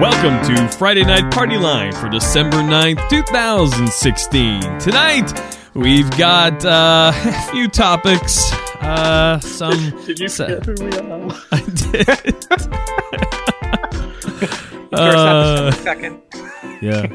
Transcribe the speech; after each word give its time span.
Welcome 0.00 0.42
to 0.54 0.68
Friday 0.78 1.02
Night 1.04 1.30
Party 1.30 1.58
Line 1.58 1.92
for 1.92 2.08
December 2.08 2.56
9th, 2.58 3.06
2016. 3.10 4.78
Tonight, 4.78 5.30
we've 5.74 6.10
got 6.16 6.64
uh, 6.64 7.12
a 7.14 7.50
few 7.52 7.68
topics. 7.68 8.50
Uh, 8.80 9.38
some. 9.40 9.90
Did 10.06 10.18
you 10.18 10.28
so- 10.28 10.46
forget 10.60 10.64
who 10.64 10.84
we 10.86 10.98
are? 10.98 11.30
I 11.52 11.60
did. 11.60 12.36
Uh, 14.92 15.70
second. 15.70 16.20
yeah. 16.82 17.06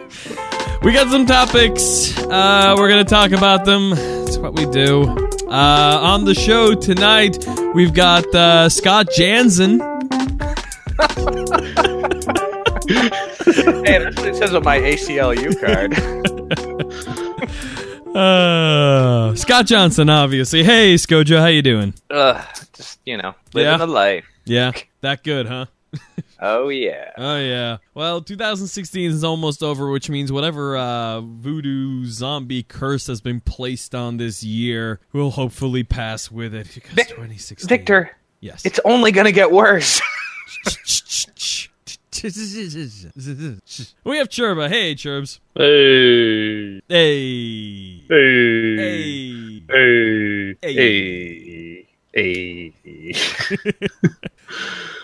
We 0.81 0.93
got 0.93 1.09
some 1.11 1.25
topics. 1.25 2.17
Uh, 2.17 2.73
we're 2.77 2.87
going 2.87 3.03
to 3.03 3.09
talk 3.09 3.31
about 3.31 3.65
them. 3.65 3.89
That's 3.89 4.37
what 4.37 4.53
we 4.53 4.65
do. 4.67 5.03
Uh, 5.49 5.99
on 6.01 6.23
the 6.23 6.33
show 6.33 6.73
tonight, 6.73 7.37
we've 7.73 7.93
got 7.93 8.33
uh, 8.33 8.69
Scott 8.69 9.09
Jansen. 9.11 9.81
Hey, 13.85 13.99
that's 13.99 14.17
what 14.17 14.27
it 14.27 14.35
says 14.35 14.53
on 14.53 14.63
my 14.63 14.79
ACLU 14.79 15.59
card. 15.59 15.93
Uh, 18.15 19.35
Scott 19.35 19.65
Johnson, 19.65 20.09
obviously. 20.09 20.63
Hey, 20.63 20.95
Scojo, 20.95 21.37
how 21.37 21.47
you 21.47 21.61
doing? 21.61 21.93
Ugh, 22.09 22.41
just 22.71 22.97
you 23.05 23.17
know, 23.17 23.35
living 23.53 23.69
Yeah. 23.71 23.77
the 23.77 23.87
life. 23.87 24.25
Yeah, 24.45 24.71
that 25.01 25.21
good, 25.23 25.47
huh? 25.47 25.65
Oh 26.39 26.69
yeah. 26.69 27.11
Oh 27.17 27.37
yeah. 27.39 27.77
Well, 27.93 28.21
2016 28.21 29.11
is 29.11 29.23
almost 29.25 29.61
over, 29.63 29.89
which 29.89 30.09
means 30.09 30.31
whatever 30.31 30.77
uh, 30.77 31.19
voodoo 31.21 32.05
zombie 32.05 32.63
curse 32.63 33.07
has 33.07 33.19
been 33.19 33.41
placed 33.41 33.93
on 33.95 34.15
this 34.17 34.43
year 34.43 34.99
will 35.11 35.31
hopefully 35.31 35.83
pass 35.83 36.29
with 36.31 36.53
it. 36.53 36.69
Because 36.73 36.91
Vic- 36.91 37.09
2016. 37.09 37.67
Victor, 37.67 38.11
Yes. 38.41 38.65
it's 38.65 38.79
only 38.85 39.11
gonna 39.11 39.31
get 39.33 39.51
worse. 39.51 40.01
we 44.05 44.17
have 44.17 44.29
Churba. 44.29 44.69
Hey, 44.69 44.95
Churbs. 44.95 45.39
Hey, 45.53 46.79
Hey. 46.87 48.05
hey, 48.07 49.61
Hey. 49.67 50.55
hey, 50.61 51.87
hey, 52.13 52.73
hey. 52.83 53.13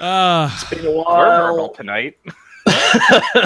Ah, 0.03 0.67
Been 0.71 0.85
a 0.85 0.91
We're 0.91 1.03
while. 1.03 1.69
tonight. 1.73 2.15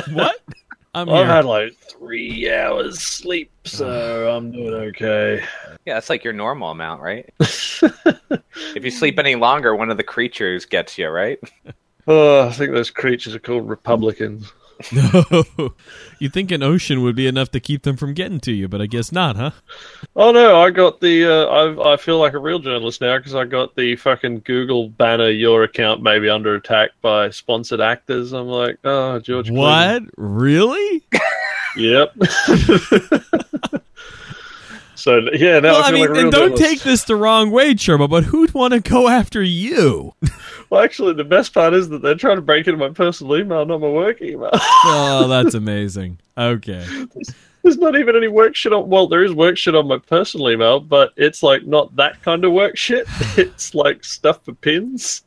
what? 0.10 0.38
I'm 0.94 1.10
I've 1.10 1.28
had 1.28 1.44
like 1.46 1.74
three 1.92 2.50
hours 2.54 3.02
sleep, 3.02 3.52
so 3.66 4.30
I'm 4.38 4.52
doing 4.52 4.74
okay. 4.74 5.44
Yeah, 5.86 5.96
that's 5.96 6.10
like 6.10 6.24
your 6.24 6.32
normal 6.34 6.70
amount, 6.72 7.02
right? 7.02 7.30
If 7.42 8.86
you 8.86 8.92
sleep 8.92 9.20
any 9.20 9.36
longer, 9.36 9.76
one 9.76 9.90
of 9.90 9.98
the 9.98 10.04
creatures 10.04 10.66
gets 10.66 10.98
you, 10.98 11.10
right? 11.10 11.40
Oh, 12.08 12.48
I 12.48 12.52
think 12.52 12.72
those 12.72 12.92
creatures 12.92 13.36
are 13.36 13.40
called 13.40 13.68
Republicans. 13.68 14.52
No. 14.92 15.74
you 16.20 16.30
think 16.30 16.52
an 16.52 16.62
ocean 16.62 17.02
would 17.02 17.16
be 17.16 17.28
enough 17.28 17.50
to 17.52 17.60
keep 17.60 17.84
them 17.84 17.96
from 17.96 18.14
getting 18.14 18.40
to 18.42 18.52
you, 18.52 18.68
but 18.68 18.82
I 18.82 18.88
guess 18.88 19.12
not, 19.12 19.38
huh? 19.38 19.52
Oh 20.16 20.32
no, 20.32 20.62
I 20.62 20.70
got 20.70 21.00
the. 21.00 21.26
Uh, 21.26 21.46
I 21.46 21.94
I 21.94 21.98
feel 21.98 22.20
like 22.20 22.34
a 22.34 22.40
real 22.40 22.60
journalist 22.60 23.02
now 23.02 23.18
because 23.18 23.36
I 23.36 23.46
got 23.46 23.76
the 23.76 23.96
fucking 23.96 24.42
Google 24.42 24.90
banner. 24.90 25.30
Your 25.30 25.64
account 25.64 26.04
may 26.04 26.20
be 26.20 26.30
under 26.30 26.56
attack 26.56 26.92
by 27.02 27.30
sponsored 27.30 27.82
actors. 27.82 28.34
I'm 28.34 28.48
like, 28.48 28.78
oh, 28.84 29.20
George. 29.20 29.50
What? 29.50 30.04
Really? 30.18 31.04
Yep. 31.78 32.16
so 34.96 35.20
yeah, 35.34 35.60
now 35.60 35.74
well, 35.74 35.84
I 35.84 35.88
I 35.88 35.92
mean, 35.92 36.02
like 36.02 36.10
a 36.10 36.14
real 36.14 36.22
and 36.24 36.32
don't 36.32 36.58
take 36.58 36.82
this 36.82 37.04
the 37.04 37.16
wrong 37.16 37.52
way, 37.52 37.76
Churba, 37.76 38.08
but 38.08 38.24
who'd 38.26 38.54
want 38.54 38.74
to 38.74 38.80
go 38.80 39.08
after 39.08 39.42
you? 39.42 40.14
Well, 40.72 40.82
actually, 40.82 41.14
the 41.14 41.24
best 41.24 41.54
part 41.54 41.76
is 41.76 41.90
that 41.90 42.02
they're 42.02 42.16
trying 42.16 42.38
to 42.38 42.42
break 42.42 42.66
into 42.66 42.80
my 42.80 42.90
personal 42.90 43.38
email, 43.38 43.64
not 43.68 43.82
my 43.82 43.88
work 43.88 44.20
email. 44.20 44.50
oh, 44.54 45.28
that's 45.30 45.54
amazing. 45.54 46.18
Okay. 46.36 46.84
There's 47.62 47.78
not 47.78 47.96
even 47.96 48.16
any 48.16 48.30
work 48.30 48.56
shit 48.56 48.74
on. 48.74 48.90
Well, 48.90 49.08
there 49.08 49.24
is 49.24 49.32
work 49.32 49.58
shit 49.58 49.76
on 49.76 49.88
my 49.88 50.00
personal 50.00 50.50
email, 50.50 50.80
but 50.80 51.14
it's 51.18 51.44
like 51.44 51.68
not 51.68 51.96
that 51.98 52.20
kind 52.24 52.44
of 52.44 52.52
work 52.52 52.78
shit. 52.78 53.08
It's 53.38 53.76
like 53.76 54.04
stuff 54.04 54.44
for 54.44 54.54
pins. 54.54 55.22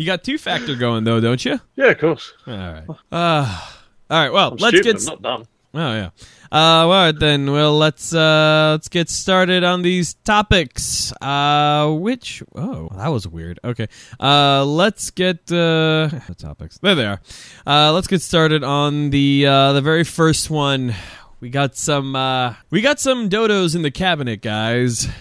You 0.00 0.06
got 0.06 0.24
two 0.24 0.38
factor 0.38 0.76
going 0.76 1.04
though, 1.04 1.20
don't 1.20 1.44
you? 1.44 1.60
Yeah, 1.76 1.88
of 1.88 1.98
course. 1.98 2.32
All 2.46 2.54
right. 2.54 2.84
Uh, 3.12 3.68
all 4.08 4.18
right. 4.18 4.32
Well, 4.32 4.52
I'm 4.52 4.56
let's 4.56 4.78
stupid, 4.78 5.20
get. 5.22 5.46
I'm 5.72 5.80
not 5.80 5.90
dumb. 5.90 5.90
Oh 5.90 5.94
yeah. 5.94 6.06
Uh, 6.52 6.86
well, 6.86 6.92
all 6.92 7.04
right 7.06 7.18
then. 7.18 7.52
Well, 7.52 7.76
let's 7.76 8.14
uh, 8.14 8.72
let's 8.72 8.88
get 8.88 9.08
started 9.08 9.62
on 9.62 9.82
these 9.82 10.14
topics. 10.14 11.12
Uh, 11.20 11.92
which 11.92 12.42
oh, 12.54 12.88
that 12.96 13.08
was 13.08 13.28
weird. 13.28 13.60
Okay. 13.62 13.86
Uh, 14.18 14.64
let's 14.64 15.10
get 15.10 15.50
uh, 15.52 16.08
the 16.08 16.34
topics. 16.38 16.78
There 16.78 16.94
they 16.94 17.06
are. 17.06 17.20
Uh, 17.66 17.92
let's 17.92 18.08
get 18.08 18.22
started 18.22 18.64
on 18.64 19.10
the 19.10 19.46
uh, 19.46 19.72
the 19.72 19.80
very 19.82 20.04
first 20.04 20.50
one. 20.50 20.94
We 21.40 21.50
got 21.50 21.76
some 21.76 22.16
uh, 22.16 22.54
we 22.70 22.80
got 22.80 23.00
some 23.00 23.28
dodos 23.28 23.74
in 23.74 23.82
the 23.82 23.90
cabinet, 23.90 24.42
guys. 24.42 25.08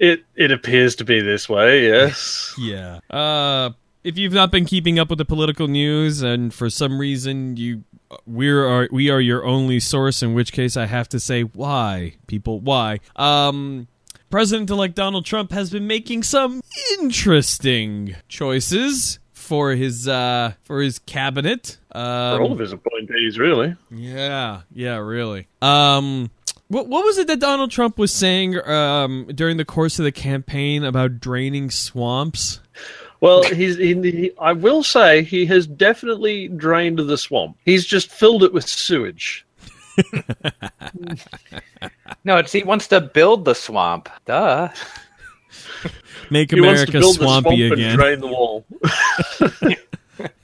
It 0.00 0.24
it 0.34 0.50
appears 0.50 0.96
to 0.96 1.04
be 1.04 1.20
this 1.20 1.48
way. 1.48 1.86
Yes. 1.86 2.54
Yeah. 2.58 2.98
Uh, 3.10 3.70
if 4.04 4.16
you've 4.18 4.32
not 4.32 4.50
been 4.52 4.64
keeping 4.66 4.98
up 4.98 5.08
with 5.10 5.18
the 5.18 5.24
political 5.24 5.66
news, 5.66 6.22
and 6.22 6.52
for 6.54 6.70
some 6.70 6.98
reason 6.98 7.56
you 7.56 7.82
we're 8.26 8.88
we 8.92 9.10
are 9.10 9.20
your 9.20 9.44
only 9.44 9.80
source, 9.80 10.22
in 10.22 10.34
which 10.34 10.52
case 10.52 10.76
I 10.76 10.86
have 10.86 11.08
to 11.08 11.18
say 11.20 11.42
why, 11.42 12.14
people, 12.26 12.60
why? 12.60 13.00
Um. 13.16 13.88
President-elect 14.30 14.96
Donald 14.96 15.24
Trump 15.24 15.52
has 15.52 15.70
been 15.70 15.86
making 15.86 16.24
some 16.24 16.60
interesting 16.98 18.16
choices 18.28 19.20
for 19.32 19.72
his 19.76 20.08
uh 20.08 20.54
for 20.64 20.80
his 20.82 20.98
cabinet. 20.98 21.78
Um, 21.92 22.38
For 22.38 22.42
all 22.42 22.52
of 22.52 22.58
his 22.58 22.72
appointees, 22.72 23.38
really. 23.38 23.76
yeah, 23.92 24.62
yeah, 24.72 24.96
really. 24.96 25.46
Um, 25.62 26.32
what 26.66 26.88
what 26.88 27.04
was 27.04 27.18
it 27.18 27.28
that 27.28 27.38
Donald 27.38 27.70
Trump 27.70 27.96
was 27.96 28.12
saying 28.12 28.58
um 28.68 29.26
during 29.32 29.56
the 29.56 29.64
course 29.64 30.00
of 30.00 30.04
the 30.04 30.10
campaign 30.10 30.82
about 30.82 31.20
draining 31.20 31.70
swamps? 31.70 32.58
Well, 33.24 33.42
he's 33.42 33.76
he, 33.78 33.94
he, 34.02 34.32
I 34.38 34.52
will 34.52 34.82
say 34.82 35.22
he 35.22 35.46
has 35.46 35.66
definitely 35.66 36.48
drained 36.48 36.98
the 36.98 37.16
swamp. 37.18 37.56
He's 37.64 37.86
just 37.86 38.10
filled 38.10 38.42
it 38.44 38.52
with 38.52 38.68
sewage. 38.68 39.46
No, 42.26 42.38
it's 42.38 42.52
he 42.52 42.62
wants 42.62 42.88
to 42.88 43.00
build 43.02 43.44
the 43.44 43.54
swamp. 43.54 44.08
Duh. 44.24 44.68
Make 46.30 46.50
He 46.50 46.60
wants 46.60 46.84
to 46.84 46.88
America 46.88 46.92
build 46.92 47.16
the 47.16 47.24
swamp 47.24 47.44
swampy 47.46 47.64
and 47.64 47.72
again. 47.74 47.96
drain 47.96 48.20
the 48.20 48.26
wall. 48.28 48.64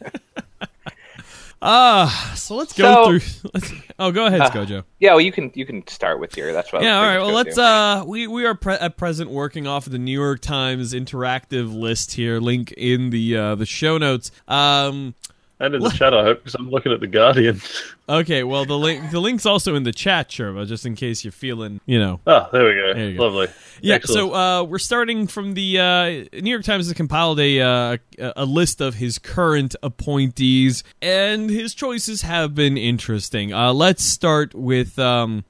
Ah, 1.63 2.33
so 2.37 2.57
let's 2.57 2.73
go 2.73 2.85
So- 2.85 3.19
through. 3.19 3.51
Let's, 3.55 3.73
oh, 4.01 4.11
go 4.11 4.27
ahead, 4.27 4.41
Uh, 4.41 4.51
Scojo. 4.51 4.85
Yeah, 4.99 5.11
well, 5.11 5.21
you 5.21 5.31
can 5.31 5.53
you 5.55 5.65
can 5.65 5.87
start 5.87 6.19
with 6.19 6.37
your. 6.37 6.53
That's 6.53 6.73
what. 6.73 6.83
Yeah, 6.83 6.99
all 6.99 7.05
right. 7.05 7.19
Well, 7.19 7.33
let's. 7.33 7.55
to. 7.55 7.63
Uh, 7.63 8.05
we 8.07 8.27
we 8.27 8.45
are 8.47 8.55
pre- 8.57 8.75
at 8.75 8.97
present 8.97 9.31
working 9.31 9.67
off 9.69 9.87
of 9.87 9.93
the 9.93 9.99
New 9.99 10.19
York 10.19 10.41
Times 10.41 10.93
interactive 10.93 11.73
list 11.73 12.13
here. 12.13 12.41
Link 12.41 12.73
in 12.73 13.11
the 13.11 13.37
uh, 13.37 13.55
the 13.55 13.67
show 13.67 13.99
notes. 13.99 14.33
Um. 14.49 15.15
And 15.61 15.75
in 15.75 15.83
the 15.83 15.91
chat, 15.91 16.15
I 16.15 16.23
hope, 16.25 16.39
because 16.39 16.55
I'm 16.55 16.71
looking 16.71 16.91
at 16.91 17.01
the 17.01 17.07
Guardian. 17.07 17.61
Okay. 18.09 18.43
Well, 18.45 18.65
the 18.65 18.79
link 18.79 19.11
the 19.11 19.21
link's 19.21 19.45
also 19.47 19.75
in 19.75 19.83
the 19.85 19.93
chat, 19.93 20.29
Churba, 20.31 20.65
just 20.67 20.87
in 20.87 20.95
case 20.97 21.23
you're 21.25 21.31
feeling, 21.33 21.81
you 21.87 21.99
know, 21.99 22.19
Ah, 22.27 22.49
there 22.51 22.65
we 22.67 22.75
go. 22.75 22.95
There 22.95 23.11
you 23.11 23.17
go. 23.17 23.23
Lovely. 23.25 23.49
Yeah, 23.83 23.97
Excellent. 23.97 24.33
so 24.33 24.35
uh, 24.35 24.63
we're 24.65 24.79
starting 24.79 25.27
from 25.27 25.55
the 25.55 25.79
uh, 25.79 26.05
New 26.41 26.51
York 26.51 26.65
Times 26.65 26.87
has 26.87 26.95
compiled 26.95 27.39
a 27.41 27.61
uh, 27.61 27.97
a 28.19 28.45
list 28.47 28.81
of 28.81 28.95
his 28.95 29.19
current 29.19 29.77
appointees, 29.83 30.83
and 31.01 31.49
his 31.51 31.75
choices 31.75 32.23
have 32.23 32.55
been 32.55 32.77
interesting. 32.77 33.53
Uh, 33.53 33.73
let's 33.73 34.03
start 34.05 34.55
with 34.55 34.99
um, 34.99 35.45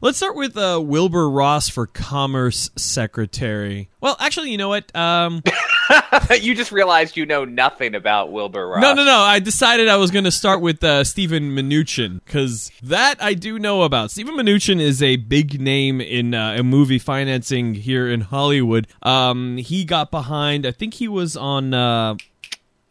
let's 0.00 0.16
start 0.16 0.36
with 0.36 0.56
uh, 0.56 0.80
Wilbur 0.82 1.28
Ross 1.28 1.68
for 1.68 1.86
Commerce 1.86 2.70
Secretary. 2.76 3.88
Well, 4.00 4.16
actually, 4.20 4.50
you 4.50 4.58
know 4.58 4.68
what? 4.68 4.94
Um, 4.96 5.42
you 6.40 6.54
just 6.54 6.72
realized 6.72 7.16
you 7.16 7.26
know 7.26 7.44
nothing 7.44 7.94
about 7.94 8.32
Wilbur 8.32 8.66
Ross. 8.68 8.82
no, 8.82 8.94
no, 8.94 9.04
no. 9.04 9.18
I 9.18 9.38
decided 9.38 9.88
I 9.88 9.96
was 9.96 10.10
going 10.10 10.24
to 10.24 10.30
start 10.30 10.60
with 10.60 10.82
uh, 10.84 11.04
Steven 11.04 11.50
Mnuchin 11.54 12.20
because 12.24 12.70
that 12.82 13.22
I 13.22 13.34
do 13.34 13.58
know 13.58 13.82
about. 13.82 14.10
Steven 14.10 14.34
Mnuchin 14.36 14.80
is 14.80 15.02
a 15.02 15.16
big 15.16 15.60
name 15.60 16.00
in 16.00 16.34
uh, 16.34 16.52
in 16.54 16.66
movie 16.66 16.98
financing 16.98 17.74
here 17.74 18.08
in 18.08 18.20
Hollywood. 18.22 18.86
Um, 19.02 19.56
he 19.56 19.84
got 19.84 20.10
behind. 20.10 20.66
I 20.66 20.72
think 20.72 20.94
he 20.94 21.08
was 21.08 21.36
on. 21.36 21.74
Uh, 21.74 22.16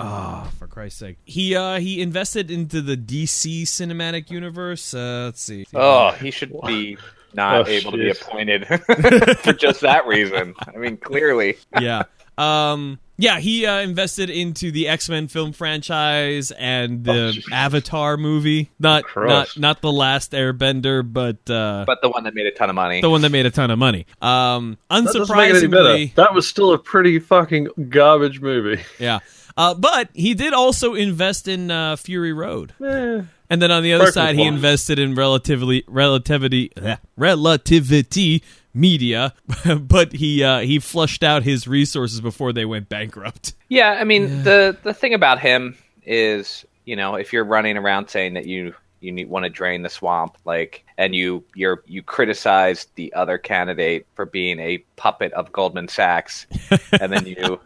Oh, 0.01 0.49
for 0.57 0.65
Christ's 0.65 0.99
sake! 0.99 1.17
He 1.25 1.57
uh 1.57 1.77
he 1.81 2.01
invested 2.01 2.49
into 2.49 2.81
the 2.81 2.95
DC 2.95 3.63
cinematic 3.63 4.31
universe. 4.31 4.93
Uh, 4.93 5.23
let's 5.25 5.41
see. 5.41 5.65
Oh, 5.75 6.11
he 6.11 6.31
should 6.31 6.53
be 6.65 6.97
not 7.33 7.67
Oh, 7.67 7.69
able 7.69 7.91
to 7.91 7.97
be 7.97 8.09
appointed 8.09 8.65
for 9.39 9.51
just 9.51 9.81
that 9.81 10.07
reason. 10.07 10.55
I 10.73 10.77
mean, 10.77 10.95
clearly. 10.95 11.57
yeah. 11.81 12.03
Um. 12.39 12.99
Yeah, 13.21 13.39
he 13.39 13.65
uh, 13.65 13.79
invested 13.79 14.29
into 14.29 14.71
the 14.71 14.87
X 14.87 15.09
Men 15.09 15.27
film 15.27 15.51
franchise 15.51 16.51
and 16.51 17.03
the 17.03 17.37
Oh. 17.37 17.53
Avatar 17.53 18.15
movie. 18.15 18.69
Not 18.79 19.03
not 19.13 19.57
not 19.57 19.81
the 19.81 19.91
last 19.91 20.31
Airbender, 20.31 21.03
but 21.05 21.49
uh, 21.49 21.83
But 21.85 22.01
the 22.01 22.07
one 22.09 22.23
that 22.23 22.33
made 22.33 22.45
a 22.45 22.51
ton 22.51 22.69
of 22.69 22.75
money. 22.75 23.01
the 23.01 23.09
one 23.09 23.19
that 23.23 23.31
made 23.33 23.45
a 23.45 23.51
ton 23.51 23.71
of 23.71 23.77
money. 23.77 24.05
Um, 24.21 24.77
That 24.89 25.03
doesn't 25.03 25.35
make 25.35 25.49
it 25.49 25.57
any 25.57 25.67
better. 25.67 25.83
unsurprisingly, 25.83 26.15
That 26.15 26.33
was 26.33 26.47
still 26.47 26.71
a 26.71 26.77
pretty 26.77 27.19
fucking 27.19 27.67
garbage 27.89 28.39
movie. 28.39 28.81
yeah. 28.99 29.19
Uh, 29.57 29.73
but 29.73 30.07
he 30.13 30.33
did 30.33 30.53
also 30.53 30.93
invest 30.93 31.49
in 31.49 31.69
uh, 31.69 31.97
Fury 31.97 32.31
Road. 32.31 32.73
Eh, 32.81 33.21
And 33.49 33.61
then 33.61 33.69
on 33.69 33.83
the 33.83 33.91
other 33.91 34.05
Perfect 34.05 34.13
side, 34.13 34.35
he 34.37 34.45
invested 34.45 34.97
in 34.97 35.13
relatively 35.15 35.83
relativity 35.89 36.71
eh, 36.81 36.95
relativity 37.17 38.43
media, 38.73 39.33
but 39.79 40.13
he 40.13 40.43
uh, 40.43 40.59
he 40.59 40.79
flushed 40.79 41.23
out 41.23 41.43
his 41.43 41.67
resources 41.67 42.21
before 42.21 42.53
they 42.53 42.65
went 42.65 42.89
bankrupt. 42.89 43.53
Yeah, 43.69 43.97
I 43.99 44.03
mean 44.03 44.43
the 44.43 44.77
the 44.83 44.93
thing 44.93 45.13
about 45.13 45.39
him 45.39 45.77
is, 46.05 46.65
you 46.85 46.95
know, 46.95 47.15
if 47.15 47.31
you're 47.33 47.43
running 47.45 47.77
around 47.77 48.09
saying 48.09 48.33
that 48.33 48.45
you 48.45 48.73
you 49.01 49.11
need, 49.13 49.29
want 49.29 49.43
to 49.43 49.49
drain 49.49 49.81
the 49.81 49.89
swamp, 49.89 50.37
like, 50.45 50.83
and 50.97 51.15
you 51.15 51.43
you're 51.55 51.83
you 51.87 52.03
criticize 52.03 52.87
the 52.95 53.13
other 53.13 53.37
candidate 53.37 54.05
for 54.15 54.25
being 54.25 54.59
a 54.59 54.79
puppet 54.97 55.31
of 55.33 55.51
Goldman 55.51 55.87
Sachs, 55.87 56.45
and 56.99 57.11
then 57.13 57.25
you 57.25 57.59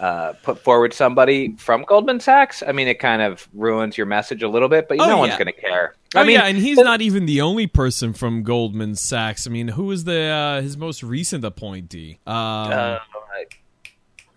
uh, 0.00 0.32
put 0.42 0.58
forward 0.58 0.92
somebody 0.92 1.54
from 1.56 1.84
Goldman 1.84 2.18
Sachs. 2.20 2.62
I 2.66 2.72
mean, 2.72 2.88
it 2.88 2.98
kind 2.98 3.22
of 3.22 3.48
ruins 3.54 3.96
your 3.96 4.06
message 4.06 4.42
a 4.42 4.48
little 4.48 4.68
bit, 4.68 4.88
but 4.88 4.98
Oh, 4.98 5.06
no 5.06 5.18
one's 5.18 5.30
yeah. 5.32 5.38
going 5.38 5.54
to 5.54 5.60
care. 5.60 5.94
Oh 6.14 6.20
I 6.20 6.24
mean, 6.24 6.34
yeah, 6.34 6.46
and 6.46 6.56
he's 6.58 6.78
not 6.78 7.00
even 7.00 7.26
the 7.26 7.40
only 7.40 7.66
person 7.66 8.12
from 8.12 8.42
Goldman 8.44 8.94
Sachs. 8.94 9.46
I 9.46 9.50
mean, 9.50 9.68
who 9.68 9.84
was 9.84 10.04
the 10.04 10.20
uh, 10.20 10.62
his 10.62 10.76
most 10.76 11.02
recent 11.02 11.44
appointee? 11.44 12.18
Um, 12.26 12.34
uh, 12.34 12.98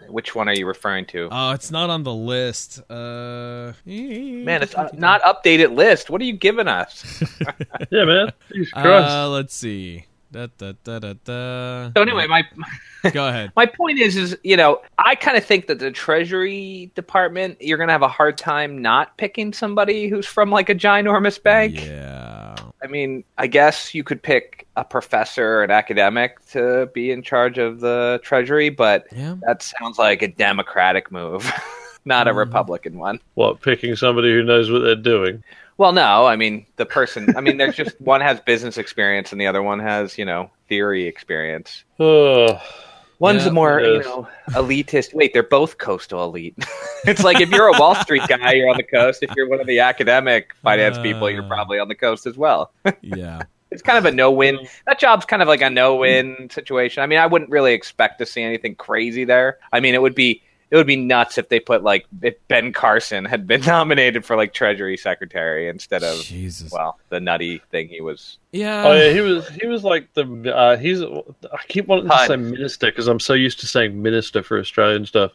which 0.10 0.34
one 0.34 0.48
are 0.48 0.54
you 0.54 0.66
referring 0.66 1.06
to? 1.08 1.28
oh, 1.32 1.52
it's 1.52 1.70
not 1.70 1.90
on 1.90 2.04
the 2.04 2.14
list. 2.14 2.80
Uh, 2.90 3.74
Man, 3.86 4.64
it's 4.64 4.74
uh, 4.76 4.90
not 4.94 5.22
updated 5.22 5.76
list. 5.76 6.10
What 6.10 6.22
are 6.22 6.26
you 6.26 6.34
giving 6.34 6.68
us? 6.68 7.24
yeah, 7.92 8.06
man. 8.06 8.32
Uh, 8.74 9.30
let's 9.30 9.56
see. 9.56 10.06
Da, 10.32 10.48
da, 10.58 10.74
da, 10.84 11.00
da, 11.00 11.14
da. 11.24 11.92
So 11.96 12.02
anyway, 12.02 12.28
my 12.28 12.44
Go 13.14 13.28
ahead. 13.30 13.52
my 13.56 13.66
point 13.66 13.98
is, 14.00 14.18
is 14.18 14.38
you 14.44 14.58
know, 14.58 14.82
I 14.98 15.16
kind 15.16 15.38
of 15.38 15.46
think 15.46 15.68
that 15.68 15.80
the 15.80 15.90
Treasury 15.92 16.92
Department, 16.96 17.58
you're 17.62 17.78
going 17.78 17.88
to 17.88 17.94
have 17.94 18.02
a 18.02 18.08
hard 18.10 18.38
time 18.38 18.82
not 18.82 19.18
picking 19.18 19.54
somebody 19.54 20.10
who's 20.10 20.26
from 20.26 20.50
like 20.52 20.68
a 20.70 20.76
ginormous 20.76 21.42
bank. 21.42 21.86
Yeah. 21.86 22.56
I 22.84 22.88
mean, 22.88 23.24
I 23.38 23.48
guess 23.48 23.96
you 23.96 24.04
could 24.04 24.22
pick 24.22 24.68
a 24.76 24.84
professor, 24.84 25.64
an 25.64 25.72
academic, 25.72 26.46
to 26.48 26.90
be 26.94 27.12
in 27.12 27.24
charge 27.24 27.58
of 27.58 27.80
the 27.80 28.20
Treasury, 28.22 28.70
but 28.70 29.08
Yeah. 29.16 29.36
that 29.48 29.64
sounds 29.64 29.98
like 29.98 30.22
a 30.22 30.28
Democratic 30.28 31.10
move, 31.12 31.50
not 32.06 32.28
a 32.28 32.32
Mhm. 32.34 32.38
Republican 32.38 32.98
one. 32.98 33.20
what, 33.36 33.62
picking 33.62 33.96
somebody 33.96 34.32
who 34.34 34.44
knows 34.44 34.70
what 34.70 34.80
they're 34.80 34.96
doing? 34.96 35.42
Well, 35.78 35.92
no, 35.94 36.26
I 36.26 36.36
mean 36.36 36.66
the 36.78 36.86
person. 36.86 37.36
I 37.38 37.42
mean, 37.42 37.58
there's 37.58 37.76
just 37.76 38.00
one 38.02 38.22
has 38.22 38.40
business 38.42 38.78
experience 38.78 39.32
and 39.32 39.40
the 39.40 39.48
other 39.48 39.62
one 39.62 39.80
has, 39.80 40.18
you 40.18 40.26
know, 40.26 40.50
theory 40.68 41.06
experience. 41.08 41.84
One's 43.20 43.44
Yeah, 43.46 43.50
a 43.50 43.52
more, 43.54 43.80
you 43.80 44.00
know, 44.04 44.28
elitist. 44.50 45.14
Wait, 45.14 45.34
they're 45.34 45.42
both 45.42 45.80
coastal 45.80 46.24
elite. 46.24 46.56
it's 47.06 47.24
like 47.24 47.42
if 47.42 47.50
you're 47.50 47.68
a 47.68 47.80
Wall 47.80 47.96
Street 47.96 48.22
guy, 48.28 48.54
you're 48.54 48.70
on 48.70 48.78
the 48.78 48.84
coast. 48.84 49.24
If 49.24 49.32
you're 49.36 49.50
one 49.50 49.60
of 49.60 49.66
the 49.66 49.80
academic 49.80 50.54
finance 50.62 50.98
people, 51.00 51.30
you're 51.30 51.44
Uh. 51.44 51.48
probably 51.48 51.80
on 51.80 51.88
the 51.88 51.96
coast 51.96 52.26
as 52.28 52.38
well. 52.38 52.72
Yeah. 53.02 53.42
It's 53.70 53.82
kind 53.82 53.98
of 53.98 54.06
a 54.06 54.12
no-win. 54.16 54.60
That 54.86 54.98
job's 54.98 55.26
kind 55.26 55.42
of 55.42 55.48
like 55.50 55.62
a 55.62 55.70
no-win 55.70 56.50
situation. 56.50 57.04
I 57.04 57.06
mean, 57.08 57.20
I 57.20 57.26
wouldn't 57.26 57.50
really 57.52 57.74
expect 57.74 58.18
to 58.20 58.26
see 58.26 58.42
anything 58.42 58.76
crazy 58.76 59.26
there. 59.26 59.58
I 59.74 59.82
mean, 59.82 59.94
it 59.94 60.02
would 60.02 60.16
be 60.16 60.42
it 60.70 60.76
would 60.76 60.88
be 60.88 60.96
nuts 60.98 61.38
if 61.38 61.50
they 61.50 61.60
put 61.60 61.84
like 61.84 62.06
if 62.22 62.36
Ben 62.48 62.74
Carson 62.74 63.24
had 63.26 63.48
been 63.48 63.62
nominated 63.66 64.26
for 64.26 64.36
like 64.36 64.54
Treasury 64.54 64.98
Secretary 64.98 65.70
instead 65.70 66.04
of 66.04 66.20
Jesus. 66.22 66.72
well, 66.72 67.00
the 67.10 67.20
nutty 67.20 67.62
thing 67.72 67.88
he 67.88 68.02
was. 68.02 68.38
yeah. 68.52 68.84
oh 68.86 68.94
yeah, 68.94 69.12
he 69.14 69.22
was 69.22 69.48
he 69.50 69.68
was 69.68 69.84
like 69.84 70.14
the 70.14 70.54
uh, 70.56 70.78
he's 70.78 71.02
I 71.02 71.22
keep 71.68 71.88
wanting 71.88 72.10
to 72.10 72.26
say 72.28 72.36
minister 72.36 72.88
because 72.88 73.08
I'm 73.08 73.20
so 73.20 73.34
used 73.34 73.60
to 73.62 73.68
saying 73.68 74.02
minister 74.02 74.44
for 74.44 74.60
Australian 74.60 75.06
stuff. 75.06 75.32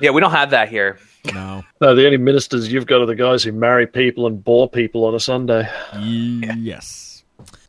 Yeah, 0.00 0.10
we 0.10 0.20
don't 0.20 0.32
have 0.32 0.50
that 0.50 0.68
here. 0.68 0.98
No. 1.32 1.64
No, 1.80 1.94
the 1.94 2.04
only 2.04 2.18
ministers 2.18 2.70
you've 2.70 2.86
got 2.86 3.00
are 3.00 3.06
the 3.06 3.14
guys 3.14 3.42
who 3.42 3.52
marry 3.52 3.86
people 3.86 4.26
and 4.26 4.44
bore 4.44 4.68
people 4.68 5.06
on 5.06 5.14
a 5.14 5.20
Sunday. 5.20 5.66
Yes. 5.96 7.24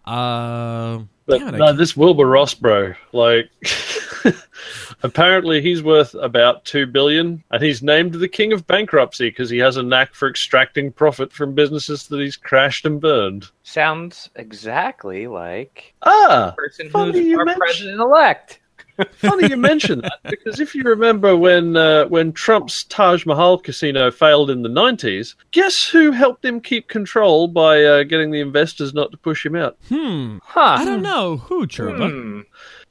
Uh, 0.05 0.99
But 1.25 1.39
damn 1.39 1.47
it, 1.55 1.57
no, 1.57 1.65
can't- 1.67 1.77
this 1.77 1.95
Wilbur 1.95 2.25
Ross 2.25 2.53
bro, 2.53 2.93
like, 3.13 3.49
apparently 5.03 5.61
he's 5.61 5.83
worth 5.83 6.13
about 6.15 6.65
two 6.65 6.85
billion, 6.85 7.43
and 7.51 7.63
he's 7.63 7.81
named 7.83 8.13
the 8.13 8.27
king 8.27 8.53
of 8.53 8.65
bankruptcy 8.67 9.29
because 9.29 9.49
he 9.49 9.57
has 9.59 9.77
a 9.77 9.83
knack 9.83 10.13
for 10.13 10.29
extracting 10.29 10.91
profit 10.91 11.31
from 11.31 11.53
businesses 11.53 12.07
that 12.07 12.19
he's 12.19 12.37
crashed 12.37 12.85
and 12.85 12.99
burned. 13.01 13.47
Sounds 13.63 14.29
exactly 14.35 15.27
like 15.27 15.93
Ah, 16.03 16.53
the 16.55 16.61
person 16.61 16.89
Funny 16.89 17.19
who's 17.19 17.27
you 17.27 17.39
our 17.39 17.45
mention- 17.45 17.59
president 17.59 17.99
elect. 18.01 18.59
funny 19.17 19.49
you 19.49 19.57
mention 19.57 19.99
that 19.99 20.19
because 20.23 20.61
if 20.61 20.73
you 20.73 20.81
remember 20.83 21.35
when 21.35 21.75
uh, 21.75 22.05
when 22.05 22.31
Trump's 22.31 22.85
Taj 22.85 23.25
Mahal 23.25 23.57
casino 23.57 24.09
failed 24.09 24.49
in 24.49 24.61
the 24.61 24.69
nineties, 24.69 25.35
guess 25.51 25.85
who 25.85 26.11
helped 26.13 26.45
him 26.45 26.61
keep 26.61 26.87
control 26.87 27.49
by 27.49 27.83
uh, 27.83 28.03
getting 28.03 28.31
the 28.31 28.39
investors 28.39 28.93
not 28.93 29.11
to 29.11 29.17
push 29.17 29.45
him 29.45 29.53
out? 29.53 29.75
hmm. 29.89 30.37
Huh. 30.43 30.77
I 30.79 30.85
don't 30.85 31.01
know 31.01 31.35
who 31.35 31.67
Churba. 31.67 32.07
Hmm. 32.09 32.41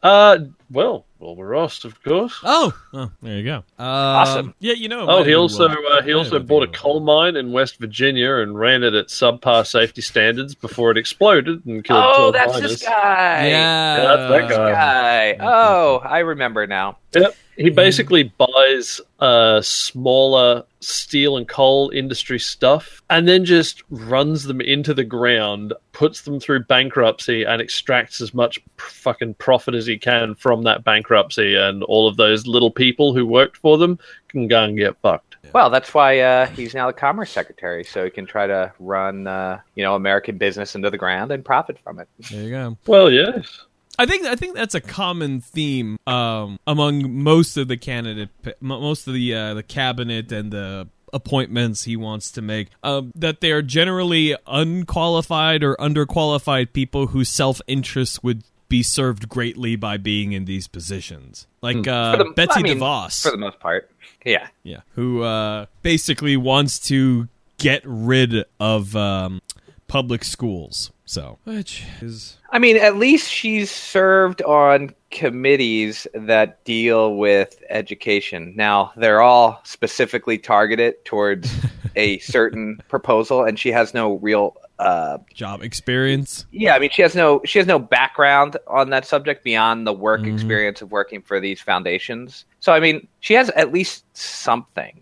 Uh, 0.02 0.38
well, 0.70 1.06
Wilbur 1.24 1.46
Ross, 1.46 1.84
of 1.84 2.02
course. 2.02 2.38
Oh, 2.44 2.72
oh, 2.92 3.10
there 3.22 3.38
you 3.38 3.44
go. 3.44 3.56
Um, 3.56 3.64
Awesome. 3.78 4.54
Yeah, 4.60 4.74
you 4.74 4.88
know. 4.88 5.06
Oh, 5.08 5.24
he 5.24 5.34
also 5.34 5.68
uh, 5.68 6.02
he 6.02 6.12
also 6.12 6.38
bought 6.38 6.62
a 6.62 6.66
coal 6.68 7.00
mine 7.00 7.34
in 7.36 7.50
West 7.50 7.78
Virginia 7.80 8.34
and 8.36 8.58
ran 8.58 8.82
it 8.82 8.92
at 8.92 9.06
subpar 9.08 9.66
safety 9.66 10.02
standards 10.02 10.54
before 10.54 10.90
it 10.90 10.98
exploded 10.98 11.64
and 11.64 11.82
killed 11.82 12.04
Oh, 12.06 12.30
that's 12.30 12.52
miners. 12.52 12.70
this 12.72 12.82
guy. 12.84 13.48
Yeah, 13.48 13.96
Yeah, 13.96 14.16
that's 14.16 14.30
that 14.30 14.50
guy. 14.56 15.32
Guy. 15.34 15.36
Oh, 15.40 15.96
I 16.04 16.18
remember 16.18 16.66
now. 16.66 16.98
Yep. 17.14 17.34
He 17.56 17.70
basically 17.70 18.24
buys 18.36 19.00
uh, 19.20 19.62
smaller 19.62 20.64
steel 20.86 21.36
and 21.36 21.48
coal 21.48 21.90
industry 21.90 22.38
stuff 22.38 23.02
and 23.10 23.26
then 23.26 23.44
just 23.44 23.82
runs 23.90 24.44
them 24.44 24.60
into 24.60 24.94
the 24.94 25.04
ground, 25.04 25.72
puts 25.92 26.22
them 26.22 26.40
through 26.40 26.64
bankruptcy, 26.64 27.44
and 27.44 27.60
extracts 27.60 28.20
as 28.20 28.34
much 28.34 28.58
fucking 28.78 29.34
profit 29.34 29.74
as 29.74 29.86
he 29.86 29.98
can 29.98 30.34
from 30.34 30.62
that 30.62 30.84
bankruptcy. 30.84 31.56
And 31.56 31.82
all 31.84 32.08
of 32.08 32.16
those 32.16 32.46
little 32.46 32.70
people 32.70 33.14
who 33.14 33.26
worked 33.26 33.56
for 33.56 33.78
them 33.78 33.98
can 34.28 34.48
go 34.48 34.64
and 34.64 34.76
get 34.76 34.96
fucked. 35.00 35.36
Well, 35.52 35.70
that's 35.70 35.92
why 35.92 36.20
uh, 36.20 36.46
he's 36.46 36.74
now 36.74 36.86
the 36.86 36.92
commerce 36.92 37.30
secretary, 37.30 37.84
so 37.84 38.04
he 38.04 38.10
can 38.10 38.26
try 38.26 38.46
to 38.46 38.72
run, 38.78 39.26
uh, 39.26 39.60
you 39.74 39.84
know, 39.84 39.94
American 39.94 40.38
business 40.38 40.74
into 40.74 40.90
the 40.90 40.98
ground 40.98 41.30
and 41.30 41.44
profit 41.44 41.78
from 41.84 42.00
it. 42.00 42.08
There 42.30 42.42
you 42.42 42.50
go. 42.50 42.76
Well, 42.86 43.10
yes. 43.10 43.66
I 43.98 44.06
think 44.06 44.26
I 44.26 44.34
think 44.36 44.54
that's 44.54 44.74
a 44.74 44.80
common 44.80 45.40
theme 45.40 45.98
um, 46.06 46.58
among 46.66 47.22
most 47.22 47.56
of 47.56 47.68
the 47.68 47.76
candidate, 47.76 48.30
most 48.60 49.06
of 49.06 49.14
the 49.14 49.34
uh, 49.34 49.54
the 49.54 49.62
cabinet 49.62 50.32
and 50.32 50.50
the 50.52 50.88
appointments 51.12 51.84
he 51.84 51.96
wants 51.96 52.30
to 52.32 52.42
make. 52.42 52.68
Um, 52.82 53.12
that 53.14 53.40
they 53.40 53.52
are 53.52 53.62
generally 53.62 54.36
unqualified 54.46 55.62
or 55.62 55.76
underqualified 55.76 56.72
people 56.72 57.08
whose 57.08 57.28
self 57.28 57.60
interest 57.66 58.24
would 58.24 58.42
be 58.68 58.82
served 58.82 59.28
greatly 59.28 59.76
by 59.76 59.96
being 59.96 60.32
in 60.32 60.46
these 60.46 60.66
positions, 60.66 61.46
like 61.62 61.86
uh, 61.86 62.16
the- 62.16 62.24
Betsy 62.34 62.60
I 62.60 62.62
mean, 62.62 62.78
DeVos. 62.78 63.22
for 63.22 63.30
the 63.30 63.36
most 63.36 63.60
part. 63.60 63.90
Yeah. 64.24 64.48
Yeah, 64.62 64.80
who 64.94 65.22
uh, 65.22 65.66
basically 65.82 66.36
wants 66.36 66.78
to 66.88 67.28
get 67.58 67.82
rid 67.84 68.44
of 68.58 68.96
um, 68.96 69.40
public 69.86 70.24
schools. 70.24 70.90
So, 71.06 71.38
which 71.44 71.84
is 72.00 72.38
I 72.50 72.58
mean, 72.58 72.76
at 72.78 72.96
least 72.96 73.30
she's 73.30 73.70
served 73.70 74.40
on 74.42 74.94
committees 75.10 76.06
that 76.14 76.64
deal 76.64 77.16
with 77.16 77.62
education. 77.68 78.54
Now, 78.56 78.92
they're 78.96 79.20
all 79.20 79.60
specifically 79.64 80.38
targeted 80.38 81.04
towards 81.04 81.52
a 81.96 82.18
certain 82.20 82.80
proposal, 82.88 83.44
and 83.44 83.58
she 83.58 83.70
has 83.72 83.92
no 83.94 84.14
real. 84.14 84.56
Uh, 84.76 85.18
job 85.32 85.62
experience. 85.62 86.46
yeah, 86.50 86.74
I 86.74 86.80
mean, 86.80 86.90
she 86.90 87.02
has 87.02 87.14
no 87.14 87.40
she 87.44 87.58
has 87.60 87.66
no 87.68 87.78
background 87.78 88.56
on 88.66 88.90
that 88.90 89.06
subject 89.06 89.44
beyond 89.44 89.86
the 89.86 89.92
work 89.92 90.22
Mhm. 90.22 90.34
experience 90.34 90.82
of 90.82 90.90
working 90.90 91.22
for 91.22 91.38
these 91.38 91.60
foundations. 91.60 92.44
So, 92.58 92.72
I 92.72 92.80
mean, 92.80 93.06
she 93.20 93.34
has 93.34 93.50
at 93.50 93.72
least 93.72 94.04
something. 94.16 95.00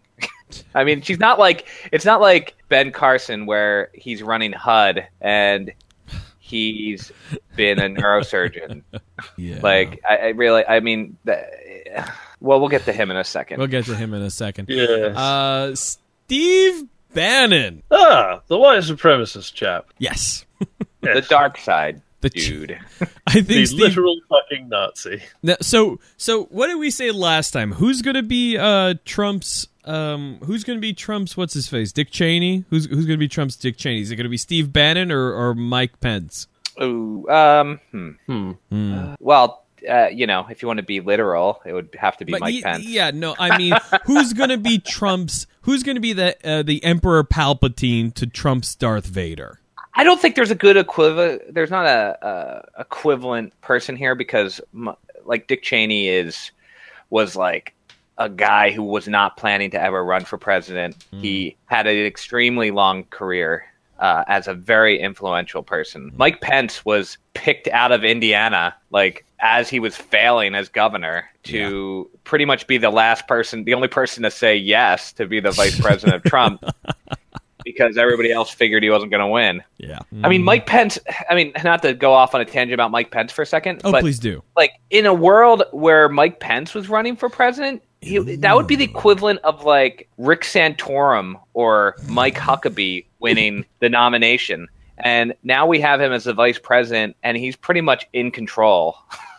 I 0.75 0.85
mean, 0.85 1.03
she's 1.03 1.19
not 1.19 1.39
like 1.39 1.67
it's 1.93 2.05
not 2.05 2.21
like 2.21 2.57
Ben 2.69 2.93
Carson 2.93 3.47
where 3.47 3.91
he's 3.95 4.23
running 4.23 4.53
HUD 4.53 5.07
and 5.21 5.73
he's 6.39 7.11
been 7.57 7.79
a 7.79 7.89
neurosurgeon. 7.89 8.83
Yeah, 9.37 9.61
Like 9.63 10.01
I, 10.09 10.17
I 10.17 10.27
really, 10.31 10.67
I 10.67 10.81
mean, 10.81 11.17
the, 11.25 11.41
well, 12.41 12.59
we'll 12.59 12.69
get 12.69 12.85
to 12.87 12.93
him 12.93 13.09
in 13.13 13.17
a 13.17 13.23
second. 13.23 13.59
we'll 13.59 13.69
get 13.69 13.85
to 13.85 13.95
him 13.95 14.15
in 14.15 14.23
a 14.23 14.31
second. 14.31 14.69
Yes. 14.69 15.17
Uh, 15.17 15.75
Steve 15.77 16.89
Bannon. 17.15 17.85
ah, 17.93 18.41
the 18.49 18.59
white 18.59 18.81
supremacist 18.83 19.55
chap. 19.55 19.87
Yes, 19.99 20.45
The 21.03 21.25
dark 21.29 21.57
side, 21.59 22.03
the 22.21 22.31
dude. 22.31 22.79
I 23.29 23.35
The 23.35 23.43
think 23.43 23.67
Steve. 23.69 23.79
literal 23.81 24.19
fucking 24.29 24.69
Nazi. 24.69 25.23
Now, 25.43 25.57
so 25.61 26.01
so 26.17 26.45
what 26.47 26.67
did 26.67 26.77
we 26.79 26.91
say 26.91 27.11
last 27.13 27.53
time? 27.53 27.73
Who's 27.73 28.03
gonna 28.03 28.23
be 28.25 28.59
uh 28.59 28.95
Trump's 29.05 29.69
um 29.85 30.39
who's 30.45 30.65
gonna 30.65 30.79
be 30.81 30.93
Trump's 30.93 31.37
what's 31.37 31.55
his 31.55 31.69
face? 31.69 31.93
Dick 31.93 32.11
Cheney? 32.11 32.65
Who's 32.71 32.87
who's 32.87 33.07
gonna 33.07 33.19
be 33.19 33.29
Trump's 33.29 33.57
Dick 33.57 33.77
Cheney? 33.77 34.01
Is 34.03 34.11
it 34.11 34.17
gonna 34.17 34.29
be 34.29 34.37
Steve 34.37 34.73
Bannon 34.73 35.11
or, 35.11 35.33
or 35.33 35.55
Mike 35.55 36.01
Pence? 36.01 36.47
Ooh, 36.81 37.29
um, 37.29 37.81
hmm. 37.91 38.11
Hmm. 38.27 38.51
Hmm. 38.71 39.15
well, 39.21 39.65
uh, 39.89 40.07
you 40.07 40.27
know, 40.27 40.47
if 40.49 40.63
you 40.63 40.69
want 40.69 40.79
to 40.79 40.83
be 40.85 41.01
literal, 41.01 41.61
it 41.67 41.73
would 41.75 41.91
have 41.99 42.17
to 42.19 42.25
be 42.25 42.33
But 42.33 42.41
Mike 42.41 42.55
ye- 42.55 42.63
Pence. 42.63 42.85
yeah, 42.87 43.11
no, 43.13 43.35
I 43.39 43.59
mean, 43.59 43.75
who's 44.07 44.33
going 44.33 44.49
to 44.51 44.57
be 44.57 44.79
Trump's? 44.79 45.47
Who's 45.63 45.83
going 45.83 45.97
to 45.97 46.01
be 46.01 46.13
the 46.15 46.35
uh, 46.49 46.63
the 46.63 46.83
Emperor 46.85 47.25
Palpatine 47.25 48.15
to 48.15 48.27
Trump's 48.27 48.75
Darth 48.75 49.07
Vader? 49.07 49.59
I 49.95 50.05
don't 50.05 50.19
think 50.19 50.35
there's 50.37 50.51
a 50.51 50.55
good 50.55 50.79
equivalent. 50.79 51.53
There's 51.53 51.71
not 51.71 51.85
a, 51.85 52.65
a 52.77 52.81
equivalent 52.81 53.61
person 53.61 53.95
here 53.97 54.15
because, 54.15 54.59
m- 54.73 54.95
like 55.27 55.49
Dick 55.49 55.63
Cheney 55.63 56.09
is 56.09 56.53
was 57.11 57.37
like 57.37 57.75
a 58.19 58.29
guy 58.29 58.71
who 58.71 58.83
was 58.83 59.09
not 59.09 59.37
planning 59.37 59.71
to 59.71 59.81
ever 59.81 60.05
run 60.05 60.25
for 60.25 60.39
president. 60.39 61.03
Hmm. 61.11 61.21
He 61.21 61.57
had 61.67 61.87
an 61.87 61.97
extremely 62.05 62.71
long 62.71 63.05
career 63.05 63.65
uh, 63.99 64.25
as 64.27 64.49
a 64.49 64.55
very 64.55 64.99
influential 65.01 65.63
person. 65.63 66.11
Hmm. 66.11 66.17
Mike 66.17 66.41
Pence 66.41 66.85
was 66.85 67.19
picked 67.35 67.69
out 67.69 67.93
of 67.93 68.05
Indiana 68.05 68.75
like 68.91 69.25
as 69.41 69.69
he 69.69 69.81
was 69.81 69.97
failing 69.97 70.55
as 70.55 70.69
governor 70.69 71.29
to 71.45 72.09
pretty 72.25 72.45
much 72.45 72.67
be 72.67 72.79
the 72.79 72.91
last 72.91 73.27
person, 73.27 73.65
the 73.65 73.75
only 73.75 73.89
person 73.89 74.23
to 74.23 74.31
say 74.31 74.57
yes 74.57 75.13
to 75.15 75.27
be 75.27 75.41
the 75.41 75.51
vice 75.51 75.81
president 75.81 76.17
of 76.17 76.23
Trump. 76.25 76.63
Because 77.65 77.97
everybody 77.97 78.33
else 78.33 78.51
figured 78.51 78.83
he 78.83 78.91
wasn't 78.91 79.13
going 79.13 79.21
to 79.21 79.29
win. 79.29 79.63
Yeah, 79.79 80.01
I 80.25 80.29
mean, 80.29 80.41
hmm. 80.41 80.47
Mike 80.47 80.67
Pence. 80.67 80.99
I 81.31 81.37
mean, 81.37 81.53
not 81.63 81.81
to 81.83 81.95
go 81.95 82.13
off 82.13 82.35
on 82.35 82.41
a 82.41 82.45
tangent 82.45 82.75
about 82.75 82.91
Mike 82.91 83.13
Pence 83.13 83.31
for 83.31 83.43
a 83.43 83.47
second, 83.47 83.83
Oh, 83.85 83.93
but 83.93 84.01
please 84.01 84.19
do. 84.19 84.43
like 84.57 84.73
in 84.91 85.07
a 85.07 85.15
world 85.15 85.63
where 85.71 86.09
Mike 86.09 86.41
Pence 86.41 86.75
was 86.75 86.89
running 86.89 87.15
for 87.15 87.29
president, 87.29 87.81
he, 88.03 88.19
that 88.19 88.57
would 88.57 88.67
be 88.67 88.77
the 88.77 88.85
equivalent 88.85 89.39
of 89.41 89.65
like 89.65 90.09
Rick 90.19 90.43
Santorum 90.43 91.41
or 91.55 91.95
Mike 92.09 92.35
mm. 92.35 92.41
Huckabee 92.41 93.07
winning 93.21 93.65
the 93.79 93.89
nomination. 93.89 94.69
And 94.99 95.35
now 95.43 95.67
we 95.67 95.81
have 95.81 96.01
him 96.01 96.13
as 96.13 96.25
the 96.25 96.35
vice 96.35 96.59
president, 96.59 97.17
and 97.23 97.37
he's 97.37 97.57
pretty 97.57 97.81
much 97.81 98.07
in 98.13 98.31
control. 98.31 98.97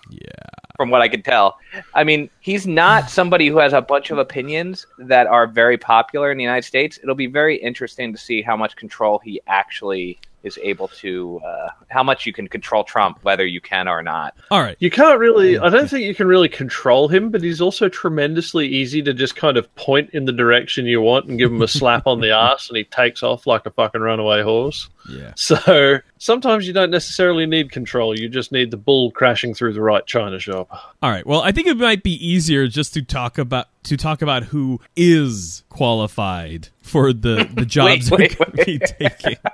Yeah. 0.10 0.30
From 0.76 0.90
what 0.90 1.02
I 1.02 1.08
can 1.08 1.22
tell, 1.22 1.58
I 1.94 2.04
mean, 2.04 2.30
he's 2.40 2.66
not 2.66 3.10
somebody 3.10 3.48
who 3.48 3.58
has 3.58 3.74
a 3.74 3.82
bunch 3.82 4.10
of 4.10 4.18
opinions 4.18 4.88
that 4.98 5.28
are 5.28 5.46
very 5.46 5.78
popular 5.78 6.32
in 6.32 6.38
the 6.38 6.44
United 6.44 6.66
States. 6.66 7.00
It'll 7.04 7.16
be 7.16 7.28
very 7.28 7.58
interesting 7.58 8.12
to 8.12 8.18
see 8.18 8.42
how 8.42 8.58
much 8.58 8.76
control 8.76 9.20
he 9.20 9.40
actually 9.46 10.20
is 10.44 10.60
able 10.62 10.90
to, 10.90 11.40
uh, 11.46 11.70
how 11.90 12.04
much 12.04 12.26
you 12.26 12.34
can 12.34 12.48
control 12.48 12.84
Trump, 12.84 13.20
whether 13.24 13.46
you 13.46 13.62
can 13.62 13.88
or 13.88 14.04
not. 14.04 14.36
All 14.52 14.62
right. 14.62 14.78
You 14.80 14.92
can't 14.92 15.20
really. 15.20 15.58
I 15.58 15.70
don't 15.70 15.90
think 15.90 16.04
you 16.06 16.14
can 16.14 16.28
really 16.28 16.50
control 16.50 17.08
him, 17.08 17.30
but 17.32 17.42
he's 17.42 17.62
also 17.62 17.90
tremendously 17.90 18.68
easy 18.68 19.02
to 19.04 19.14
just 19.14 19.36
kind 19.36 19.58
of 19.58 19.74
point 19.76 20.10
in 20.12 20.26
the 20.26 20.34
direction 20.34 20.86
you 20.86 21.02
want 21.02 21.28
and 21.28 21.40
give 21.40 21.52
him 21.52 21.62
a 21.62 21.68
slap 21.68 22.08
on 22.08 22.22
the 22.22 22.32
ass, 22.36 22.70
and 22.70 22.78
he 22.78 22.84
takes 22.84 23.24
off 23.24 23.48
like 23.48 23.66
a 23.66 23.72
fucking 23.72 24.02
runaway 24.02 24.44
horse. 24.44 24.90
Yeah. 25.10 25.34
So 25.44 25.98
sometimes 26.18 26.66
you 26.68 26.74
don't 26.74 26.90
necessarily 26.92 27.46
need 27.46 27.72
control; 27.72 28.18
you 28.18 28.30
just 28.30 28.52
need 28.52 28.72
the 28.72 28.78
bull 28.78 29.12
crashing 29.12 29.54
through 29.54 29.74
the 29.74 29.82
right 29.82 30.06
china 30.06 30.40
shop. 30.40 30.70
All 31.02 31.10
right. 31.12 31.26
Well, 31.28 31.42
I 31.42 31.52
think 31.52 31.68
it 31.68 31.78
might 31.78 32.04
be 32.04 32.14
easier 32.26 32.68
just 32.68 32.94
to 32.94 33.02
talk 33.02 33.38
about 33.38 33.68
to 33.84 33.98
talk 33.98 34.22
about 34.22 34.44
who 34.44 34.80
is 34.96 35.64
qualified 35.70 36.70
for 36.82 37.12
the 37.12 37.50
the 37.54 37.66
jobs 37.68 38.10
wait, 38.10 38.40
we're 38.40 38.46
gonna 38.46 38.64
be 38.66 38.80
taking. 38.80 39.38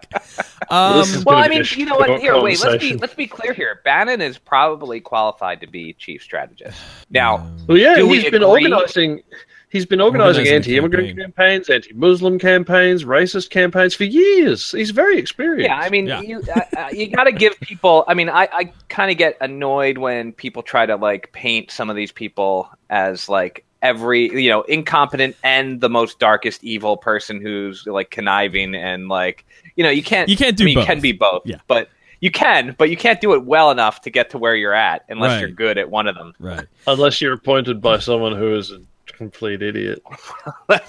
Um, 0.71 1.03
Well, 1.25 1.37
I 1.37 1.47
mean, 1.47 1.63
you 1.71 1.85
know 1.85 1.95
what? 1.95 2.19
Here, 2.19 2.39
wait. 2.39 2.61
Let's 2.63 2.83
be 2.83 2.95
let's 2.95 3.15
be 3.15 3.25
clear 3.25 3.53
here. 3.53 3.81
Bannon 3.83 4.21
is 4.21 4.37
probably 4.37 4.99
qualified 4.99 5.61
to 5.61 5.67
be 5.67 5.93
chief 5.93 6.21
strategist. 6.21 6.77
Now, 7.09 7.49
Well, 7.67 7.77
yeah, 7.77 7.95
Do 7.95 8.07
we 8.07 8.19
he's 8.21 8.25
been 8.29 8.43
agree? 8.43 8.65
organizing. 8.71 9.23
He's 9.71 9.85
been 9.85 10.01
organizing 10.01 10.41
Organizing 10.41 10.55
anti-immigrant 10.55 11.07
campaign. 11.09 11.25
campaigns, 11.25 11.69
anti-Muslim 11.69 12.39
campaigns, 12.39 13.03
racist 13.03 13.51
campaigns 13.51 13.93
for 13.93 14.03
years. 14.03 14.71
He's 14.71 14.89
very 14.89 15.19
experienced. 15.19 15.69
yeah, 15.69 15.77
I 15.77 15.89
mean, 15.91 16.07
Yeah. 16.07 16.21
you 16.21 16.41
uh, 16.55 16.61
uh, 16.77 16.89
you 16.91 17.07
got 17.07 17.25
to 17.25 17.31
give 17.31 17.59
people. 17.59 18.03
I 18.07 18.15
mean, 18.15 18.29
I, 18.29 18.49
I 18.51 18.73
kind 18.89 19.11
of 19.11 19.17
get 19.17 19.37
annoyed 19.41 19.99
when 19.99 20.33
people 20.33 20.63
try 20.63 20.85
to 20.87 20.95
like 20.95 21.31
paint 21.33 21.69
some 21.69 21.89
of 21.89 21.95
these 21.95 22.11
people 22.11 22.67
as 22.89 23.29
like 23.29 23.63
every 23.83 24.29
you 24.41 24.49
know 24.49 24.61
incompetent 24.63 25.35
and 25.43 25.79
the 25.81 25.89
most 25.89 26.19
darkest 26.19 26.63
evil 26.63 26.97
person 26.97 27.39
who's 27.39 27.85
like 27.87 28.09
conniving 28.09 28.75
and 28.75 29.07
like 29.07 29.45
you 29.75 29.83
know 29.83 29.89
you 29.89 30.03
can't 30.03 30.27
You 30.29 30.35
can't 30.35 30.57
do 30.57 30.63
I 30.63 30.65
mean, 30.65 30.75
both. 30.75 30.81
You 30.83 30.87
can 30.93 31.01
be 31.01 31.11
both. 31.11 31.41
Yeah. 31.45 31.57
but. 31.67 31.89
You 32.21 32.31
can, 32.31 32.75
but 32.77 32.89
you 32.89 32.97
can't 32.97 33.21
do 33.21 33.31
it 33.33 33.45
well 33.45 33.71
enough 33.71 34.01
to 34.01 34.09
get 34.09 34.31
to 34.31 34.37
where 34.37 34.53
you're 34.53 34.73
at 34.73 35.05
unless 35.07 35.29
Right. 35.35 35.39
you're 35.39 35.49
good 35.51 35.77
at 35.77 35.89
one 35.89 36.05
of 36.05 36.15
them. 36.15 36.33
right. 36.37 36.65
unless 36.85 37.21
you're 37.21 37.31
appointed 37.31 37.79
by 37.79 37.99
someone 37.99 38.35
who 38.35 38.55
is 38.57 38.71
a 38.71 38.81
complete 39.19 39.61
idiot. 39.61 40.01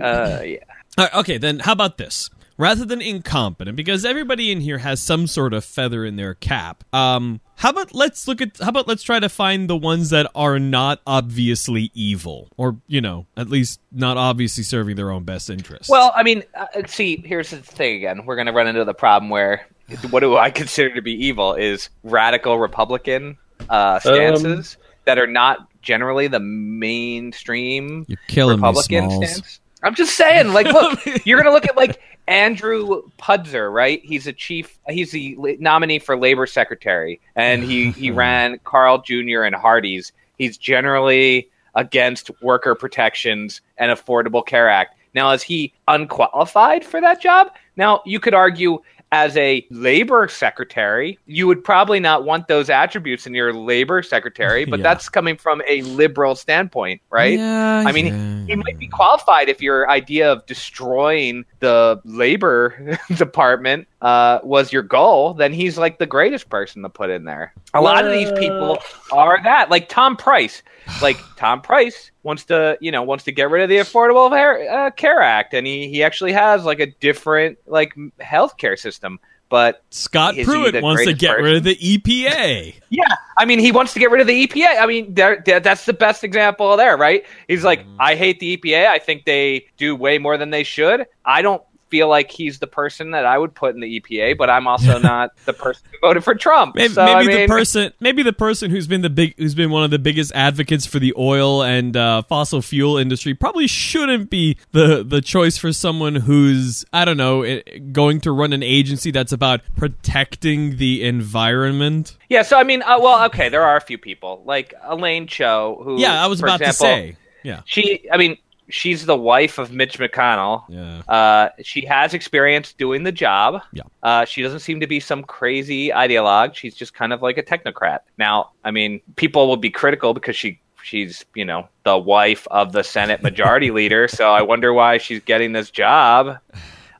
Uh, 0.00 0.40
yeah. 0.44 0.58
All 0.96 1.04
right, 1.04 1.14
okay, 1.14 1.36
then 1.36 1.58
how 1.58 1.72
about 1.72 1.98
this? 1.98 2.30
Rather 2.56 2.84
than 2.84 3.02
incompetent, 3.02 3.74
because 3.74 4.04
everybody 4.04 4.52
in 4.52 4.60
here 4.60 4.78
has 4.78 5.02
some 5.02 5.26
sort 5.26 5.52
of 5.52 5.64
feather 5.64 6.04
in 6.04 6.14
their 6.14 6.34
cap. 6.34 6.84
Um, 6.94 7.40
how 7.56 7.70
about 7.70 7.92
let's 7.92 8.28
look 8.28 8.40
at 8.40 8.56
how 8.58 8.68
about 8.68 8.86
let's 8.86 9.02
try 9.02 9.18
to 9.18 9.28
find 9.28 9.68
the 9.68 9.76
ones 9.76 10.10
that 10.10 10.30
are 10.36 10.60
not 10.60 11.00
obviously 11.08 11.90
evil, 11.92 12.48
or 12.56 12.76
you 12.86 13.00
know, 13.00 13.26
at 13.36 13.48
least 13.48 13.80
not 13.90 14.16
obviously 14.16 14.62
serving 14.62 14.94
their 14.94 15.10
own 15.10 15.24
best 15.24 15.50
interests. 15.50 15.88
Well, 15.88 16.12
I 16.14 16.22
mean, 16.22 16.44
uh, 16.54 16.66
see, 16.86 17.16
here's 17.16 17.50
the 17.50 17.56
thing 17.56 17.96
again. 17.96 18.24
We're 18.26 18.36
going 18.36 18.46
to 18.46 18.52
run 18.52 18.68
into 18.68 18.84
the 18.84 18.94
problem 18.94 19.30
where 19.30 19.66
what 20.10 20.20
do 20.20 20.36
I 20.36 20.50
consider 20.50 20.94
to 20.94 21.02
be 21.02 21.26
evil 21.26 21.54
is 21.54 21.88
radical 22.04 22.60
Republican 22.60 23.38
uh, 23.68 23.98
stances 23.98 24.76
that 25.04 25.18
are 25.18 25.26
not 25.26 25.68
generally 25.84 26.26
the 26.26 26.40
mainstream 26.40 28.04
you're 28.08 28.18
killing 28.26 28.56
Republican 28.56 29.06
me, 29.06 29.26
stance. 29.26 29.60
I'm 29.82 29.94
just 29.94 30.16
saying, 30.16 30.52
like, 30.52 30.66
look, 30.66 30.98
you're 31.26 31.40
going 31.40 31.50
to 31.50 31.52
look 31.52 31.66
at 31.66 31.76
like 31.76 32.00
Andrew 32.26 33.02
Puzder, 33.18 33.72
right? 33.72 34.00
He's 34.02 34.26
a 34.26 34.32
chief. 34.32 34.78
He's 34.88 35.12
the 35.12 35.36
nominee 35.60 35.98
for 35.98 36.16
labor 36.16 36.46
secretary, 36.46 37.20
and 37.36 37.62
he 37.62 37.90
he 37.90 38.10
ran 38.10 38.58
Carl 38.64 39.02
Jr. 39.02 39.42
and 39.42 39.54
Hardee's. 39.54 40.12
He's 40.38 40.56
generally 40.56 41.48
against 41.74 42.30
worker 42.42 42.74
protections 42.74 43.60
and 43.76 43.92
Affordable 43.92 44.44
Care 44.44 44.68
Act. 44.68 44.96
Now, 45.14 45.30
is 45.30 45.42
he 45.42 45.72
unqualified 45.86 46.84
for 46.84 47.00
that 47.00 47.22
job? 47.22 47.48
Now, 47.76 48.02
you 48.04 48.18
could 48.18 48.34
argue 48.34 48.80
as 49.14 49.36
a 49.36 49.64
labor 49.70 50.26
secretary, 50.26 51.16
you 51.24 51.46
would 51.46 51.62
probably 51.62 52.00
not 52.00 52.24
want 52.24 52.48
those 52.48 52.68
attributes 52.68 53.28
in 53.28 53.32
your 53.32 53.52
labor 53.52 54.02
secretary, 54.02 54.64
but 54.64 54.78
Yeah. 54.80 54.82
that's 54.82 55.08
coming 55.08 55.36
from 55.36 55.62
a 55.68 55.82
liberal 55.82 56.34
standpoint, 56.34 57.00
right? 57.10 57.38
Yeah, 57.38 57.84
I 57.86 57.92
mean, 57.92 58.06
yeah, 58.06 58.44
he 58.46 58.56
might 58.56 58.76
be 58.76 58.88
qualified 58.88 59.48
if 59.48 59.62
your 59.62 59.88
idea 59.88 60.32
of 60.32 60.44
destroying 60.46 61.44
the 61.60 62.00
labor 62.04 62.98
department 63.16 63.86
uh, 64.04 64.38
was 64.44 64.70
your 64.70 64.82
goal. 64.82 65.32
Then 65.32 65.54
he's 65.54 65.78
like 65.78 65.98
the 65.98 66.06
greatest 66.06 66.50
person 66.50 66.82
to 66.82 66.90
put 66.90 67.08
in 67.08 67.24
there. 67.24 67.54
A 67.72 67.80
lot 67.80 68.04
of 68.04 68.12
these 68.12 68.30
people 68.32 68.78
are 69.10 69.42
that, 69.42 69.70
like 69.70 69.88
Tom 69.88 70.16
Price. 70.18 70.62
Like 71.00 71.16
Tom 71.36 71.62
Price 71.62 72.10
wants 72.22 72.44
to, 72.44 72.76
you 72.82 72.92
know, 72.92 73.02
wants 73.02 73.24
to 73.24 73.32
get 73.32 73.48
rid 73.48 73.62
of 73.62 73.70
the 73.70 73.78
Affordable 73.78 74.28
Care, 74.30 74.70
uh, 74.70 74.90
Care 74.90 75.22
Act, 75.22 75.54
and 75.54 75.66
he 75.66 75.88
he 75.88 76.02
actually 76.02 76.32
has 76.32 76.64
like 76.66 76.80
a 76.80 76.86
different 77.00 77.56
like 77.66 77.94
healthcare 78.20 78.78
system. 78.78 79.18
But 79.48 79.82
Scott 79.90 80.34
Pruitt 80.44 80.74
wants 80.82 81.02
to 81.04 81.12
get 81.14 81.38
rid 81.44 81.56
of 81.56 81.64
the 81.64 81.76
EPA. 81.76 82.74
Yeah, 82.90 83.04
I 83.38 83.44
mean, 83.44 83.58
he 83.58 83.72
wants 83.72 83.92
to 83.94 84.00
get 84.00 84.10
rid 84.10 84.20
of 84.20 84.26
the 84.26 84.46
EPA. 84.46 84.80
I 84.80 84.86
mean, 84.86 85.14
there, 85.14 85.42
there- 85.46 85.60
that's 85.60 85.84
the 85.86 85.92
best 85.92 86.24
example 86.24 86.76
there, 86.76 86.96
right? 86.96 87.24
He's 87.46 87.62
like, 87.62 87.86
I 88.00 88.16
hate 88.16 88.40
the 88.40 88.56
EPA. 88.56 88.86
I 88.86 88.98
think 88.98 89.24
they 89.24 89.66
do 89.76 89.94
way 89.96 90.18
more 90.18 90.36
than 90.38 90.50
they 90.50 90.64
should. 90.64 91.06
I 91.24 91.40
don't 91.42 91.62
feel 91.88 92.08
like 92.08 92.30
he's 92.30 92.58
the 92.58 92.66
person 92.66 93.12
that 93.12 93.24
I 93.24 93.38
would 93.38 93.54
put 93.54 93.74
in 93.74 93.80
the 93.80 94.00
EPA, 94.00 94.36
but 94.36 94.50
I'm 94.50 94.66
also 94.66 94.98
not 95.02 95.30
the 95.44 95.52
person 95.52 95.86
who 95.92 95.98
voted 96.06 96.24
for 96.24 96.34
Trump. 96.34 96.74
Maybe, 96.74 96.94
so, 96.94 97.04
maybe 97.04 97.14
I 97.14 97.24
mean, 97.24 97.40
the 97.40 97.46
person, 97.46 97.92
maybe 98.00 98.22
the 98.22 98.32
person 98.32 98.70
who's 98.70 98.86
been 98.86 99.02
the 99.02 99.10
big, 99.10 99.34
who's 99.36 99.54
been 99.54 99.70
one 99.70 99.84
of 99.84 99.90
the 99.90 99.98
biggest 99.98 100.32
advocates 100.34 100.86
for 100.86 100.98
the 100.98 101.14
oil 101.16 101.62
and 101.62 101.96
uh, 101.96 102.22
fossil 102.22 102.62
fuel 102.62 102.96
industry, 102.96 103.34
probably 103.34 103.66
shouldn't 103.66 104.30
be 104.30 104.56
the 104.72 105.04
the 105.04 105.20
choice 105.20 105.56
for 105.56 105.72
someone 105.72 106.16
who's, 106.16 106.84
I 106.92 107.04
don't 107.04 107.16
know, 107.16 107.42
eh, 107.42 107.62
going 107.92 108.20
to 108.22 108.32
run 108.32 108.52
an 108.52 108.62
agency 108.62 109.10
that's 109.10 109.32
about 109.32 109.60
protecting 109.76 110.76
the 110.76 111.04
environment. 111.04 112.16
Yeah, 112.28 112.42
so 112.42 112.58
I 112.58 112.64
mean, 112.64 112.82
uh, 112.82 112.98
well, 113.00 113.24
okay, 113.26 113.48
there 113.48 113.62
are 113.62 113.76
a 113.76 113.80
few 113.80 113.98
people 113.98 114.42
like 114.44 114.74
Elaine 114.82 115.26
Chao, 115.26 115.76
who, 115.82 116.00
Yeah, 116.00 116.22
I 116.22 116.26
was 116.26 116.40
about 116.40 116.60
to 116.60 116.72
say. 116.72 117.16
Yeah, 117.42 117.60
she. 117.66 118.08
I 118.10 118.16
mean, 118.16 118.38
she's 118.68 119.06
the 119.06 119.16
wife 119.16 119.58
of 119.58 119.72
Mitch 119.72 119.98
McConnell. 119.98 120.64
yeah. 120.68 121.02
Uh, 121.08 121.48
she 121.62 121.84
has 121.86 122.14
experience 122.14 122.72
doing 122.72 123.02
the 123.02 123.12
job. 123.12 123.62
Yeah. 123.72 123.82
Uh, 124.02 124.24
she 124.24 124.42
doesn't 124.42 124.60
seem 124.60 124.80
to 124.80 124.86
be 124.86 125.00
some 125.00 125.22
crazy 125.22 125.88
ideologue. 125.90 126.54
She's 126.54 126.74
just 126.74 126.94
kind 126.94 127.12
of 127.12 127.22
like 127.22 127.38
a 127.38 127.42
technocrat. 127.42 128.00
Now, 128.18 128.50
I 128.64 128.70
mean, 128.70 129.00
people 129.16 129.48
will 129.48 129.56
be 129.56 129.70
critical 129.70 130.14
because 130.14 130.36
she 130.36 130.60
she's 130.82 131.24
you 131.34 131.44
know 131.44 131.66
the 131.84 131.96
wife 131.96 132.46
of 132.50 132.72
the 132.72 132.82
Senate 132.84 133.22
Majority 133.22 133.70
Leader. 133.78 134.08
So 134.08 134.30
I 134.30 134.42
wonder 134.42 134.72
why 134.72 134.98
she's 134.98 135.20
getting 135.20 135.52
this 135.52 135.70
job. 135.70 136.38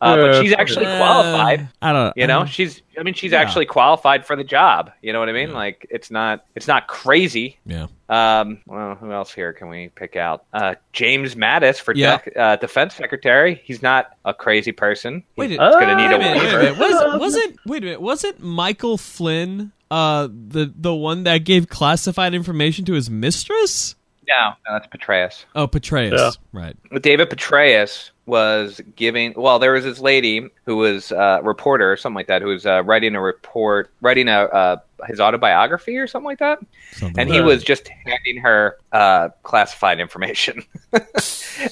Uh, 0.05 0.17
but 0.17 0.43
she's 0.43 0.53
actually 0.53 0.87
Uh, 0.87 0.97
qualified. 0.99 1.69
I 1.83 1.93
don't. 1.93 2.05
Know. 2.07 2.13
You 2.17 2.27
know, 2.27 2.41
uh, 2.41 2.45
she's. 2.47 2.83
I 2.99 3.03
mean, 3.03 3.15
she's 3.15 3.33
Yeah. 3.33 3.41
actually 3.41 3.67
qualified 3.67 4.25
for 4.27 4.37
the 4.37 4.45
job. 4.45 4.91
You 5.03 5.13
know 5.13 5.19
what 5.19 5.29
I 5.29 5.33
mean? 5.33 5.53
Like, 5.53 5.87
it's 5.91 6.11
not. 6.11 6.45
It's 6.55 6.69
not 6.69 6.87
crazy. 6.87 7.59
yeah. 7.67 7.87
Um, 8.09 8.59
well, 8.67 8.95
who 8.97 9.11
else 9.13 9.33
here 9.33 9.53
can 9.55 9.69
we 9.69 9.89
pick 9.89 10.15
out? 10.15 10.45
Uh, 10.53 10.75
James 10.93 11.35
Mattis 11.35 11.81
for 11.81 11.95
Yeah. 11.95 12.19
dec- 12.19 12.37
uh, 12.39 12.57
defense 12.57 12.95
secretary. 12.95 13.61
He's 13.65 13.83
not 13.83 14.11
a 14.25 14.35
crazy 14.35 14.73
person. 14.73 15.25
Wait, 15.37 15.51
He's 15.51 15.57
it- 15.59 15.61
going 15.61 15.89
to 15.89 15.97
need 15.97 16.13
Uh, 16.13 16.17
a 16.17 16.19
Wait 16.19 16.27
a 16.27 16.35
minute, 16.35 16.43
wait 16.43 16.53
a 16.55 16.59
minute. 16.59 16.79
Was, 16.79 17.21
wasn't 17.21 17.57
wait 17.67 17.83
a 17.83 17.87
minute? 17.87 18.01
Wasn't 18.03 18.41
Michael 18.41 18.99
Flynn 18.99 19.73
uh, 19.91 20.29
the 20.31 20.73
the 20.77 20.95
one 20.95 21.25
that 21.25 21.39
gave 21.45 21.69
classified 21.69 22.35
information 22.35 22.85
to 22.85 22.93
his 22.93 23.09
mistress? 23.11 23.95
No, 24.29 24.51
no, 24.67 24.79
that's 24.79 24.87
Petraeus. 24.87 25.45
Oh, 25.55 25.67
Petraeus. 25.69 26.17
Yeah. 26.17 26.31
Right. 26.53 26.77
David 27.03 27.29
Petraeus 27.29 28.11
was 28.26 28.81
giving. 28.97 29.35
Well, 29.37 29.59
there 29.59 29.73
was 29.73 29.85
this 29.85 29.99
lady 30.00 30.49
who 30.64 30.76
was 30.76 31.12
a 31.12 31.40
reporter, 31.43 31.93
or 31.93 31.97
something 31.97 32.16
like 32.16 32.28
that, 32.28 32.43
who 32.43 32.49
was 32.49 32.64
uh, 32.66 32.83
writing 32.85 33.14
a 33.14 33.21
report, 33.21 33.90
writing 34.00 34.28
a 34.28 34.43
uh, 34.45 34.76
his 35.07 35.21
autobiography 35.21 35.99
or 35.99 36.07
something 36.07 36.25
like 36.26 36.38
that, 36.38 36.59
Something 36.93 37.19
and 37.21 37.28
like 37.28 37.35
he 37.37 37.40
that. 37.40 37.45
was 37.47 37.62
just 37.62 37.88
handing 38.07 38.38
her 38.43 38.78
uh, 38.93 39.28
classified 39.43 40.00
information. 40.00 40.62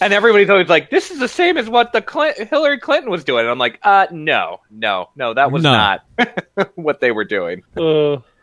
and 0.01 0.13
everybody's 0.13 0.51
always 0.51 0.69
like, 0.69 0.91
"This 0.91 1.11
is 1.11 1.19
the 1.19 1.29
same 1.29 1.57
as 1.57 1.69
what 1.69 1.93
the 1.93 2.03
Clin- 2.03 2.49
Hillary 2.49 2.79
Clinton 2.79 3.11
was 3.11 3.25
doing." 3.25 3.41
And 3.43 3.51
I'm 3.51 3.59
like, 3.59 3.79
"Uh, 3.83 4.07
no, 4.11 4.61
no, 4.71 5.09
no, 5.17 5.33
that 5.35 5.51
was 5.53 5.63
No. 5.63 5.73
not 5.73 6.05
what 6.75 7.01
they 7.01 7.13
were 7.13 7.25
doing." 7.25 7.63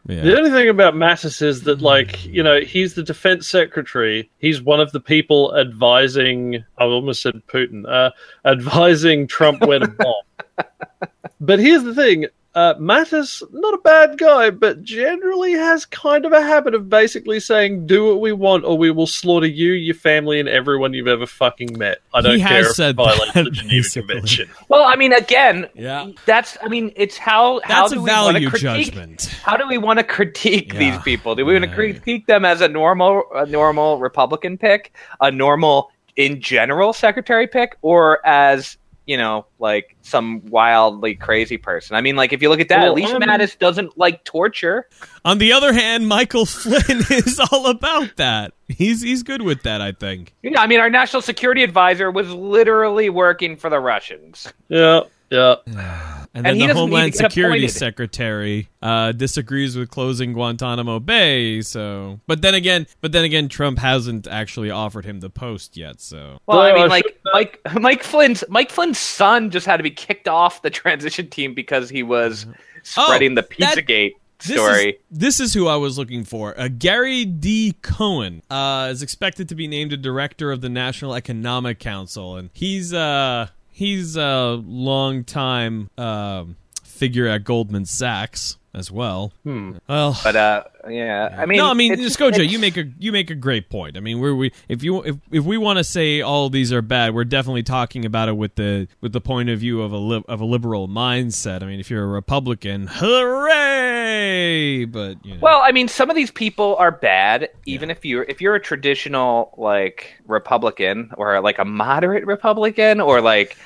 Yeah. 0.08 0.22
The 0.22 0.38
only 0.38 0.50
thing 0.50 0.70
about 0.70 0.94
Mattis 0.94 1.42
is 1.42 1.64
that, 1.64 1.82
like, 1.82 2.26
you 2.26 2.42
know, 2.42 2.62
he's 2.62 2.94
the 2.94 3.04
defense 3.04 3.48
secretary. 3.48 4.30
He's 4.40 4.62
one 4.62 4.80
of 4.80 4.92
the 4.92 5.00
people 5.00 5.56
advising, 5.58 6.64
I 6.78 6.86
almost 6.86 7.22
said 7.22 7.42
Putin, 7.48 7.84
uh, 7.88 8.12
advising 8.46 9.28
Trump 9.28 9.62
where 9.62 9.80
to 9.80 9.88
bomb. 9.88 10.66
but 11.42 11.60
here's 11.60 11.84
the 11.84 11.94
thing 11.94 12.28
uh, 12.60 12.74
Mattis, 12.76 13.42
not 13.54 13.74
a 13.74 13.78
bad 13.78 14.18
guy, 14.18 14.50
but 14.50 14.84
generally 14.84 15.54
has 15.54 15.86
kind 15.86 16.26
of 16.26 16.34
a 16.34 16.42
habit 16.42 16.74
of 16.76 16.90
basically 16.90 17.40
saying, 17.40 17.88
do 17.88 18.08
what 18.08 18.20
we 18.20 18.34
want 18.34 18.66
or 18.66 18.78
we 18.78 18.92
will 18.92 19.08
slaughter 19.08 19.48
you, 19.48 19.72
your 19.72 19.96
family, 19.96 20.42
and 20.42 20.50
everyone 20.50 20.92
you've 20.94 21.08
ever 21.08 21.26
fucking 21.26 21.78
met. 21.78 22.00
I 22.14 22.20
don't 22.20 22.36
He 22.36 22.40
care 22.42 22.58
has 22.58 22.68
if 22.72 22.76
said 22.76 22.90
it 22.90 22.96
violates 22.98 23.34
the 23.34 23.44
Geneva 23.46 23.70
basically. 23.84 24.02
Convention. 24.16 24.50
Well, 24.68 24.84
I 24.84 24.98
mean, 24.98 25.14
again, 25.14 25.68
Yeah. 25.74 26.10
that's. 26.26 26.58
I 26.62 26.68
mean, 26.68 26.92
it's 26.98 27.18
how 27.18 27.62
how 27.64 27.84
That's 27.84 27.94
do 27.94 28.00
a 28.00 28.04
we 28.04 28.10
want 28.10 28.38
to 28.38 28.50
critique 28.50 28.86
judgment. 28.94 29.26
How 29.42 29.56
do 29.56 29.66
we 29.68 29.78
want 29.78 30.00
to 30.00 30.04
critique 30.04 30.74
Yeah. 30.74 30.80
these 30.80 31.02
people? 31.04 31.36
Do 31.36 31.46
we 31.46 31.54
want 31.54 31.64
to 31.64 31.74
critique 31.74 32.28
them 32.28 32.44
as 32.44 32.60
a 32.60 32.68
normal, 32.68 33.24
a 33.34 33.46
normal 33.46 34.00
Republican 34.00 34.58
pick, 34.58 34.94
a 35.22 35.32
normal 35.32 35.92
in 36.18 36.42
general 36.42 36.92
secretary 36.92 37.48
pick, 37.48 37.78
or 37.82 38.20
as 38.28 38.78
you 39.10 39.18
know, 39.18 39.48
like 39.58 39.98
some 40.04 40.46
wildly 40.46 41.16
crazy 41.16 41.58
person? 41.58 41.96
I 41.96 42.02
mean, 42.02 42.16
like 42.16 42.32
if 42.32 42.44
you 42.44 42.50
look 42.50 42.60
at 42.60 42.70
that, 42.70 42.82
Well, 42.82 42.90
at 42.90 42.94
least 42.94 43.12
um, 43.12 43.24
Mattis 43.24 43.58
doesn't 43.58 43.98
like 43.98 44.24
torture. 44.24 44.88
On 45.26 45.40
the 45.40 45.52
other 45.52 45.74
hand, 45.74 46.08
Michael 46.08 46.46
Flynn 46.46 47.04
is 47.10 47.42
all 47.52 47.66
about 47.66 48.18
that. 48.18 48.54
He's 48.68 49.02
he's 49.02 49.24
good 49.24 49.42
with 49.42 49.64
that, 49.64 49.82
I 49.82 49.94
think. 49.94 50.36
Yeah, 50.44 50.62
I 50.62 50.68
mean, 50.68 50.80
our 50.80 50.92
national 50.92 51.24
security 51.24 51.64
advisor 51.64 52.12
was 52.12 52.30
literally 52.30 53.10
working 53.10 53.58
for 53.58 53.72
the 53.72 53.80
Russians. 53.80 54.54
Yeah, 54.68 55.02
yeah. 55.32 55.56
And 56.34 56.46
And 56.46 56.62
then 56.62 56.68
he 56.70 56.74
the 56.74 56.80
Homeland 56.80 57.16
Security 57.16 57.64
appointed. 57.66 57.78
Secretary 57.78 58.70
uh, 58.84 59.14
disagrees 59.14 59.76
with 59.76 59.90
closing 59.90 60.34
Guantanamo 60.34 61.00
Bay. 61.00 61.62
So, 61.62 62.20
but 62.28 62.42
then 62.44 62.54
again, 62.54 62.86
but 63.02 63.12
then 63.12 63.24
again, 63.24 63.50
Trump 63.50 63.80
hasn't 63.80 64.28
actually 64.28 64.70
offered 64.70 65.06
him 65.06 65.22
the 65.22 65.30
post 65.32 65.76
yet. 65.76 66.00
So, 66.00 66.38
Well, 66.46 66.60
Well, 66.60 66.62
I 66.62 66.70
I 66.72 66.74
mean, 66.76 66.90
like 66.90 67.20
Mike 67.34 67.60
Mike 67.74 68.04
Flynn's 68.04 68.44
Mike 68.48 68.70
Flynn's 68.70 69.00
son 69.00 69.50
just 69.50 69.66
had 69.66 69.78
to 69.78 69.84
be 69.84 69.90
kicked 69.92 70.28
off 70.28 70.62
the 70.62 70.70
transition 70.70 71.30
team 71.30 71.54
because 71.56 71.90
he 71.90 72.04
was 72.04 72.46
spreading 72.84 73.34
the 73.36 73.44
Oh, 73.44 73.48
that- 73.60 73.78
Pizzagate 73.78 74.14
this 74.46 74.56
story. 74.56 74.90
Is, 74.90 74.96
this 75.12 75.40
is 75.42 75.54
who 75.54 75.68
I 75.68 75.76
was 75.76 75.98
looking 75.98 76.24
for. 76.24 76.58
Uh, 76.58 76.70
Gary 76.70 77.26
D. 77.26 77.76
Cohn 77.82 78.42
uh, 78.50 78.88
is 78.90 79.02
expected 79.02 79.50
to 79.50 79.56
be 79.56 79.68
named 79.68 79.92
a 79.92 79.98
director 79.98 80.50
of 80.54 80.62
the 80.62 80.70
National 80.70 81.14
Economic 81.14 81.80
Council, 81.80 82.38
and 82.38 82.50
he's 82.54 82.94
uh 82.94 83.48
he's 83.80 84.18
a 84.18 84.62
long 84.66 85.24
time 85.24 85.90
um 85.98 86.58
figure 86.84 87.28
at 87.28 87.46
Goldman 87.46 87.86
Sachs 87.86 88.58
as 88.74 88.92
well. 88.92 89.34
Hmm. 89.44 89.78
Well, 89.88 90.18
But 90.24 90.36
uh, 90.36 90.64
yeah, 90.88 91.36
I 91.38 91.46
mean, 91.46 91.58
no, 91.58 91.70
I 91.70 91.74
mean, 91.74 91.94
it's- 91.94 92.52
you 92.52 92.60
make 92.60 92.78
a 92.78 92.86
you 93.00 93.12
make 93.12 93.30
a 93.30 93.36
great 93.36 93.70
point. 93.70 93.98
I 93.98 94.00
mean, 94.00 94.20
we're 94.20 94.36
we 94.36 94.52
if 94.68 94.84
you 94.84 95.02
if 95.04 95.16
if 95.32 95.44
we 95.44 95.58
want 95.58 95.78
to 95.78 95.84
say 95.84 96.22
all 96.22 96.50
these 96.50 96.72
are 96.72 96.82
bad, 96.82 97.14
we're 97.14 97.24
definitely 97.24 97.64
talking 97.64 98.06
about 98.06 98.30
it 98.30 98.38
with 98.38 98.56
the 98.56 98.88
with 99.02 99.12
the 99.14 99.22
point 99.22 99.50
of 99.50 99.60
view 99.60 99.82
of 99.82 99.92
a 99.92 99.98
li- 99.98 100.24
of 100.28 100.40
a 100.42 100.46
liberal 100.46 100.88
mindset. 100.88 101.64
I 101.64 101.66
mean, 101.66 101.80
if 101.80 101.90
you're 101.90 102.04
a 102.04 102.08
Republican, 102.08 102.88
hooray! 102.90 104.86
But 104.86 105.24
you 105.26 105.34
know, 105.36 105.40
Well, 105.42 105.62
I 105.64 105.72
mean, 105.72 105.88
some 105.88 106.10
of 106.10 106.16
these 106.16 106.32
people 106.32 106.76
are 106.78 106.92
bad. 106.92 107.50
Even 107.66 107.90
if 107.90 108.06
you're 108.06 108.24
if 108.24 108.42
you're 108.42 108.56
a 108.56 108.60
traditional 108.62 109.54
like 109.58 110.14
Republican 110.28 111.12
or 111.18 111.40
like 111.42 111.60
a 111.60 111.66
moderate 111.66 112.26
Republican 112.26 113.02
or 113.02 113.22
like 113.22 113.58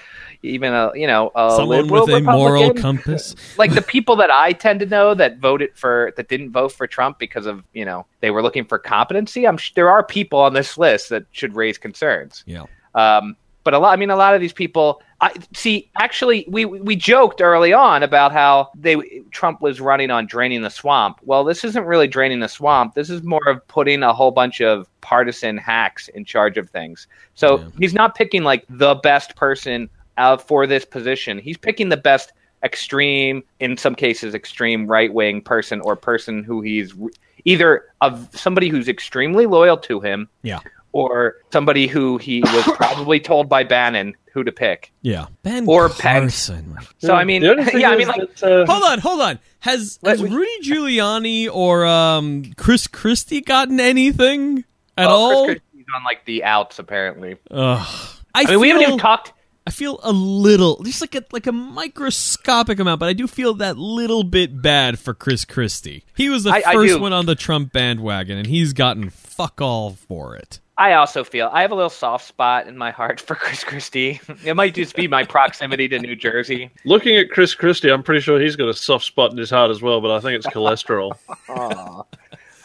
even 0.44 0.74
a 0.74 0.92
you 0.94 1.08
know 1.08 1.32
a 1.36 1.54
someone 1.56 1.88
with 1.88 2.10
a 2.10 2.20
moral 2.22 2.74
compass. 2.88 3.36
like 3.58 3.74
the 3.74 3.82
people 3.82 4.16
that 4.18 4.30
I 4.30 4.52
tend 4.52 4.80
to 4.82 4.86
know 4.86 5.14
that 5.16 5.40
voted 5.40 5.72
for 5.76 6.14
that 6.18 6.28
didn't 6.30 6.52
vote 6.52 6.72
for 6.74 6.86
Trump 6.86 7.18
because 7.18 7.46
of 7.46 7.64
you 7.74 7.86
know 7.86 8.06
they 8.20 8.30
were 8.30 8.44
looking 8.44 8.66
for 8.66 8.78
competency. 8.78 9.48
I'm 9.48 9.58
sh- 9.58 9.74
there 9.74 9.90
are 9.90 10.04
people 10.04 10.40
on 10.40 10.54
this 10.54 10.78
list 10.78 11.10
that 11.10 11.26
should 11.32 11.56
raise 11.56 11.78
concerns. 11.78 12.44
Yeah. 12.46 12.66
Um, 12.94 13.36
but 13.64 13.74
a 13.74 13.80
lot, 13.80 13.94
I 13.94 13.96
mean, 13.96 14.10
a 14.10 14.18
lot 14.18 14.36
of 14.36 14.42
these 14.42 14.52
people. 14.52 15.02
I 15.22 15.32
see. 15.54 15.90
Actually, 15.98 16.44
we 16.50 16.66
we 16.66 16.98
joked 16.98 17.40
early 17.42 17.72
on 17.72 18.04
about 18.04 18.34
how 18.34 18.72
they 18.76 18.98
Trump 19.32 19.62
was 19.62 19.80
running 19.80 20.12
on 20.12 20.26
draining 20.26 20.64
the 20.64 20.70
swamp. 20.70 21.20
Well, 21.24 21.46
this 21.46 21.64
isn't 21.64 21.86
really 21.86 22.10
draining 22.10 22.42
the 22.42 22.50
swamp. 22.50 22.94
This 22.94 23.10
is 23.10 23.24
more 23.24 23.48
of 23.48 23.66
putting 23.70 24.04
a 24.04 24.12
whole 24.14 24.32
bunch 24.32 24.60
of 24.60 24.90
partisan 25.00 25.58
hacks 25.58 26.10
in 26.10 26.26
charge 26.26 26.58
of 26.58 26.70
things. 26.70 27.08
So 27.36 27.60
Yeah. 27.60 27.66
he's 27.80 27.94
not 27.94 28.16
picking 28.16 28.44
like 28.44 28.66
the 28.68 28.96
best 28.96 29.38
person 29.38 29.90
uh, 30.18 30.38
for 30.38 30.66
this 30.68 30.86
position. 30.86 31.38
He's 31.40 31.58
picking 31.58 31.90
the 31.90 31.98
best 31.98 32.32
extreme, 32.64 33.44
in 33.60 33.78
some 33.78 33.94
cases, 33.96 34.34
extreme 34.34 34.88
right 34.88 35.14
wing 35.14 35.42
person 35.42 35.82
or 35.82 35.96
person 35.96 36.44
who 36.44 36.62
he's 36.62 36.94
re- 36.96 37.12
either 37.46 37.84
of 38.02 38.30
somebody 38.34 38.70
who's 38.70 38.88
extremely 38.88 39.46
loyal 39.46 39.76
to 39.78 40.00
him 40.00 40.30
Yeah. 40.44 40.60
or 40.94 41.36
somebody 41.52 41.88
who 41.88 42.18
he 42.18 42.42
was 42.42 42.64
probably 42.76 43.20
told 43.20 43.50
by 43.50 43.64
Bannon 43.64 44.16
who 44.34 44.44
to 44.46 44.52
pick. 44.52 44.92
Yeah. 45.02 45.26
Ben 45.44 45.68
Or 45.68 45.90
Pence. 45.90 46.48
Carson. 46.48 46.78
So 47.00 47.14
I 47.14 47.24
mean, 47.26 47.42
The 47.42 47.52
only 47.52 47.66
thing 47.66 47.82
yeah, 47.82 47.90
I 47.92 47.98
mean, 47.98 48.08
like, 48.08 48.36
that, 48.38 48.62
uh, 48.62 48.66
Hold 48.66 48.84
on, 48.84 49.00
hold 49.00 49.22
on. 49.22 49.40
Has, 49.60 50.00
Let- 50.02 50.20
has 50.20 50.32
Rudy 50.32 50.62
Giuliani 50.64 51.50
or 51.54 51.86
um, 51.86 52.54
Chris 52.58 52.88
Christie 52.88 53.42
gotten 53.42 53.80
anything 53.80 54.64
at 54.98 55.08
well, 55.08 55.16
all? 55.16 55.46
Chris 55.46 55.60
Christie's 55.72 55.86
on 55.96 56.04
like 56.06 56.26
the 56.26 56.44
outs 56.46 56.80
apparently. 56.80 57.36
Ugh. 57.52 57.88
I 58.34 58.46
mean, 58.46 58.60
we 58.62 58.70
haven't 58.70 58.84
even 58.84 58.98
talked. 58.98 59.34
I 59.66 59.72
feel 59.72 60.00
a 60.04 60.12
little, 60.12 60.84
just 60.84 61.00
like 61.02 61.16
a 61.16 61.24
like 61.32 61.48
a 61.48 61.52
microscopic 61.54 62.80
amount, 62.80 63.00
but 63.00 63.08
I 63.10 63.14
do 63.14 63.28
feel 63.28 63.54
that 63.56 63.78
little 63.78 64.24
bit 64.24 64.62
bad 64.62 65.00
for 65.00 65.14
Chris 65.14 65.46
Christie. 65.46 66.04
He 66.16 66.30
was 66.30 66.44
the 66.44 66.52
I- 66.52 66.64
I 66.68 66.74
first 66.74 66.96
do. 66.96 67.00
one 67.02 67.14
on 67.14 67.26
the 67.26 67.36
Trump 67.36 67.72
bandwagon, 67.72 68.38
and 68.38 68.48
he's 68.48 68.74
gotten 68.74 69.10
fuck 69.10 69.62
all 69.62 69.92
for 69.92 70.36
it. 70.36 70.60
I 70.76 70.94
also 70.94 71.24
feel 71.24 71.50
I 71.54 71.62
have 71.62 71.72
a 71.72 71.76
little 71.76 71.90
soft 71.92 72.28
spot 72.28 72.68
in 72.68 72.78
my 72.78 72.90
heart 72.92 73.22
for 73.22 73.36
Chris 73.44 73.64
Christie. 73.64 74.20
It 74.44 74.56
might 74.56 74.74
just 74.74 74.96
be 74.96 75.08
my 75.08 75.24
proximity 75.24 75.88
to 75.88 76.00
New 76.00 76.16
Jersey. 76.16 76.72
looking 76.84 77.16
at 77.16 77.30
Chris 77.30 77.54
Christie, 77.54 77.90
I'm 77.90 78.02
pretty 78.04 78.22
sure 78.22 78.40
he's 78.42 78.56
got 78.56 78.68
a 78.70 78.74
soft 78.74 79.06
spot 79.06 79.32
in 79.32 79.38
his 79.38 79.52
heart 79.52 79.70
as 79.72 79.82
well, 79.84 80.02
but 80.02 80.10
I 80.12 80.20
think 80.20 80.36
it's 80.36 80.48
cholesterol. 80.48 81.12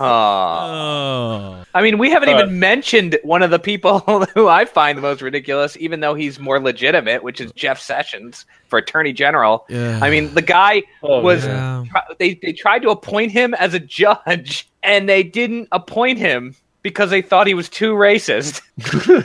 Aw. 0.00 0.04
Aw. 0.04 1.61
Oh, 1.61 1.64
I 1.74 1.82
mean, 1.82 1.98
we 1.98 2.11
haven't 2.11 2.28
Uh, 2.28 2.38
even 2.38 2.58
mentioned 2.58 3.18
one 3.22 3.42
of 3.42 3.50
the 3.50 3.58
people 3.58 3.98
who 4.34 4.48
I 4.48 4.64
find 4.64 4.96
the 4.98 5.02
most 5.02 5.22
ridiculous, 5.22 5.76
even 5.78 6.00
though 6.00 6.14
he's 6.14 6.38
more 6.38 6.61
legitimate, 6.61 7.22
which 7.22 7.40
is 7.40 7.52
Jeff 7.52 7.80
Sessions 7.80 8.46
for 8.68 8.78
Attorney 8.78 9.12
General. 9.12 9.64
Yeah. 9.68 10.00
I 10.02 10.11
mean, 10.11 10.34
the 10.34 10.42
guy 10.42 10.82
Oh, 11.02 11.20
was 11.20 11.44
yeah. 11.44 11.84
they 12.18 12.34
they 12.34 12.52
tried 12.52 12.82
to 12.82 12.90
appoint 12.90 13.32
him 13.32 13.54
as 13.54 13.74
a 13.74 13.80
judge, 13.80 14.68
and 14.82 15.08
they 15.08 15.22
didn't 15.22 15.68
appoint 15.72 16.18
him 16.18 16.54
because 16.88 17.11
they 17.11 17.22
thought 17.22 17.46
he 17.46 17.55
was 17.55 17.68
too 17.68 17.92
racist. 17.94 18.62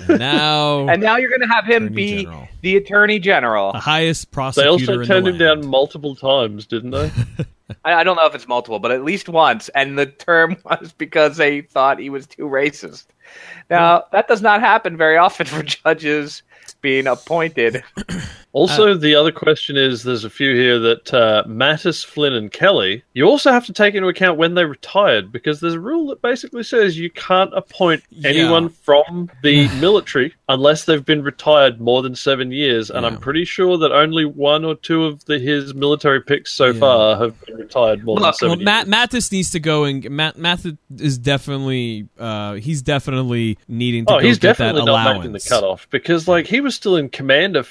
now 0.19 0.87
And 0.89 1.01
now 1.01 1.17
you're 1.17 1.29
going 1.29 1.41
to 1.47 1.53
have 1.53 1.65
him 1.65 1.85
Attorney 1.85 1.95
be 1.95 2.23
General. 2.23 2.47
the 2.61 2.77
Attorney 2.77 3.19
General. 3.19 3.71
the 3.73 3.79
highest 3.79 4.29
They 4.29 4.35
prosecutor 4.35 4.69
also 4.71 4.99
in 5.01 5.07
turned 5.07 5.25
the 5.25 5.31
him 5.31 5.37
land. 5.39 5.61
down 5.63 5.67
multiple 5.69 6.15
times, 6.15 6.65
didn't 6.65 6.91
they? 6.91 7.11
I, 7.85 7.93
I 7.93 8.03
don't 8.03 8.15
know 8.17 8.25
if 8.25 8.35
it's 8.35 8.47
multiple, 8.47 8.79
but 8.79 8.91
at 8.91 9.03
least 9.03 9.29
once. 9.29 9.69
And 9.69 9.97
the 9.97 10.05
term 10.05 10.57
was 10.65 10.93
because 10.97 11.37
they 11.37 11.61
thought 11.61 11.99
he 11.99 12.09
was 12.09 12.27
too 12.27 12.43
racist. 12.43 13.05
Now, 13.69 14.03
that 14.11 14.27
does 14.27 14.41
not 14.41 14.59
happen 14.59 14.97
very 14.97 15.17
often 15.17 15.45
for 15.47 15.63
judges 15.63 16.43
being 16.81 17.07
appointed. 17.07 17.83
Also, 18.53 18.93
the 18.93 19.15
other 19.15 19.31
question 19.31 19.75
is 19.77 20.03
there's 20.03 20.23
a 20.23 20.29
few 20.29 20.53
here 20.55 20.77
that 20.79 21.11
uh, 21.13 21.43
Mattis, 21.47 22.05
Flynn, 22.05 22.33
and 22.33 22.51
Kelly, 22.51 23.03
you 23.13 23.25
also 23.25 23.51
have 23.51 23.65
to 23.65 23.73
take 23.73 23.95
into 23.95 24.07
account 24.07 24.37
when 24.37 24.53
they 24.53 24.63
retired 24.63 25.31
because 25.31 25.59
there's 25.59 25.73
a 25.73 25.79
rule 25.79 26.05
that 26.07 26.21
basically 26.21 26.61
says 26.63 26.97
you 26.97 27.09
can't 27.09 27.51
appoint 27.55 28.03
Yeah. 28.11 28.29
anyone 28.29 28.69
from 28.69 29.31
the 29.41 29.67
military 29.79 30.35
unless 30.47 30.85
they've 30.85 31.03
been 31.03 31.23
retired 31.23 31.81
more 31.81 32.03
than 32.03 32.13
seven 32.15 32.51
years. 32.51 32.91
And 32.91 33.01
Yeah. 33.01 33.07
I'm 33.09 33.17
pretty 33.17 33.43
sure 33.43 33.75
that 33.79 33.91
only 33.91 34.23
one 34.25 34.63
or 34.63 34.75
two 34.75 35.05
of 35.05 35.25
the, 35.25 35.39
his 35.39 35.73
military 35.73 36.21
picks 36.21 36.53
so 36.53 36.67
Yeah. 36.67 36.79
far 36.79 37.17
have 37.17 37.45
been 37.45 37.55
retired 37.57 38.03
more 38.03 38.17
Look, 38.17 38.37
than 38.37 38.49
Well, 38.49 38.57
seven 38.57 38.63
Matt 38.63 38.87
years. 38.87 38.95
Mattis 38.95 39.31
needs 39.31 39.49
to 39.49 39.59
go 39.59 39.83
and 39.85 40.07
Matt 40.11 40.37
Mattis 40.37 40.77
is 40.99 41.17
definitely 41.17 42.07
uh 42.19 42.53
he's 42.53 42.83
definitely 42.83 43.57
needing 43.67 44.05
to 44.05 44.13
Oh, 44.13 44.19
go 44.19 44.25
he's 44.27 44.37
definitely 44.37 44.81
not 44.85 44.89
allowance. 44.89 45.17
making 45.19 45.31
the 45.33 45.39
cutoff 45.39 45.87
because, 45.89 46.27
like, 46.27 46.45
he 46.45 46.61
was 46.61 46.75
still 46.75 46.95
in 46.97 47.09
command 47.09 47.55
of 47.55 47.67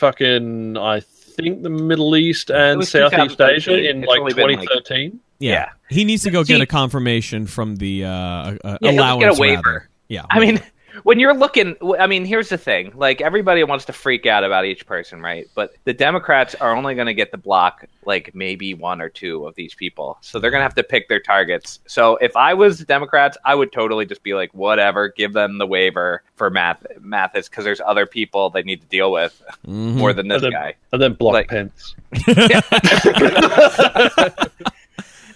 fucking, 0.74 0.76
I 0.78 1.00
think, 1.00 1.62
the 1.62 1.70
Middle 1.70 2.14
East 2.16 2.50
and 2.50 2.86
Southeast 2.86 3.40
Asia 3.40 3.90
in 3.90 4.00
It's 4.02 4.08
like 4.08 4.20
only 4.20 4.34
been, 4.34 4.44
like- 4.46 4.60
2013. 4.60 5.20
Yeah. 5.38 5.70
He 5.90 6.04
needs 6.04 6.22
to 6.22 6.30
go 6.30 6.44
See- 6.44 6.52
get 6.54 6.60
a 6.60 6.66
confirmation 6.66 7.46
from 7.46 7.76
the 7.76 8.04
uh, 8.04 8.08
uh, 8.10 8.78
Yeah, 8.80 8.90
he'll 8.92 9.00
allowance. 9.00 9.24
get 9.24 9.38
a 9.38 9.40
waiver. 9.40 9.62
rather. 9.66 9.88
Yeah. 10.08 10.24
I 10.30 10.38
mean, 10.40 10.60
when 11.04 11.18
you're 11.18 11.34
looking, 11.34 11.76
I 11.98 12.06
mean, 12.06 12.24
here's 12.24 12.48
the 12.48 12.58
thing: 12.58 12.92
like 12.94 13.20
everybody 13.20 13.62
wants 13.64 13.84
to 13.86 13.92
freak 13.92 14.26
out 14.26 14.44
about 14.44 14.64
each 14.64 14.86
person, 14.86 15.20
right? 15.20 15.46
But 15.54 15.74
the 15.84 15.92
Democrats 15.92 16.54
are 16.56 16.74
only 16.74 16.94
going 16.94 17.06
to 17.06 17.14
get 17.14 17.30
the 17.30 17.38
block 17.38 17.84
like 18.04 18.34
maybe 18.34 18.74
one 18.74 19.00
or 19.00 19.08
two 19.08 19.46
of 19.46 19.54
these 19.54 19.74
people, 19.74 20.18
so 20.20 20.38
they're 20.38 20.50
going 20.50 20.60
to 20.60 20.64
have 20.64 20.74
to 20.74 20.82
pick 20.82 21.08
their 21.08 21.20
targets. 21.20 21.80
So 21.86 22.16
if 22.16 22.36
I 22.36 22.54
was 22.54 22.78
the 22.78 22.84
Democrats, 22.84 23.36
I 23.44 23.54
would 23.54 23.72
totally 23.72 24.06
just 24.06 24.22
be 24.22 24.34
like, 24.34 24.52
whatever, 24.54 25.08
give 25.08 25.32
them 25.32 25.58
the 25.58 25.66
waiver 25.66 26.22
for 26.36 26.50
Math 26.50 26.84
Mattis 27.00 27.48
because 27.48 27.64
there's 27.64 27.80
other 27.80 28.06
people 28.06 28.50
they 28.50 28.62
need 28.62 28.80
to 28.80 28.86
deal 28.88 29.12
with 29.12 29.40
Mhm. 29.66 29.94
more 29.94 30.12
than 30.12 30.28
this 30.28 30.42
And 30.42 30.52
then- 30.52 30.60
guy. 30.60 30.74
And 30.92 31.00
then 31.00 31.12
block 31.14 31.34
Like- 31.34 31.48
Pence. 31.48 31.94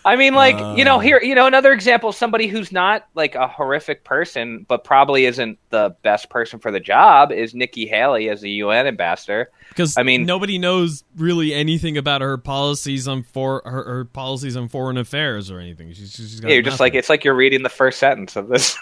I 0.06 0.16
mean, 0.16 0.34
like 0.34 0.56
you 0.78 0.84
know, 0.84 0.96
Uh. 0.96 1.00
here 1.00 1.20
you 1.22 1.34
know 1.34 1.46
another 1.46 1.72
example: 1.72 2.12
somebody 2.12 2.46
who's 2.46 2.70
not 2.72 3.06
like 3.14 3.34
a 3.34 3.46
horrific 3.48 4.04
person, 4.04 4.64
but 4.68 4.84
probably 4.84 5.26
isn't 5.26 5.58
the 5.70 5.94
best 6.02 6.30
person 6.30 6.58
for 6.60 6.70
the 6.70 6.80
job 6.80 7.32
is 7.32 7.54
Nikki 7.54 7.86
Haley 7.86 8.28
as 8.28 8.40
the 8.40 8.50
UN 8.50 8.86
ambassador. 8.86 9.50
because 9.68 9.98
I 9.98 10.02
mean- 10.04 10.24
nobody 10.24 10.58
knows 10.58 11.02
really 11.16 11.52
anything 11.52 11.98
about 11.98 12.20
her 12.22 12.38
policies 12.38 13.06
on 13.08 13.24
for 13.24 13.62
her, 13.64 13.82
her 13.84 14.04
policies 14.04 14.56
on 14.56 14.68
foreign 14.68 14.96
affairs 14.96 15.50
or 15.50 15.58
anything. 15.58 15.92
She's, 15.92 16.12
she's 16.14 16.40
got 16.40 16.48
Yeah, 16.48 16.54
you're 16.54 16.62
just 16.62 16.80
like 16.80 16.94
it's 16.94 17.08
like 17.10 17.24
you're 17.24 17.34
reading 17.34 17.62
the 17.64 17.68
first 17.68 17.98
sentence 17.98 18.36
of 18.36 18.48
this. 18.48 18.78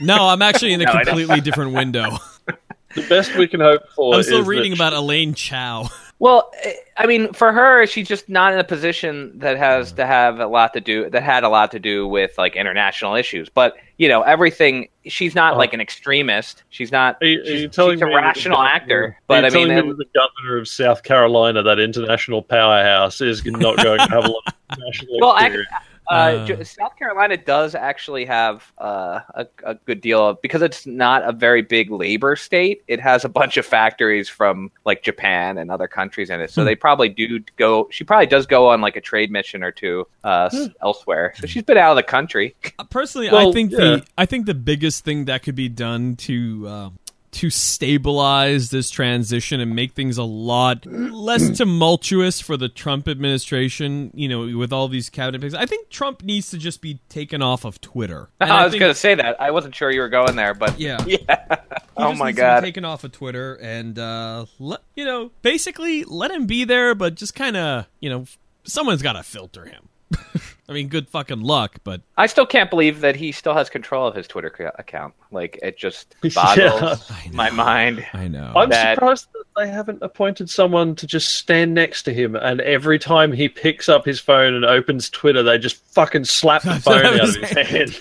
no, 0.00 0.28
I'm 0.28 0.42
actually 0.42 0.74
in 0.74 0.82
a 0.82 0.84
No, 0.92 0.92
completely 0.92 1.40
different 1.40 1.72
window. 1.72 2.18
The 2.94 3.02
best 3.08 3.36
we 3.36 3.46
can 3.46 3.60
hope 3.60 3.82
for. 3.94 4.14
I'm 4.14 4.22
still 4.22 4.40
is 4.40 4.46
reading 4.46 4.70
that 4.70 4.78
about 4.78 4.92
Elaine 4.94 5.34
Chao. 5.34 5.88
well, 6.18 6.50
I 6.96 7.06
mean, 7.06 7.32
for 7.34 7.52
her, 7.52 7.86
she's 7.86 8.08
just 8.08 8.28
not 8.28 8.52
in 8.54 8.58
a 8.58 8.64
position 8.64 9.38
that 9.38 9.58
has 9.58 9.92
to 9.92 10.06
have 10.06 10.40
a 10.40 10.46
lot 10.46 10.72
to 10.72 10.80
do 10.80 11.10
that 11.10 11.22
had 11.22 11.44
a 11.44 11.48
lot 11.50 11.70
to 11.72 11.78
do 11.78 12.06
with 12.08 12.32
like 12.38 12.56
international 12.56 13.14
issues. 13.16 13.48
But 13.50 13.76
you 13.98 14.08
know, 14.08 14.22
everything. 14.22 14.88
She's 15.06 15.34
not 15.34 15.54
Oh. 15.54 15.58
like 15.58 15.72
an 15.74 15.80
extremist. 15.80 16.62
She's 16.70 16.90
not. 16.90 17.16
Are 17.22 17.26
you, 17.26 17.40
are 17.40 17.44
she's, 17.44 17.60
you 17.62 17.68
telling 17.68 17.96
she's 17.96 18.02
a 18.02 18.06
me 18.06 18.12
that 18.14 18.20
the 18.20 18.26
rational 18.26 18.56
governor- 18.56 18.74
actor. 18.74 19.18
But 19.26 19.44
I 19.44 19.50
mean, 19.50 19.68
telling 19.68 19.86
me 19.88 19.92
that 19.92 19.98
the 19.98 20.18
governor 20.18 20.58
of 20.58 20.68
South 20.68 21.02
Carolina, 21.02 21.62
that 21.62 21.78
international 21.78 22.42
powerhouse, 22.42 23.20
is 23.20 23.44
not 23.44 23.76
going 23.76 23.98
to 23.98 24.06
have 24.08 24.24
a 24.24 24.28
lot 24.28 24.42
of 24.70 24.78
national 24.78 25.18
Well, 25.20 25.30
I- 25.32 25.46
experience? 25.46 25.68
Uh, 25.74 25.80
Uh, 26.08 26.46
J- 26.46 26.62
South 26.64 26.96
Carolina 26.96 27.36
does 27.36 27.74
actually 27.74 28.24
have 28.24 28.72
uh, 28.78 29.20
a, 29.34 29.46
a 29.64 29.74
good 29.74 30.00
deal 30.00 30.26
of 30.28 30.40
because 30.42 30.62
it's 30.62 30.86
not 30.86 31.22
a 31.28 31.32
very 31.32 31.62
big 31.62 31.90
labor 31.90 32.36
state. 32.36 32.82
It 32.88 33.00
has 33.00 33.24
a 33.24 33.28
bunch 33.28 33.56
of 33.56 33.66
factories 33.66 34.28
from 34.28 34.70
like 34.84 35.02
Japan 35.02 35.58
and 35.58 35.70
other 35.70 35.88
countries 35.88 36.30
in 36.30 36.40
it, 36.40 36.50
so 36.50 36.62
Hmm. 36.62 36.66
they 36.66 36.74
probably 36.74 37.08
do 37.08 37.40
go. 37.56 37.88
She 37.90 38.04
probably 38.04 38.26
does 38.26 38.46
go 38.46 38.68
on 38.68 38.80
like 38.80 38.96
a 38.96 39.00
trade 39.00 39.30
mission 39.30 39.62
or 39.62 39.72
two 39.72 40.06
uh, 40.24 40.50
Hmm. 40.50 40.66
elsewhere. 40.82 41.32
So 41.38 41.46
she's 41.46 41.62
been 41.62 41.76
out 41.78 41.90
of 41.90 41.96
the 41.96 42.02
country. 42.02 42.54
Uh, 42.78 42.84
Personally, 42.84 43.30
I 43.30 43.50
think 43.52 43.72
yeah. 43.72 43.78
the 43.78 44.06
I 44.16 44.26
think 44.26 44.46
the 44.46 44.54
biggest 44.54 45.04
thing 45.04 45.24
that 45.26 45.42
could 45.42 45.54
be 45.56 45.68
done 45.68 46.16
to 46.16 46.66
uh, 46.68 46.90
to 47.36 47.50
stabilize 47.50 48.70
this 48.70 48.90
transition 48.90 49.60
and 49.60 49.74
make 49.74 49.92
things 49.92 50.18
a 50.18 50.24
lot 50.24 50.84
less 50.86 51.50
tumultuous 51.58 52.40
for 52.40 52.56
the 52.56 52.68
Trump 52.68 53.06
administration, 53.08 54.10
you 54.14 54.28
know, 54.28 54.56
with 54.58 54.72
all 54.72 54.88
these 54.88 55.10
cabinet 55.10 55.40
picks. 55.42 55.54
I 55.54 55.66
think 55.66 55.90
Trump 55.90 56.22
needs 56.22 56.50
to 56.50 56.58
just 56.58 56.80
be 56.80 56.98
taken 57.08 57.42
off 57.42 57.64
of 57.64 57.80
Twitter. 57.80 58.28
And 58.40 58.50
I 58.52 58.64
was 58.64 58.74
going 58.74 58.90
to 58.90 58.98
say 58.98 59.14
that. 59.14 59.40
I 59.40 59.50
wasn't 59.50 59.74
sure 59.74 59.90
you 59.90 60.00
were 60.00 60.08
going 60.08 60.36
there, 60.36 60.54
but 60.54 60.78
Yeah. 60.78 61.02
yeah. 61.06 61.56
Oh 61.96 62.12
my 62.12 62.12
needs 62.12 62.18
to 62.20 62.24
be 62.26 62.32
god. 62.34 62.60
taken 62.60 62.84
off 62.84 63.04
of 63.04 63.12
Twitter 63.12 63.54
and 63.54 63.98
uh, 63.98 64.46
let 64.58 64.80
you 64.94 65.04
know, 65.04 65.30
basically 65.42 66.04
let 66.04 66.30
him 66.30 66.46
be 66.46 66.64
there, 66.64 66.94
but 66.94 67.14
just 67.14 67.34
kind 67.34 67.56
of 67.56 67.86
you 68.00 68.08
know, 68.10 68.26
someone's 68.64 69.02
got 69.02 69.14
to 69.14 69.22
filter 69.22 69.64
him. 69.66 69.88
I 70.68 70.72
mean, 70.72 70.88
good 70.88 71.08
fucking 71.08 71.40
luck, 71.42 71.76
but 71.84 72.00
I 72.16 72.26
still 72.26 72.46
can't 72.46 72.68
believe 72.70 73.00
that 73.00 73.14
he 73.14 73.30
still 73.30 73.54
has 73.54 73.70
control 73.70 74.06
of 74.08 74.16
his 74.16 74.26
Twitter 74.26 74.50
ca- 74.50 74.72
account. 74.78 75.14
Like 75.30 75.58
it 75.62 75.78
just 75.78 76.16
boggles 76.34 77.08
I 77.10 77.26
know. 77.26 77.32
my 77.32 77.50
mind. 77.50 78.04
I 78.12 78.26
know. 78.28 78.52
I'm 78.56 78.70
that- 78.70 78.96
surprised 78.96 79.28
that 79.32 79.44
they 79.56 79.68
haven't 79.68 80.02
appointed 80.02 80.50
someone 80.50 80.96
to 80.96 81.06
just 81.06 81.34
stand 81.34 81.72
next 81.74 82.02
to 82.04 82.14
him, 82.14 82.34
and 82.34 82.60
every 82.62 82.98
time 82.98 83.32
he 83.32 83.48
picks 83.48 83.88
up 83.88 84.04
his 84.04 84.18
phone 84.18 84.54
and 84.54 84.64
opens 84.64 85.08
Twitter, 85.08 85.42
they 85.42 85.56
just 85.58 85.76
fucking 85.94 86.24
slap 86.24 86.62
the 86.62 86.74
phone 86.80 87.04
out 87.06 87.14
of 87.20 87.34
his 87.36 87.36
hand. 87.50 88.00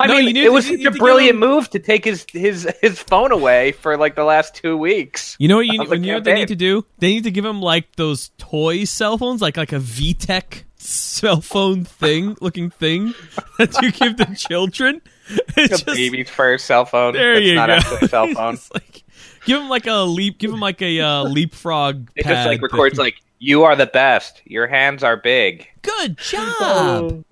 I 0.00 0.08
No, 0.08 0.16
mean, 0.16 0.34
you 0.34 0.44
it 0.44 0.52
was 0.52 0.66
such 0.66 0.84
a 0.84 0.90
brilliant 0.90 1.34
him- 1.34 1.40
move 1.40 1.70
to 1.70 1.78
take 1.78 2.04
his 2.04 2.26
his 2.32 2.68
his 2.82 2.98
phone 2.98 3.32
away 3.32 3.72
for 3.72 3.96
like 3.96 4.14
the 4.16 4.24
last 4.24 4.54
two 4.54 4.76
weeks. 4.76 5.36
You 5.38 5.48
know 5.48 5.56
what 5.56 5.66
you, 5.66 5.80
of 5.80 5.90
you 5.92 5.98
know 6.12 6.14
what 6.14 6.24
they 6.24 6.34
need 6.34 6.48
to 6.48 6.56
do? 6.56 6.84
They 6.98 7.08
need 7.12 7.24
to 7.24 7.30
give 7.30 7.44
him 7.44 7.62
like 7.62 7.94
those 7.96 8.30
toy 8.36 8.84
cell 8.84 9.16
phones, 9.16 9.40
like 9.40 9.56
like 9.56 9.72
a 9.72 9.78
VTech 9.78 10.64
cell 10.86 11.40
phone 11.40 11.84
thing 11.84 12.36
looking 12.40 12.70
thing 12.70 13.14
that 13.58 13.80
you 13.82 13.90
give 13.92 14.16
to 14.16 14.34
children. 14.34 15.00
It's 15.56 15.82
A 15.82 15.84
just- 15.84 15.86
baby's 15.86 16.30
first 16.30 16.66
cell 16.66 16.84
phone. 16.84 17.14
there 17.14 17.34
that's 17.34 17.46
you 17.46 17.54
not 17.56 17.66
go. 17.66 17.72
actually 17.74 17.98
a 18.02 18.08
cell 18.08 18.28
phone. 18.34 18.58
Like, 18.72 19.02
give 19.44 19.60
him 19.60 19.68
like 19.68 19.86
a 19.88 20.02
leap. 20.04 20.38
Give 20.38 20.52
him 20.52 20.60
like 20.60 20.80
a 20.82 21.00
uh, 21.00 21.24
leapfrog. 21.24 22.08
It 22.14 22.24
pad 22.24 22.34
just 22.34 22.46
like 22.46 22.60
thing. 22.60 22.62
records 22.62 22.96
like 22.98 23.16
you 23.40 23.64
are 23.64 23.74
the 23.74 23.86
best. 23.86 24.40
Your 24.44 24.68
hands 24.68 25.02
are 25.02 25.16
big. 25.16 25.66
Good 25.82 26.16
job. 26.18 26.44
Oh. 26.60 27.24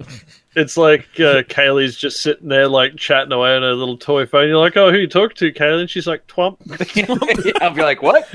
It's 0.56 0.76
like 0.76 1.02
uh, 1.20 1.42
Kaylee's 1.44 1.96
just 1.96 2.20
sitting 2.20 2.48
there, 2.48 2.66
like 2.68 2.96
chatting 2.96 3.32
away 3.32 3.54
on 3.54 3.62
her 3.62 3.74
little 3.74 3.96
toy 3.96 4.26
phone. 4.26 4.48
You're 4.48 4.58
like, 4.58 4.76
"Oh, 4.76 4.90
who 4.90 4.98
you 4.98 5.06
talk 5.08 5.34
to, 5.34 5.52
Kaylee?" 5.52 5.82
And 5.82 5.90
she's 5.90 6.06
like, 6.08 6.26
"Twump." 6.26 6.58
I'll 7.62 7.70
be 7.74 7.82
like, 7.82 8.02
what? 8.02 8.28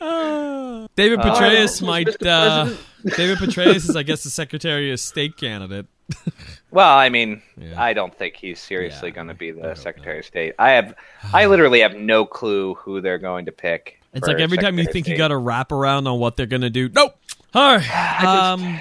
David 0.00 1.20
Uh, 1.20 1.22
Petraeus 1.22 1.80
Mr. 1.80 1.86
might. 1.86 2.26
Uh, 2.26 2.70
David 3.16 3.38
Petraeus 3.38 3.76
is, 3.88 3.96
I 3.96 4.02
guess, 4.02 4.24
the 4.24 4.30
Secretary 4.30 4.90
of 4.92 5.00
State 5.00 5.36
candidate. 5.36 5.86
Well, 6.72 6.96
I 6.96 7.08
mean, 7.08 7.42
Yeah. 7.60 7.82
I 7.82 7.92
don't 7.94 8.16
think 8.16 8.36
he's 8.36 8.60
seriously 8.60 9.08
Yeah, 9.08 9.14
going 9.16 9.26
to 9.26 9.34
be 9.34 9.50
the 9.50 9.60
hope 9.60 9.76
Secretary 9.76 10.20
of 10.20 10.24
State. 10.24 10.54
I 10.56 10.70
have, 10.70 10.94
I 11.32 11.46
literally 11.52 11.80
have 11.80 11.94
no 11.96 12.24
clue 12.24 12.74
who 12.74 13.00
they're 13.00 13.18
going 13.18 13.46
to 13.46 13.52
pick. 13.52 14.00
It's 14.14 14.28
like 14.28 14.38
every 14.38 14.56
time 14.56 14.78
you 14.78 14.84
Secretary 14.84 15.00
of 15.00 15.06
think 15.06 15.08
you 15.08 15.16
got 15.18 15.32
a 15.32 15.36
wrap 15.36 15.72
around 15.72 16.06
on 16.06 16.20
what 16.20 16.36
they're 16.36 16.46
gonna 16.46 16.70
do. 16.70 16.88
Nope. 16.88 17.16
All 17.54 17.76
right. 17.76 18.24
Um, 18.24 18.80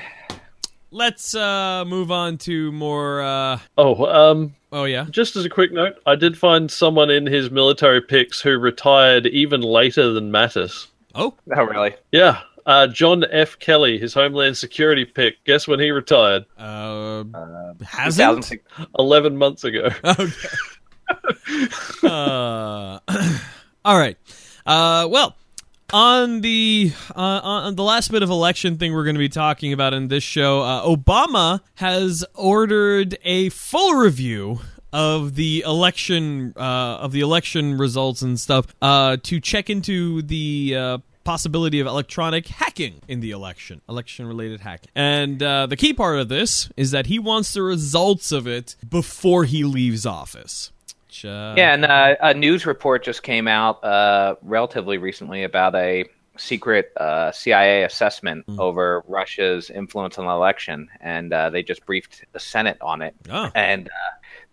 let's 0.91 1.33
uh, 1.33 1.83
move 1.87 2.11
on 2.11 2.37
to 2.39 2.71
more. 2.73 3.21
Uh, 3.23 3.57
Oh, 3.75 4.05
um, 4.05 4.53
oh 4.71 4.83
yeah. 4.83 5.05
just 5.09 5.35
as 5.35 5.45
a 5.45 5.49
quick 5.49 5.71
note, 5.71 5.95
I 6.05 6.13
did 6.15 6.37
find 6.37 6.69
someone 6.69 7.09
in 7.09 7.25
his 7.25 7.49
military 7.49 8.01
picks 8.01 8.39
who 8.39 8.55
retired 8.59 9.25
even 9.25 9.61
later 9.61 10.11
than 10.13 10.31
Mattis. 10.31 10.87
Oh, 11.19 11.35
Oh, 11.55 11.63
really? 11.63 11.95
Yeah, 12.11 12.41
uh, 12.65 12.87
John 12.87 13.23
F. 13.31 13.59
Kelly, 13.59 13.97
his 13.97 14.13
Homeland 14.13 14.57
Security 14.57 15.05
pick. 15.05 15.43
Guess 15.45 15.67
when 15.67 15.79
he 15.79 15.91
retired? 15.91 16.45
uh, 16.57 17.23
Uh, 17.33 17.73
hasn't. 17.85 18.51
Eleven 18.97 19.37
months 19.37 19.63
ago. 19.63 19.89
Okay. 20.05 21.67
uh, 22.03 22.99
all 23.85 23.97
right. 23.97 24.17
Uh, 24.65 25.07
well, 25.09 25.35
on 25.91 26.41
the 26.41 26.91
uh, 27.15 27.19
on 27.43 27.75
the 27.75 27.83
last 27.83 28.11
bit 28.11 28.21
of 28.23 28.29
election 28.29 28.77
thing 28.77 28.93
we're 28.93 29.03
going 29.03 29.15
to 29.15 29.19
be 29.19 29.29
talking 29.29 29.73
about 29.73 29.93
in 29.93 30.07
this 30.07 30.23
show, 30.23 30.61
uh, 30.61 30.85
Obama 30.85 31.61
has 31.75 32.23
ordered 32.35 33.17
a 33.23 33.49
full 33.49 33.93
review 33.95 34.59
of 34.93 35.35
the 35.35 35.63
election 35.65 36.53
uh, 36.57 36.97
of 36.99 37.11
the 37.11 37.21
election 37.21 37.77
results 37.77 38.21
and 38.21 38.39
stuff 38.39 38.67
uh, 38.81 39.17
to 39.23 39.39
check 39.39 39.69
into 39.69 40.21
the 40.23 40.75
uh, 40.77 40.97
possibility 41.29 41.79
of 41.79 41.85
electronic 41.85 42.47
hacking 42.47 42.99
in 43.07 43.19
the 43.19 43.29
election, 43.29 43.81
election 43.87 44.25
related 44.25 44.61
hacking. 44.61 44.89
And 44.95 45.43
uh, 45.43 45.67
the 45.67 45.77
key 45.77 45.93
part 45.93 46.17
of 46.17 46.27
this 46.27 46.71
is 46.75 46.89
that 46.89 47.05
he 47.05 47.19
wants 47.19 47.53
the 47.53 47.61
results 47.61 48.31
of 48.31 48.47
it 48.47 48.75
before 48.89 49.43
he 49.43 49.63
leaves 49.63 50.07
office. 50.07 50.71
Which, 51.05 51.25
uh, 51.25 51.53
Yeah, 51.55 51.75
and 51.75 51.85
uh, 51.85 52.15
a 52.19 52.33
news 52.33 52.65
report 52.65 53.03
just 53.03 53.21
came 53.21 53.47
out 53.47 53.83
uh, 53.83 54.37
relatively 54.41 54.97
recently 54.97 55.43
about 55.43 55.75
a 55.75 56.05
secret 56.37 56.91
uh, 56.97 57.31
CIA 57.31 57.83
assessment 57.83 58.47
Mm. 58.47 58.57
over 58.57 59.03
Russia's 59.07 59.69
influence 59.69 60.17
on 60.17 60.25
the 60.25 60.31
election, 60.31 60.87
and 60.99 61.31
uh, 61.31 61.51
they 61.51 61.61
just 61.61 61.85
briefed 61.85 62.25
the 62.31 62.39
Senate 62.39 62.77
on 62.81 63.03
it. 63.03 63.13
Oh. 63.29 63.51
And 63.53 63.87
uh, 63.87 63.91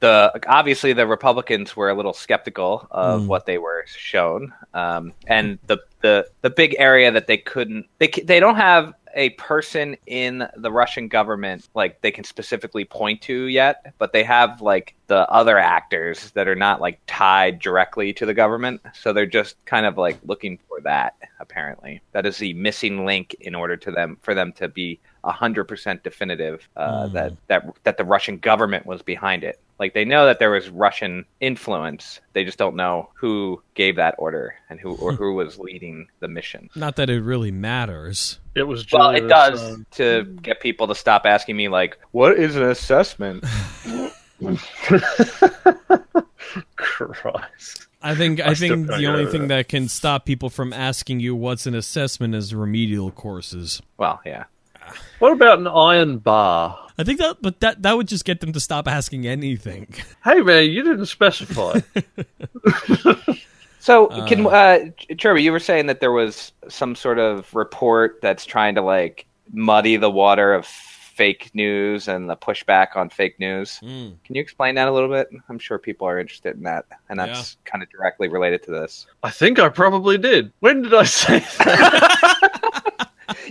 the 0.00 0.32
obviously 0.46 0.92
the 0.92 1.06
Republicans 1.06 1.74
were 1.76 1.88
a 1.88 1.94
little 1.94 2.12
skeptical 2.12 2.86
of 2.90 3.22
Mm. 3.22 3.26
what 3.26 3.46
they 3.46 3.58
were 3.58 3.84
shown, 3.86 4.52
um, 4.74 5.12
and 5.26 5.58
the 5.66 5.78
the 6.02 6.26
the 6.42 6.50
big 6.50 6.76
area 6.78 7.10
that 7.10 7.26
they 7.26 7.38
couldn't 7.38 7.86
they 7.98 8.08
they 8.24 8.38
don't 8.40 8.56
have 8.56 8.92
a 9.14 9.30
person 9.30 9.96
in 10.06 10.46
the 10.58 10.70
Russian 10.70 11.08
government 11.08 11.66
like 11.74 11.98
they 12.02 12.10
can 12.10 12.22
specifically 12.24 12.84
point 12.84 13.22
to 13.22 13.46
yet, 13.46 13.94
but 13.96 14.12
they 14.12 14.22
have 14.22 14.60
like 14.60 14.94
the 15.06 15.26
other 15.30 15.56
actors 15.58 16.30
that 16.32 16.46
are 16.46 16.54
not 16.54 16.82
like 16.82 17.00
tied 17.06 17.58
directly 17.58 18.12
to 18.12 18.26
the 18.26 18.34
government. 18.34 18.82
So 18.92 19.14
they're 19.14 19.24
just 19.24 19.56
kind 19.64 19.86
of 19.86 19.96
like 19.96 20.18
looking 20.26 20.58
for 20.68 20.82
that 20.82 21.14
apparently. 21.40 22.02
That 22.12 22.26
is 22.26 22.36
the 22.36 22.52
missing 22.52 23.06
link 23.06 23.34
in 23.40 23.54
order 23.54 23.78
to 23.78 23.90
them 23.90 24.18
for 24.20 24.34
them 24.34 24.52
to 24.58 24.68
be 24.68 25.00
100% 25.24 26.02
definitive 26.02 26.68
uh, 26.76 27.06
Hmm. 27.08 27.14
that 27.14 27.32
that 27.48 27.64
that 27.84 27.96
the 27.96 28.04
Russian 28.04 28.36
government 28.36 28.84
was 28.84 29.00
behind 29.00 29.44
it. 29.44 29.58
Like 29.78 29.94
they 29.94 30.04
know 30.04 30.26
that 30.26 30.38
there 30.38 30.50
was 30.50 30.68
Russian 30.68 31.24
influence. 31.40 32.20
They 32.32 32.44
just 32.44 32.58
don't 32.58 32.76
know 32.76 33.10
who 33.14 33.62
gave 33.74 33.96
that 33.96 34.14
order 34.18 34.54
and 34.70 34.80
who 34.80 34.94
or 34.96 35.12
who 35.16 35.34
was 35.34 35.58
leading 35.58 36.08
the 36.20 36.28
mission. 36.28 36.70
Not 36.74 36.96
that 36.96 37.10
it 37.10 37.22
really 37.22 37.50
matters. 37.50 38.38
It 38.54 38.64
was 38.64 38.82
just, 38.82 38.94
Well, 38.94 39.10
it 39.10 39.28
does 39.28 39.74
um, 39.74 39.86
to 39.92 40.24
get 40.42 40.60
people 40.60 40.88
to 40.88 40.94
stop 40.94 41.26
asking 41.26 41.56
me 41.56 41.68
like, 41.68 41.98
"What 42.12 42.38
is 42.38 42.56
an 42.56 42.62
assessment?" 42.62 43.44
Christ. 46.76 47.86
I 48.02 48.14
think 48.14 48.40
I, 48.40 48.50
I 48.50 48.54
think 48.54 48.86
the 48.86 49.06
only 49.06 49.26
thing 49.26 49.48
that. 49.48 49.48
that 49.48 49.68
can 49.68 49.88
stop 49.88 50.24
people 50.24 50.48
from 50.48 50.72
asking 50.72 51.20
you 51.20 51.34
what's 51.34 51.66
an 51.66 51.74
assessment 51.74 52.34
is 52.34 52.54
remedial 52.54 53.10
courses. 53.10 53.82
well, 53.98 54.20
yeah. 54.24 54.44
What 55.18 55.32
about 55.32 55.58
an 55.58 55.66
iron 55.66 56.18
bar? 56.18 56.78
I 56.98 57.04
think 57.04 57.18
that, 57.18 57.38
but 57.40 57.60
that 57.60 57.82
that 57.82 57.96
would 57.96 58.08
just 58.08 58.24
get 58.24 58.40
them 58.40 58.52
to 58.52 58.60
stop 58.60 58.88
asking 58.88 59.26
anything. 59.26 59.94
Hey 60.24 60.40
man, 60.40 60.70
you 60.70 60.82
didn't 60.82 61.06
specify. 61.06 61.80
So, 63.86 64.08
can 64.26 64.44
uh, 64.48 64.90
Cherby, 65.12 65.44
you 65.44 65.52
were 65.52 65.60
saying 65.60 65.86
that 65.86 66.00
there 66.00 66.10
was 66.10 66.50
some 66.68 66.96
sort 66.96 67.20
of 67.20 67.54
report 67.54 68.18
that's 68.20 68.44
trying 68.44 68.74
to 68.74 68.82
like 68.82 69.26
muddy 69.52 69.96
the 69.96 70.10
water 70.10 70.52
of 70.52 70.66
fake 70.66 71.52
news 71.54 72.08
and 72.08 72.28
the 72.28 72.36
pushback 72.36 72.96
on 72.96 73.10
fake 73.10 73.38
news. 73.38 73.78
Mm. 73.84 74.16
Can 74.24 74.34
you 74.34 74.42
explain 74.42 74.74
that 74.74 74.88
a 74.88 74.92
little 74.92 75.08
bit? 75.08 75.28
I'm 75.48 75.60
sure 75.60 75.78
people 75.78 76.08
are 76.08 76.18
interested 76.18 76.56
in 76.56 76.64
that, 76.64 76.84
and 77.08 77.20
that's 77.20 77.58
kind 77.64 77.80
of 77.80 77.88
directly 77.88 78.26
related 78.26 78.64
to 78.64 78.72
this. 78.72 79.06
I 79.22 79.30
think 79.30 79.60
I 79.60 79.68
probably 79.68 80.18
did. 80.18 80.52
When 80.58 80.82
did 80.82 80.92
I 80.92 81.04
say 81.04 81.38
that? 81.38 82.20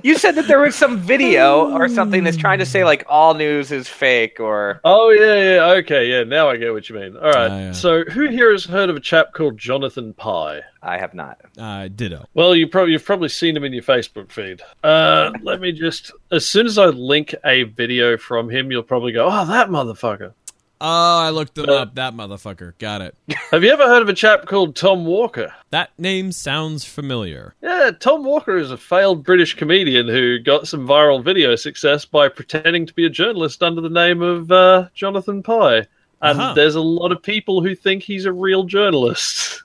You 0.03 0.17
said 0.17 0.35
that 0.35 0.47
there 0.47 0.59
was 0.59 0.75
some 0.75 0.97
video 0.97 1.71
or 1.71 1.87
something 1.87 2.23
that's 2.23 2.37
trying 2.37 2.59
to 2.59 2.65
say 2.65 2.83
like 2.83 3.05
all 3.07 3.33
news 3.33 3.71
is 3.71 3.87
fake, 3.87 4.39
or 4.39 4.81
oh 4.83 5.09
yeah, 5.09 5.55
yeah, 5.55 5.71
okay, 5.79 6.09
yeah. 6.09 6.23
Now 6.23 6.49
I 6.49 6.57
get 6.57 6.73
what 6.73 6.89
you 6.89 6.95
mean. 6.95 7.15
All 7.15 7.23
right. 7.31 7.51
Ah, 7.51 7.57
yeah. 7.59 7.71
So, 7.71 8.03
who 8.03 8.27
here 8.29 8.51
has 8.51 8.65
heard 8.65 8.89
of 8.89 8.95
a 8.95 8.99
chap 8.99 9.33
called 9.33 9.57
Jonathan 9.57 10.13
Pye? 10.13 10.61
I 10.81 10.97
have 10.97 11.13
not. 11.13 11.41
Uh, 11.57 11.87
ditto. 11.87 12.25
Well, 12.33 12.55
you 12.55 12.67
probably 12.67 12.93
you've 12.93 13.05
probably 13.05 13.29
seen 13.29 13.55
him 13.55 13.63
in 13.63 13.73
your 13.73 13.83
Facebook 13.83 14.31
feed. 14.31 14.61
Uh, 14.83 15.31
let 15.41 15.61
me 15.61 15.71
just 15.71 16.11
as 16.31 16.45
soon 16.45 16.65
as 16.65 16.77
I 16.77 16.85
link 16.85 17.33
a 17.43 17.63
video 17.63 18.17
from 18.17 18.49
him, 18.49 18.71
you'll 18.71 18.83
probably 18.83 19.11
go, 19.11 19.25
"Oh, 19.25 19.45
that 19.45 19.69
motherfucker." 19.69 20.33
Oh, 20.81 21.19
I 21.19 21.29
looked 21.29 21.57
him 21.57 21.69
Uh, 21.69 21.73
up. 21.73 21.95
That 21.95 22.13
motherfucker. 22.13 22.73
Got 22.79 23.01
it. 23.01 23.15
Have 23.51 23.63
you 23.63 23.71
ever 23.71 23.85
heard 23.87 24.01
of 24.01 24.09
a 24.09 24.13
chap 24.13 24.45
called 24.45 24.75
Tom 24.75 25.05
Walker? 25.05 25.53
That 25.71 25.91
name 25.97 26.31
sounds 26.31 26.83
familiar. 26.83 27.55
Yeah, 27.61 27.91
Tom 27.99 28.23
Walker 28.25 28.57
is 28.57 28.71
a 28.71 28.77
failed 28.77 29.23
British 29.23 29.53
comedian 29.53 30.07
who 30.07 30.39
got 30.39 30.67
some 30.67 30.85
viral 30.87 31.23
video 31.23 31.55
success 31.55 32.03
by 32.05 32.27
pretending 32.27 32.85
to 32.85 32.93
be 32.93 33.05
a 33.05 33.09
journalist 33.09 33.63
under 33.63 33.79
the 33.81 33.89
name 33.89 34.21
of 34.21 34.51
uh, 34.51 34.89
Jonathan 34.93 35.41
Pye. 35.43 35.87
And 36.21 36.39
Uh-huh. 36.39 36.53
there's 36.53 36.75
a 36.75 36.81
lot 36.81 37.11
of 37.11 37.21
people 37.23 37.61
who 37.61 37.75
think 37.75 38.03
he's 38.03 38.25
a 38.25 38.33
real 38.33 38.63
journalist, 38.63 39.63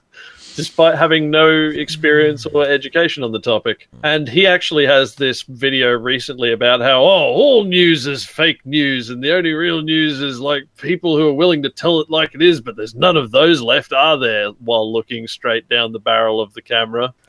despite 0.55 0.97
having 0.97 1.29
no 1.29 1.49
experience 1.69 2.45
or 2.45 2.65
education 2.67 3.23
on 3.23 3.31
the 3.31 3.39
topic. 3.39 3.87
And 4.03 4.27
he 4.27 4.45
actually 4.47 4.85
has 4.85 5.15
this 5.15 5.43
video 5.43 5.91
recently 5.91 6.51
about 6.51 6.81
how, 6.81 7.01
oh, 7.01 7.33
all 7.33 7.63
news 7.63 8.07
is 8.07 8.25
fake 8.25 8.65
news, 8.65 9.09
and 9.09 9.23
the 9.23 9.33
only 9.35 9.53
real 9.53 9.81
news 9.81 10.21
is 10.21 10.39
like 10.39 10.63
people 10.77 11.17
who 11.17 11.27
are 11.27 11.33
willing 11.33 11.63
to 11.63 11.69
tell 11.69 11.99
it 11.99 12.09
like 12.09 12.33
it 12.35 12.41
is, 12.41 12.61
but 12.61 12.75
there's 12.75 12.95
none 12.95 13.17
of 13.17 13.31
those 13.31 13.61
left, 13.61 13.93
are 13.93 14.17
there? 14.17 14.49
While 14.59 14.91
looking 14.91 15.27
straight 15.27 15.67
down 15.69 15.91
the 15.91 15.99
barrel 15.99 16.39
of 16.41 16.53
the 16.53 16.61
camera. 16.61 17.13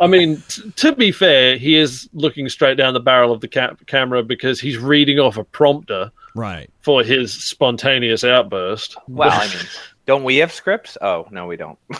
I 0.00 0.06
mean, 0.06 0.42
t- 0.48 0.70
to 0.76 0.92
be 0.94 1.10
fair, 1.10 1.56
he 1.56 1.76
is 1.76 2.08
looking 2.12 2.48
straight 2.48 2.76
down 2.76 2.94
the 2.94 3.00
barrel 3.00 3.32
of 3.32 3.40
the 3.40 3.48
ca- 3.48 3.74
camera 3.86 4.22
because 4.22 4.60
he's 4.60 4.78
reading 4.78 5.18
off 5.18 5.36
a 5.36 5.44
prompter 5.44 6.12
Right. 6.34 6.70
for 6.82 7.02
his 7.02 7.32
spontaneous 7.32 8.22
outburst. 8.22 8.96
Well, 9.08 9.30
I 9.32 9.46
mean, 9.48 9.64
don't 10.08 10.24
we 10.24 10.38
have 10.38 10.52
scripts? 10.52 10.96
Oh 11.02 11.28
no, 11.30 11.46
we 11.46 11.56
don't. 11.56 11.78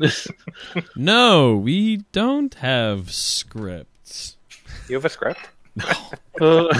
No, 0.96 1.54
we 1.54 1.98
don't 2.10 2.54
have 2.54 3.12
scripts. 3.12 4.38
You 4.88 4.96
have 4.96 5.04
a 5.04 5.10
script? 5.10 5.40
Uh, 6.40 6.72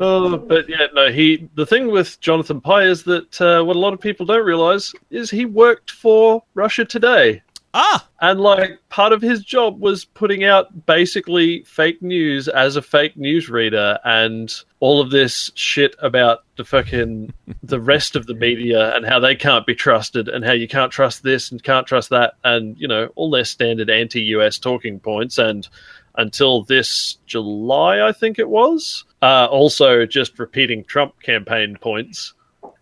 oh, 0.00 0.36
but 0.36 0.68
yeah, 0.68 0.88
no. 0.92 1.10
He 1.10 1.48
the 1.54 1.64
thing 1.64 1.86
with 1.92 2.20
Jonathan 2.20 2.60
Pye 2.60 2.82
is 2.82 3.04
that 3.04 3.40
uh, 3.40 3.62
what 3.62 3.76
a 3.76 3.78
lot 3.78 3.94
of 3.94 4.00
people 4.00 4.26
don't 4.26 4.44
realize 4.44 4.92
is 5.10 5.30
he 5.30 5.44
worked 5.44 5.92
for 5.92 6.42
Russia 6.54 6.84
Today. 6.84 7.40
Ah, 7.76 8.08
And 8.20 8.40
like 8.40 8.78
part 8.88 9.12
of 9.12 9.20
his 9.20 9.42
job 9.42 9.80
was 9.80 10.04
putting 10.04 10.44
out 10.44 10.86
basically 10.86 11.64
fake 11.64 12.00
news 12.00 12.46
as 12.46 12.76
a 12.76 12.82
fake 12.82 13.16
news 13.16 13.50
reader 13.50 13.98
and 14.04 14.54
all 14.78 15.00
of 15.00 15.10
this 15.10 15.50
shit 15.56 15.96
about 16.00 16.44
the 16.56 16.64
fucking 16.64 17.34
the 17.64 17.80
rest 17.80 18.14
of 18.14 18.26
the 18.26 18.34
media 18.34 18.94
and 18.94 19.04
how 19.04 19.18
they 19.18 19.34
can't 19.34 19.66
be 19.66 19.74
trusted 19.74 20.28
and 20.28 20.44
how 20.44 20.52
you 20.52 20.68
can't 20.68 20.92
trust 20.92 21.24
this 21.24 21.50
and 21.50 21.64
can't 21.64 21.88
trust 21.88 22.10
that 22.10 22.34
and 22.44 22.78
you 22.78 22.86
know 22.86 23.08
all 23.16 23.28
their 23.28 23.44
standard 23.44 23.90
anti-US 23.90 24.56
talking 24.56 25.00
points 25.00 25.36
and 25.36 25.68
until 26.14 26.62
this 26.62 27.18
July 27.26 28.06
I 28.06 28.12
think 28.12 28.38
it 28.38 28.48
was 28.48 29.04
uh, 29.20 29.48
also 29.50 30.06
just 30.06 30.38
repeating 30.38 30.84
Trump 30.84 31.20
campaign 31.22 31.76
points. 31.80 32.34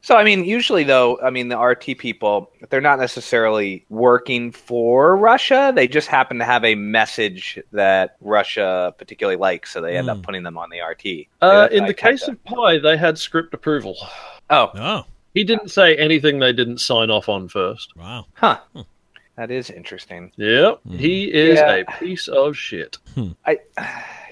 So 0.04 0.16
I 0.16 0.24
mean, 0.24 0.44
usually 0.44 0.82
though, 0.82 1.20
I 1.20 1.30
mean 1.30 1.48
the 1.48 1.56
RT 1.58 1.96
people, 1.98 2.50
they're 2.70 2.80
not 2.80 2.98
necessarily 2.98 3.86
working 3.88 4.50
for 4.50 5.16
Russia. 5.16 5.72
They 5.74 5.86
just 5.86 6.08
happen 6.08 6.38
to 6.38 6.44
have 6.44 6.64
a 6.64 6.74
message 6.74 7.58
that 7.70 8.16
Russia 8.20 8.92
particularly 8.98 9.36
likes, 9.36 9.72
so 9.72 9.80
they 9.80 9.96
end 9.96 10.06
Hmm. 10.06 10.10
up 10.18 10.22
putting 10.24 10.42
them 10.42 10.58
on 10.58 10.70
the 10.70 10.80
RT. 10.80 11.28
Uh, 11.40 11.68
in 11.70 11.86
the 11.86 11.94
case 11.94 12.26
of 12.26 12.42
Pye, 12.44 12.78
they 12.78 12.96
had 12.96 13.16
script 13.16 13.54
approval. 13.54 13.96
oh, 14.50 14.70
oh, 14.74 15.04
He 15.34 15.44
didn't 15.44 15.70
say 15.70 15.94
anything 15.96 16.40
they 16.40 16.52
didn't 16.52 16.78
sign 16.78 17.08
off 17.10 17.28
on 17.28 17.48
first. 17.48 17.96
wow. 17.96 18.26
huh, 18.34 18.58
that 19.36 19.50
is 19.52 19.70
interesting. 19.70 20.32
Yep, 20.36 20.80
he 20.96 21.32
is 21.32 21.58
Yeah. 21.60 21.74
a 21.76 21.84
piece 22.00 22.26
of 22.26 22.56
shit. 22.56 22.98
I, 23.46 23.58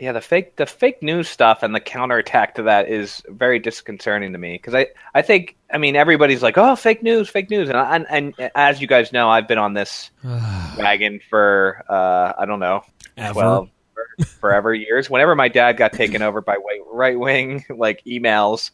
yeah, 0.00 0.12
the 0.12 0.20
fake 0.20 0.56
the 0.56 0.66
fake 0.66 1.02
news 1.02 1.28
stuff 1.28 1.62
and 1.62 1.74
the 1.74 1.80
counterattack 1.80 2.54
to 2.54 2.62
that 2.62 2.88
is 2.88 3.22
very 3.28 3.58
disconcerting 3.58 4.32
to 4.32 4.38
me 4.38 4.54
because 4.54 4.74
I, 4.74 4.86
I 5.14 5.22
think 5.22 5.56
I 5.72 5.78
mean 5.78 5.94
everybody's 5.94 6.42
like 6.42 6.56
oh 6.56 6.74
fake 6.74 7.02
news 7.02 7.28
fake 7.28 7.50
news 7.50 7.68
and, 7.68 7.76
and 7.76 8.06
and 8.38 8.50
as 8.54 8.80
you 8.80 8.86
guys 8.86 9.12
know 9.12 9.28
I've 9.28 9.46
been 9.46 9.58
on 9.58 9.74
this 9.74 10.10
wagon 10.24 11.20
for 11.28 11.84
uh, 11.88 12.32
I 12.38 12.46
don't 12.46 12.60
know 12.60 12.82
Ever. 13.18 13.32
twelve 13.34 13.68
for- 13.94 14.24
forever 14.26 14.74
years. 14.74 15.10
Whenever 15.10 15.34
my 15.34 15.48
dad 15.48 15.76
got 15.76 15.92
taken 15.92 16.22
over 16.22 16.40
by 16.40 16.56
right 16.90 17.18
wing 17.18 17.64
like 17.68 18.02
emails, 18.06 18.70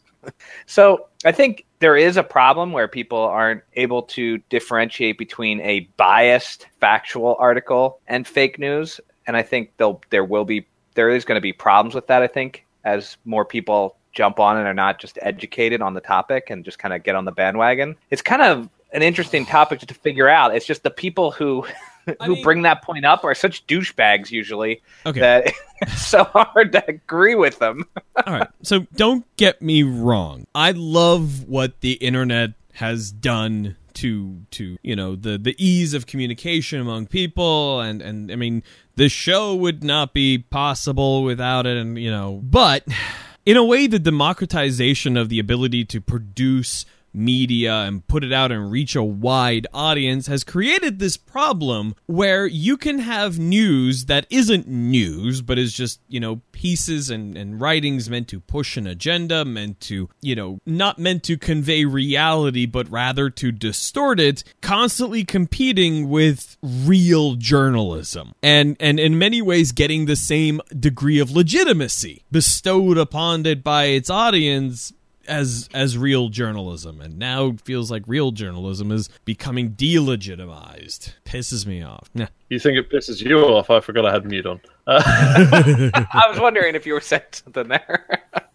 so 0.65 1.07
I 1.25 1.31
think 1.31 1.65
there 1.79 1.97
is 1.97 2.17
a 2.17 2.23
problem 2.23 2.71
where 2.71 2.87
people 2.87 3.19
aren't 3.19 3.63
able 3.73 4.03
to 4.03 4.37
differentiate 4.49 5.17
between 5.17 5.59
a 5.61 5.81
biased 5.97 6.67
factual 6.79 7.35
article 7.39 7.99
and 8.07 8.25
fake 8.25 8.59
news, 8.59 9.01
and 9.25 9.35
I 9.35 9.43
think 9.43 9.71
they'll 9.77 10.01
there 10.09 10.23
will 10.23 10.45
be 10.45 10.65
there 10.97 11.09
is 11.09 11.23
going 11.23 11.37
to 11.37 11.41
be 11.41 11.53
problems 11.53 11.95
with 11.95 12.07
that. 12.07 12.21
I 12.21 12.27
think 12.27 12.65
as 12.83 13.15
more 13.23 13.45
people 13.45 13.95
jump 14.13 14.39
on 14.39 14.57
and 14.57 14.67
are 14.67 14.73
not 14.73 14.99
just 14.99 15.19
educated 15.21 15.79
on 15.81 15.93
the 15.93 16.01
topic 16.01 16.49
and 16.49 16.65
just 16.65 16.79
kind 16.79 16.91
of 16.93 17.03
get 17.03 17.15
on 17.15 17.23
the 17.25 17.31
bandwagon. 17.31 17.95
It's 18.09 18.23
kind 18.23 18.41
of 18.41 18.67
an 18.91 19.03
interesting 19.03 19.45
topic 19.45 19.79
to 19.79 19.93
figure 19.93 20.27
out. 20.27 20.55
It's 20.55 20.65
just 20.65 20.81
the 20.83 20.89
people 20.89 21.29
who 21.31 21.65
who 22.23 22.33
mean- 22.33 22.43
bring 22.43 22.61
that 22.63 22.81
point 22.81 23.05
up 23.05 23.23
are 23.23 23.35
such 23.35 23.65
douchebags 23.67 24.31
usually 24.31 24.81
Okay. 25.05 25.19
that 25.19 25.53
it's 25.81 26.07
so 26.07 26.23
hard 26.23 26.71
to 26.71 26.83
agree 26.89 27.35
with 27.35 27.59
them. 27.59 27.85
All 28.25 28.33
right. 28.33 28.47
So 28.63 28.87
don't 28.95 29.25
get 29.37 29.61
me 29.61 29.83
wrong. 29.83 30.45
I 30.55 30.71
love 30.71 31.47
what 31.47 31.79
the 31.81 31.93
internet 31.93 32.51
has 32.73 33.11
done 33.11 33.75
to 33.97 34.41
to 34.51 34.77
you 34.81 34.95
know 34.95 35.15
the 35.15 35.37
the 35.37 35.55
ease 35.57 35.93
of 35.93 36.05
communication 36.05 36.79
among 36.79 37.07
people. 37.07 37.79
And 37.81 38.01
and 38.01 38.31
I 38.31 38.35
mean 38.35 38.63
the 38.95 39.09
show 39.09 39.55
would 39.55 39.83
not 39.83 40.13
be 40.13 40.37
possible 40.37 41.23
without 41.23 41.65
it 41.65 41.77
and 41.77 41.97
you 41.97 42.11
know. 42.11 42.41
But 42.43 42.85
in 43.45 43.57
a 43.57 43.63
way 43.63 43.87
the 43.87 43.99
democratization 43.99 45.17
of 45.17 45.29
the 45.29 45.39
ability 45.39 45.85
to 45.85 46.01
produce 46.01 46.85
media 47.17 47.73
and 47.81 48.07
put 48.07 48.23
it 48.23 48.31
out 48.31 48.51
and 48.51 48.71
reach 48.71 48.95
a 48.95 49.03
wide 49.03 49.67
audience 49.73 50.27
has 50.27 50.43
created 50.43 50.99
this 50.99 51.17
problem 51.17 51.95
where 52.05 52.45
you 52.45 52.77
can 52.77 52.99
have 52.99 53.39
news 53.39 54.05
that 54.05 54.25
isn't 54.29 54.67
news 54.67 55.41
but 55.41 55.57
is 55.57 55.73
just 55.73 55.99
you 56.07 56.19
know 56.19 56.41
pieces 56.51 57.09
and, 57.09 57.37
and 57.37 57.59
writings 57.59 58.09
meant 58.09 58.27
to 58.27 58.39
push 58.39 58.77
an 58.77 58.87
agenda 58.87 59.43
meant 59.43 59.79
to 59.79 60.09
you 60.21 60.35
know 60.35 60.59
not 60.65 60.99
meant 60.99 61.23
to 61.23 61.37
convey 61.37 61.85
reality 61.85 62.65
but 62.65 62.89
rather 62.89 63.29
to 63.29 63.51
distort 63.51 64.19
it 64.19 64.43
constantly 64.61 65.23
competing 65.23 66.09
with 66.09 66.57
real 66.61 67.35
journalism. 67.35 68.33
And 68.43 68.75
and 68.79 68.99
in 68.99 69.17
many 69.17 69.41
ways 69.41 69.71
getting 69.71 70.05
the 70.05 70.15
same 70.15 70.61
degree 70.77 71.19
of 71.19 71.31
legitimacy 71.31 72.23
bestowed 72.31 72.97
upon 72.97 73.45
it 73.45 73.63
by 73.63 73.85
its 73.85 74.09
audience 74.09 74.93
as 75.27 75.69
as 75.73 75.97
real 75.97 76.29
journalism 76.29 77.01
and 77.01 77.17
now 77.19 77.47
it 77.47 77.61
feels 77.61 77.91
like 77.91 78.03
real 78.07 78.31
journalism 78.31 78.91
is 78.91 79.09
becoming 79.25 79.71
delegitimized 79.71 81.13
pisses 81.25 81.65
me 81.65 81.81
off 81.83 82.09
Nah. 82.13 82.27
You 82.49 82.59
think 82.59 82.77
it 82.77 82.89
pisses 82.89 83.21
you 83.21 83.39
off? 83.39 83.69
I 83.69 83.79
forgot 83.81 84.05
I 84.05 84.13
had 84.13 84.25
mute 84.25 84.45
on. 84.45 84.61
Uh, 84.87 85.01
I 86.13 86.27
was 86.29 86.39
wondering 86.39 86.75
if 86.75 86.85
you 86.85 86.93
were 86.93 87.01
saying 87.01 87.23
something 87.31 87.67
there. 87.67 88.23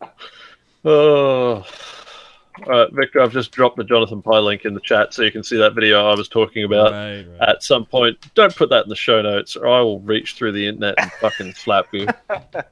Oh. 0.84 1.64
All 2.66 2.72
right, 2.72 2.92
Victor, 2.92 3.20
I've 3.20 3.32
just 3.32 3.50
dropped 3.50 3.76
the 3.76 3.84
Jonathan 3.84 4.22
Pye 4.22 4.38
link 4.38 4.64
in 4.64 4.74
the 4.74 4.80
chat 4.80 5.12
so 5.14 5.22
you 5.22 5.32
can 5.32 5.42
see 5.42 5.56
that 5.56 5.74
video 5.74 6.06
I 6.06 6.14
was 6.14 6.28
talking 6.28 6.64
about. 6.64 6.92
Right, 6.92 7.22
right. 7.22 7.48
At 7.48 7.62
some 7.62 7.84
point, 7.84 8.18
don't 8.34 8.54
put 8.54 8.70
that 8.70 8.84
in 8.84 8.88
the 8.88 8.96
show 8.96 9.20
notes, 9.22 9.56
or 9.56 9.68
I 9.68 9.80
will 9.80 10.00
reach 10.00 10.34
through 10.34 10.52
the 10.52 10.66
internet 10.66 10.94
and 10.98 11.12
fucking 11.12 11.54
slap 11.56 11.86
you. 11.92 12.06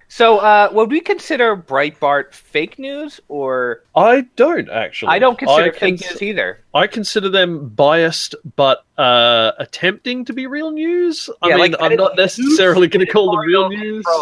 So, 0.08 0.38
uh, 0.38 0.70
would 0.72 0.90
we 0.90 1.00
consider 1.00 1.56
Breitbart 1.56 2.32
fake 2.32 2.78
news, 2.78 3.20
or 3.28 3.84
I 3.94 4.22
don't 4.36 4.68
actually. 4.70 5.10
I 5.10 5.18
don't 5.18 5.38
consider 5.38 5.74
I 5.74 5.78
fake 5.78 6.00
cons- 6.00 6.10
news 6.12 6.22
either? 6.22 6.64
I 6.72 6.86
consider 6.86 7.28
them 7.28 7.68
biased, 7.68 8.34
but 8.56 8.84
uh, 8.96 9.52
attempting 9.58 10.24
to 10.26 10.32
be 10.32 10.46
real 10.46 10.70
news. 10.70 11.28
I 11.42 11.48
Yeah, 11.48 11.56
mean, 11.56 11.72
like, 11.72 11.82
I'm 11.82 11.96
not 11.96 12.16
necessarily 12.16 12.86
going 12.86 13.04
to 13.04 13.12
call 13.12 13.32
them 13.32 13.40
real 13.40 13.68
news. 13.68 14.04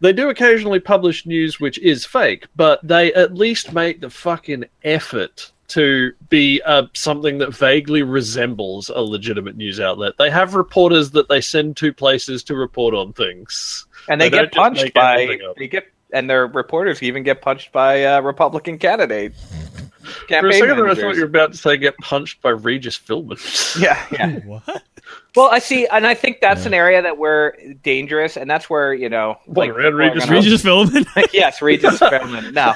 They 0.00 0.12
do 0.12 0.28
occasionally 0.28 0.80
publish 0.80 1.24
news 1.24 1.58
which 1.58 1.78
is 1.78 2.04
fake, 2.04 2.46
but 2.54 2.78
they 2.86 3.12
at 3.14 3.34
least 3.34 3.72
make 3.72 4.00
the 4.00 4.10
fucking 4.10 4.66
effort 4.84 5.50
to 5.68 6.12
be 6.28 6.60
uh, 6.62 6.84
something 6.92 7.38
that 7.38 7.54
vaguely 7.54 8.02
resembles 8.02 8.90
a 8.90 9.00
legitimate 9.00 9.56
news 9.56 9.80
outlet. 9.80 10.12
They 10.18 10.30
have 10.30 10.54
reporters 10.54 11.12
that 11.12 11.28
they 11.28 11.40
send 11.40 11.76
to 11.78 11.92
places 11.92 12.44
to 12.44 12.54
report 12.54 12.94
on 12.94 13.12
things. 13.14 13.86
and 14.08 14.20
they, 14.20 14.28
They 14.28 14.38
get 14.42 14.52
punched 14.52 14.92
by 14.92 15.38
they 15.56 15.68
get 15.68 15.86
and 16.12 16.30
their 16.30 16.46
reporters 16.46 17.02
even 17.02 17.22
get 17.22 17.40
punched 17.42 17.72
by 17.72 18.04
uh, 18.04 18.20
Republican 18.20 18.78
candidates. 18.78 19.42
For 20.28 20.34
a 20.36 20.40
Campaign 20.40 20.52
second 20.60 20.76
there, 20.76 20.88
I 20.88 20.94
thought 20.94 21.14
you 21.14 21.20
were 21.20 21.26
about 21.26 21.52
to 21.52 21.58
say 21.58 21.76
get 21.76 21.96
punched 21.98 22.40
by 22.42 22.50
Regis 22.50 22.98
Philbin. 22.98 23.38
Yeah, 23.80 24.04
yeah. 24.12 24.38
What? 24.40 24.82
Well, 25.36 25.48
I 25.50 25.58
see, 25.58 25.86
and 25.88 26.06
I 26.06 26.14
think 26.14 26.40
that's 26.40 26.64
an 26.64 26.72
area 26.72 27.02
that 27.02 27.18
we're 27.18 27.52
dangerous, 27.82 28.36
and 28.36 28.48
that's 28.48 28.70
where 28.70 28.94
you 28.94 29.08
know, 29.08 29.36
What, 29.46 29.68
like, 29.68 29.70
around 29.76 29.92
people 29.92 30.00
are 30.00 30.08
Regis 30.10 30.24
gonna- 30.24 30.36
Regis 30.36 30.62
Philbin? 30.62 31.28
yes, 31.32 31.60
Regis 31.60 31.98
Philbin. 31.98 32.52
No, 32.52 32.72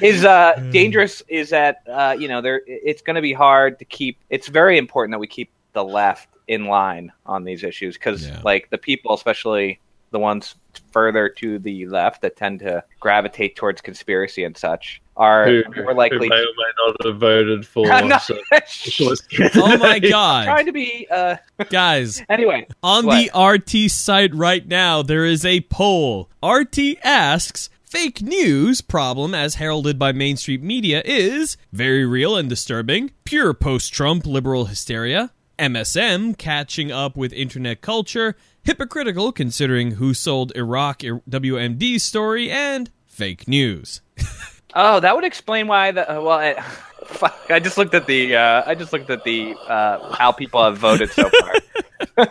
is 0.02 0.24
uh 0.24 0.54
dangerous. 0.72 1.22
Is 1.28 1.50
that 1.50 1.82
uh 1.90 2.16
you 2.18 2.28
know 2.28 2.40
there? 2.40 2.62
It's 2.66 3.02
going 3.02 3.16
to 3.16 3.22
be 3.22 3.32
hard 3.32 3.78
to 3.78 3.84
keep. 3.84 4.18
It's 4.30 4.48
very 4.48 4.78
important 4.78 5.12
that 5.12 5.18
we 5.20 5.26
keep 5.26 5.50
the 5.72 5.84
left 5.84 6.28
in 6.48 6.66
line 6.66 7.12
on 7.26 7.44
these 7.44 7.62
issues 7.62 7.96
because 7.96 8.26
Yeah. 8.26 8.40
like 8.44 8.70
the 8.70 8.78
people, 8.78 9.14
especially 9.14 9.78
the 10.10 10.18
ones 10.18 10.54
further 10.92 11.28
to 11.28 11.58
the 11.58 11.86
left 11.86 12.22
that 12.22 12.36
tend 12.36 12.60
to 12.60 12.82
gravitate 13.00 13.56
towards 13.56 13.80
conspiracy 13.80 14.44
and 14.44 14.56
such, 14.56 15.00
are 15.16 15.46
who, 15.46 15.62
more 15.82 15.94
likely. 15.94 16.18
who 16.18 16.28
may 16.28 16.36
or 16.36 16.40
may 16.40 16.86
not 16.86 17.06
have 17.06 17.16
voted 17.18 17.66
for 17.66 17.86
not- 18.02 18.22
some 18.22 18.38
socialist 18.66 19.24
oh 19.56 19.76
my 19.78 19.98
god. 19.98 20.44
trying 20.44 20.66
to 20.66 20.72
be 20.72 21.06
uh 21.10 21.36
Guys, 21.70 22.22
anyway. 22.28 22.66
on 22.82 23.06
What? 23.06 23.30
the 23.32 23.40
RT 23.84 23.90
site 23.90 24.34
right 24.34 24.66
now, 24.66 25.02
there 25.02 25.24
is 25.24 25.44
a 25.44 25.62
poll. 25.62 26.28
RT 26.44 26.78
asks 27.02 27.70
Fake 27.84 28.20
news 28.20 28.80
problem, 28.82 29.32
as 29.32 29.54
heralded 29.54 29.96
by 29.98 30.10
mainstream 30.12 30.66
media, 30.66 31.00
is 31.04 31.56
very 31.72 32.04
real 32.04 32.36
and 32.36 32.48
disturbing, 32.48 33.12
pure 33.24 33.54
post 33.54 33.92
Trump 33.92 34.26
liberal 34.26 34.66
hysteria, 34.66 35.30
MSM 35.58 36.36
catching 36.36 36.90
up 36.92 37.16
with 37.16 37.32
internet 37.32 37.80
culture, 37.80 38.36
hypocritical 38.66 39.32
considering 39.32 39.92
who 39.92 40.12
sold 40.12 40.52
Iraq 40.54 40.98
WMD 41.00 42.00
story, 42.00 42.50
and 42.50 42.90
fake 43.06 43.48
news. 43.48 44.02
Oh, 44.78 45.00
that 45.00 45.14
would 45.14 45.24
explain 45.24 45.68
why 45.68 45.90
the 45.90 46.18
uh, 46.18 46.20
well. 46.20 46.38
I, 46.38 46.52
fuck, 47.06 47.46
I 47.48 47.58
just 47.58 47.78
looked 47.78 47.94
at 47.94 48.06
the. 48.06 48.36
Uh, 48.36 48.62
I 48.66 48.74
just 48.74 48.92
looked 48.92 49.08
at 49.08 49.24
the 49.24 49.56
uh, 49.66 50.12
how 50.12 50.32
people 50.32 50.62
have 50.62 50.76
voted 50.76 51.10
so 51.10 51.30
far. 51.30 52.26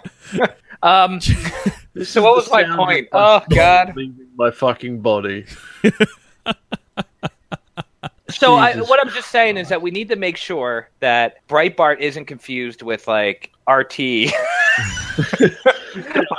um. 0.84 1.20
So 2.04 2.22
what 2.22 2.36
was 2.36 2.52
my 2.52 2.64
point? 2.76 3.08
Oh, 3.14 3.42
God. 3.50 3.96
my 4.36 4.52
fucking 4.52 5.00
body. 5.00 5.46
So 8.30 8.56
I, 8.56 8.76
what 8.78 9.00
I'm 9.06 9.14
just 9.14 9.30
saying 9.30 9.58
is 9.58 9.70
that 9.70 9.82
we 9.82 9.92
need 9.92 10.10
to 10.10 10.16
make 10.16 10.36
sure 10.38 10.90
that 11.00 11.46
Breitbart 11.48 12.00
isn't 12.00 12.26
confused 12.26 12.82
with 12.82 13.08
like 13.08 13.52
RT. 13.70 14.00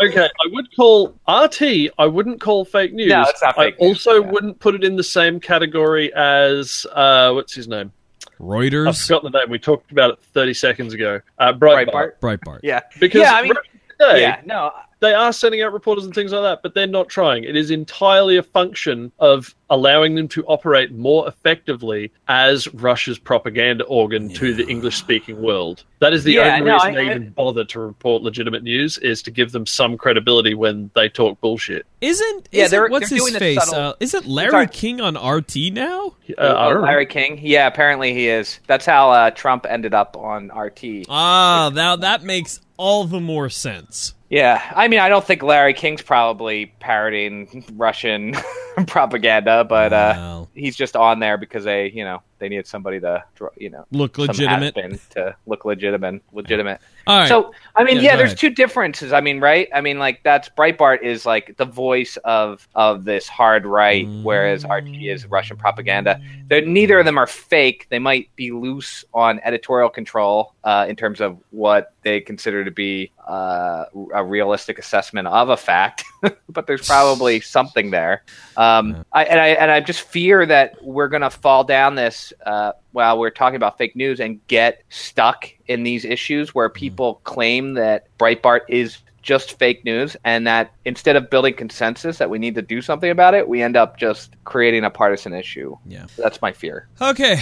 okay, 0.02 0.24
I 0.26 0.48
would 0.52 0.74
call 0.74 1.14
RT. 1.28 1.62
I 1.98 2.06
wouldn't 2.06 2.40
call 2.40 2.64
fake 2.64 2.92
news. 2.92 3.08
No, 3.08 3.22
it's 3.22 3.42
not 3.42 3.56
fake 3.56 3.76
I 3.80 3.84
news, 3.84 4.06
also 4.06 4.22
yeah. 4.22 4.30
wouldn't 4.30 4.58
put 4.60 4.74
it 4.74 4.84
in 4.84 4.96
the 4.96 5.04
same 5.04 5.40
category 5.40 6.12
as 6.14 6.86
uh, 6.92 7.32
what's 7.32 7.54
his 7.54 7.68
name? 7.68 7.92
Reuters. 8.40 8.86
I 8.86 8.90
Reuters, 8.90 9.06
forgot 9.06 9.22
the 9.22 9.30
name. 9.30 9.50
We 9.50 9.58
talked 9.58 9.92
about 9.92 10.10
it 10.10 10.18
30 10.34 10.54
seconds 10.54 10.92
ago. 10.92 11.20
Uh, 11.38 11.52
Breitbart. 11.52 12.18
Breitbart. 12.20 12.38
Breitbart. 12.38 12.60
Yeah. 12.62 12.80
Because 13.00 13.22
Yeah, 13.22 13.32
I 13.32 13.42
mean- 13.42 13.54
today, 13.98 14.20
Yeah. 14.22 14.40
No. 14.44 14.72
They 15.00 15.12
are 15.12 15.32
sending 15.32 15.62
out 15.62 15.72
reporters 15.72 16.04
and 16.04 16.14
things 16.14 16.32
like 16.32 16.42
that, 16.42 16.62
but 16.62 16.74
they're 16.74 16.86
not 16.86 17.08
trying. 17.08 17.44
It 17.44 17.56
is 17.56 17.70
entirely 17.70 18.36
a 18.36 18.42
function 18.42 19.12
of 19.18 19.54
allowing 19.68 20.14
them 20.14 20.28
to 20.28 20.44
operate 20.46 20.92
more 20.92 21.28
effectively 21.28 22.12
as 22.28 22.72
Russia's 22.74 23.18
propaganda 23.18 23.84
organ 23.84 24.28
to 24.30 24.54
the 24.54 24.66
English 24.66 24.96
speaking 24.96 25.42
world. 25.42 25.84
That 25.98 26.12
is 26.12 26.24
the 26.24 26.32
Yeah, 26.34 26.56
only 26.56 26.66
no, 26.66 26.74
reason 26.74 26.88
I- 26.90 26.94
they 26.94 27.00
I- 27.08 27.10
even 27.10 27.30
bother 27.30 27.64
to 27.64 27.80
report 27.80 28.22
legitimate 28.22 28.62
news 28.62 28.98
is 28.98 29.22
to 29.22 29.30
give 29.30 29.52
them 29.52 29.64
some 29.64 29.96
credibility 29.96 30.52
when 30.54 30.90
they 30.94 31.08
talk 31.08 31.40
bullshit. 31.40 31.86
Isn't, 32.02 32.48
Yeah, 32.52 32.64
isn't 32.64 32.70
they're- 32.78 32.88
what's 32.90 33.08
they're 33.08 33.16
his 33.16 33.24
doing 33.28 33.38
face? 33.38 33.64
subtle- 33.64 33.90
Uh, 33.90 33.94
isn't 34.00 34.26
Larry 34.26 34.50
Sorry. 34.50 34.66
King 34.68 35.00
on 35.00 35.16
RT 35.16 35.70
now? 35.70 36.12
Uh, 36.36 36.42
I. 36.42 36.72
Larry 36.74 37.06
King. 37.06 37.38
Yeah. 37.42 37.66
Apparently 37.66 38.12
he 38.12 38.28
is. 38.28 38.60
That's 38.66 38.84
how 38.84 39.10
uh, 39.10 39.30
Trump 39.30 39.64
ended 39.68 39.94
up 39.94 40.16
on 40.18 40.50
RT. 40.54 41.06
Ah, 41.08 41.70
now 41.74 41.96
that 41.96 42.22
makes 42.22 42.60
all 42.76 43.04
the 43.04 43.20
more 43.20 43.48
sense. 43.48 44.12
Yeah, 44.28 44.60
I 44.74 44.88
mean, 44.88 44.98
I 44.98 45.08
don't 45.08 45.24
think 45.24 45.42
Larry 45.44 45.72
King's 45.72 46.02
probably 46.02 46.66
parroting 46.80 47.64
Russian 47.76 48.34
propaganda, 48.88 49.64
but 49.64 49.92
uh, 49.92 50.14
Wow. 50.16 50.48
he's 50.54 50.76
just 50.76 50.96
on 50.96 51.20
there 51.20 51.38
because 51.38 51.64
they, 51.64 51.90
you 51.94 52.04
know, 52.04 52.22
they 52.38 52.48
needed 52.48 52.66
somebody 52.66 53.00
to, 53.00 53.24
you 53.56 53.70
know, 53.70 53.86
Look 53.90 54.18
legitimate. 54.18 54.74
to 55.10 55.36
look 55.46 55.64
legitimate. 55.64 56.22
Legitimate. 56.32 56.80
All 57.06 57.18
right. 57.18 57.28
So, 57.28 57.52
I 57.76 57.84
mean, 57.84 57.96
Yeah, 57.96 58.02
yeah, 58.02 58.16
there's 58.16 58.30
ahead. 58.30 58.38
two 58.38 58.50
differences. 58.50 59.12
I 59.12 59.20
mean, 59.20 59.40
right? 59.40 59.68
I 59.72 59.80
mean, 59.80 59.98
like 59.98 60.22
that's 60.24 60.48
Breitbart 60.48 61.02
is 61.02 61.24
like 61.24 61.56
the 61.56 61.64
voice 61.64 62.16
of 62.24 62.66
of 62.74 63.04
this 63.04 63.28
hard 63.28 63.64
right, 63.64 64.08
whereas 64.22 64.64
RT 64.64 64.88
is 64.88 65.26
Russian 65.26 65.56
propaganda. 65.56 66.20
They're, 66.48 66.64
neither 66.64 66.98
of 66.98 67.04
them 67.04 67.18
are 67.18 67.26
fake. 67.26 67.86
They 67.90 67.98
might 67.98 68.34
be 68.34 68.50
loose 68.50 69.04
on 69.14 69.40
editorial 69.44 69.88
control 69.88 70.54
uh, 70.64 70.86
in 70.88 70.96
terms 70.96 71.20
of 71.20 71.38
what 71.50 71.92
they 72.02 72.20
consider 72.20 72.64
to 72.64 72.70
be 72.70 73.12
uh, 73.28 73.84
a 74.14 74.24
realistic 74.24 74.78
assessment 74.78 75.28
of 75.28 75.48
a 75.48 75.56
fact, 75.56 76.04
but 76.48 76.66
there's 76.66 76.86
probably 76.86 77.40
something 77.40 77.90
there. 77.90 78.22
Um, 78.56 79.04
I, 79.12 79.24
and 79.24 79.40
I 79.40 79.46
and 79.48 79.70
I 79.70 79.80
just 79.80 80.02
fear 80.02 80.46
that 80.46 80.82
we're 80.82 81.08
gonna 81.08 81.30
fall 81.30 81.62
down 81.62 81.94
this 81.94 82.32
uh, 82.44 82.72
while 82.96 83.18
we're 83.18 83.28
talking 83.28 83.56
about 83.56 83.76
fake 83.76 83.94
news 83.94 84.18
and 84.20 84.40
get 84.46 84.82
stuck 84.88 85.52
in 85.68 85.82
these 85.82 86.02
issues 86.02 86.54
where 86.54 86.70
people 86.70 87.20
claim 87.24 87.74
that 87.74 88.06
Breitbart 88.18 88.60
is 88.70 88.96
just 89.20 89.58
fake 89.58 89.84
news 89.84 90.16
and 90.24 90.46
that 90.46 90.72
instead 90.86 91.14
of 91.14 91.28
building 91.28 91.52
consensus 91.52 92.16
that 92.16 92.30
we 92.30 92.38
need 92.38 92.54
to 92.54 92.62
do 92.62 92.80
something 92.80 93.10
about 93.10 93.34
it, 93.34 93.46
we 93.46 93.60
end 93.60 93.76
up 93.76 93.98
just 93.98 94.34
creating 94.44 94.82
a 94.82 94.88
partisan 94.88 95.34
issue. 95.34 95.76
Yeah. 95.84 96.06
That's 96.16 96.40
my 96.40 96.52
fear. 96.52 96.88
Okay, 96.98 97.38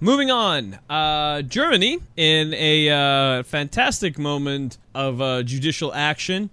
moving 0.00 0.30
on. 0.30 0.78
Uh, 0.88 1.42
Germany, 1.42 1.98
in 2.16 2.54
a 2.54 2.88
uh, 2.88 3.42
fantastic 3.42 4.18
moment 4.18 4.78
of 4.94 5.20
uh, 5.20 5.42
judicial 5.42 5.92
action, 5.92 6.48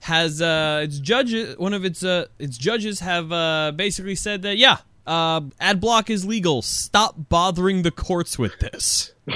has 0.00 0.40
uh, 0.40 0.80
its 0.84 1.00
judges. 1.00 1.58
One 1.58 1.74
of 1.74 1.84
its 1.84 2.02
uh, 2.02 2.28
its 2.38 2.56
judges 2.56 3.00
have 3.00 3.30
uh, 3.30 3.72
basically 3.76 4.14
said 4.14 4.40
that 4.42 4.56
yeah, 4.56 4.78
uh, 5.06 5.40
ad 5.60 5.80
block 5.80 6.10
is 6.10 6.24
legal. 6.24 6.62
Stop 6.62 7.14
bothering 7.28 7.82
the 7.82 7.90
courts 7.90 8.38
with 8.38 8.58
this. 8.58 9.12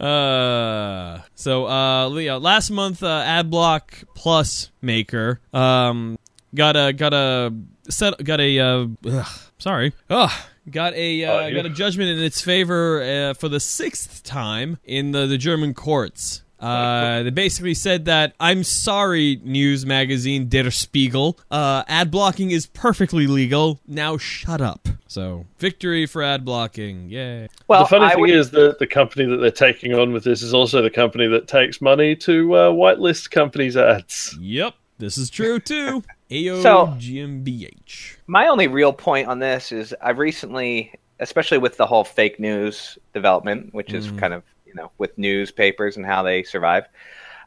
Uh, 0.00 1.22
so 1.34 1.66
uh, 1.66 2.08
Eyeo, 2.08 2.40
last 2.40 2.70
month, 2.70 3.02
uh, 3.02 3.20
AdBlock 3.24 4.04
Plus 4.14 4.70
maker 4.80 5.40
um 5.52 6.16
got 6.54 6.76
a 6.76 6.92
got 6.92 7.12
a 7.12 7.52
set 7.88 8.22
got 8.22 8.40
a 8.40 8.58
uh, 8.60 8.86
ugh, 9.06 9.26
sorry, 9.58 9.92
ugh, 10.08 10.30
got 10.70 10.94
a 10.94 11.24
uh, 11.24 11.40
yeah. 11.40 11.50
got 11.50 11.66
a 11.66 11.70
judgment 11.70 12.10
in 12.10 12.20
its 12.20 12.40
favor 12.40 13.02
uh, 13.02 13.34
for 13.34 13.48
the 13.48 13.60
sixth 13.60 14.22
time 14.22 14.78
in 14.84 15.10
the 15.10 15.26
the 15.26 15.38
German 15.38 15.74
courts. 15.74 16.42
Uh, 16.60 17.22
they 17.22 17.30
basically 17.30 17.74
said 17.74 18.06
that 18.06 18.34
I'm 18.40 18.64
sorry, 18.64 19.40
news 19.44 19.86
magazine 19.86 20.48
Der 20.48 20.70
Spiegel. 20.70 21.38
Uh, 21.50 21.84
ad 21.88 22.10
blocking 22.10 22.50
is 22.50 22.66
perfectly 22.66 23.26
legal. 23.26 23.80
Now 23.86 24.16
shut 24.18 24.60
up. 24.60 24.88
So 25.06 25.46
victory 25.58 26.06
for 26.06 26.22
ad 26.22 26.44
blocking. 26.44 27.08
Yay. 27.10 27.48
Well, 27.68 27.84
the 27.84 27.88
funny 27.88 28.04
I 28.06 28.10
thing 28.10 28.20
would- 28.22 28.30
is 28.30 28.50
that 28.50 28.78
the 28.78 28.86
company 28.86 29.24
that 29.26 29.36
they're 29.38 29.50
taking 29.50 29.94
on 29.94 30.12
with 30.12 30.24
this 30.24 30.42
is 30.42 30.52
also 30.52 30.82
the 30.82 30.90
company 30.90 31.26
that 31.28 31.46
takes 31.48 31.80
money 31.80 32.16
to 32.16 32.54
uh, 32.54 32.70
whitelist 32.72 33.30
companies' 33.30 33.76
ads. 33.76 34.36
Yep, 34.40 34.74
this 34.98 35.16
is 35.16 35.30
true 35.30 35.58
too. 35.60 36.02
Eyeo 36.30 36.62
So- 36.62 36.88
GmbH. 36.98 38.16
my 38.26 38.48
only 38.48 38.66
real 38.68 38.92
point 38.92 39.28
on 39.28 39.38
this 39.38 39.72
is 39.72 39.94
I've 40.02 40.18
recently, 40.18 40.92
especially 41.20 41.58
with 41.58 41.76
the 41.76 41.86
whole 41.86 42.04
fake 42.04 42.38
news 42.38 42.98
development, 43.14 43.72
which 43.72 43.92
is 43.94 44.10
kind 44.12 44.34
of 44.34 44.42
you 44.68 44.74
know 44.74 44.90
with 44.98 45.16
newspapers 45.18 45.96
and 45.96 46.06
how 46.06 46.22
they 46.22 46.42
survive. 46.44 46.84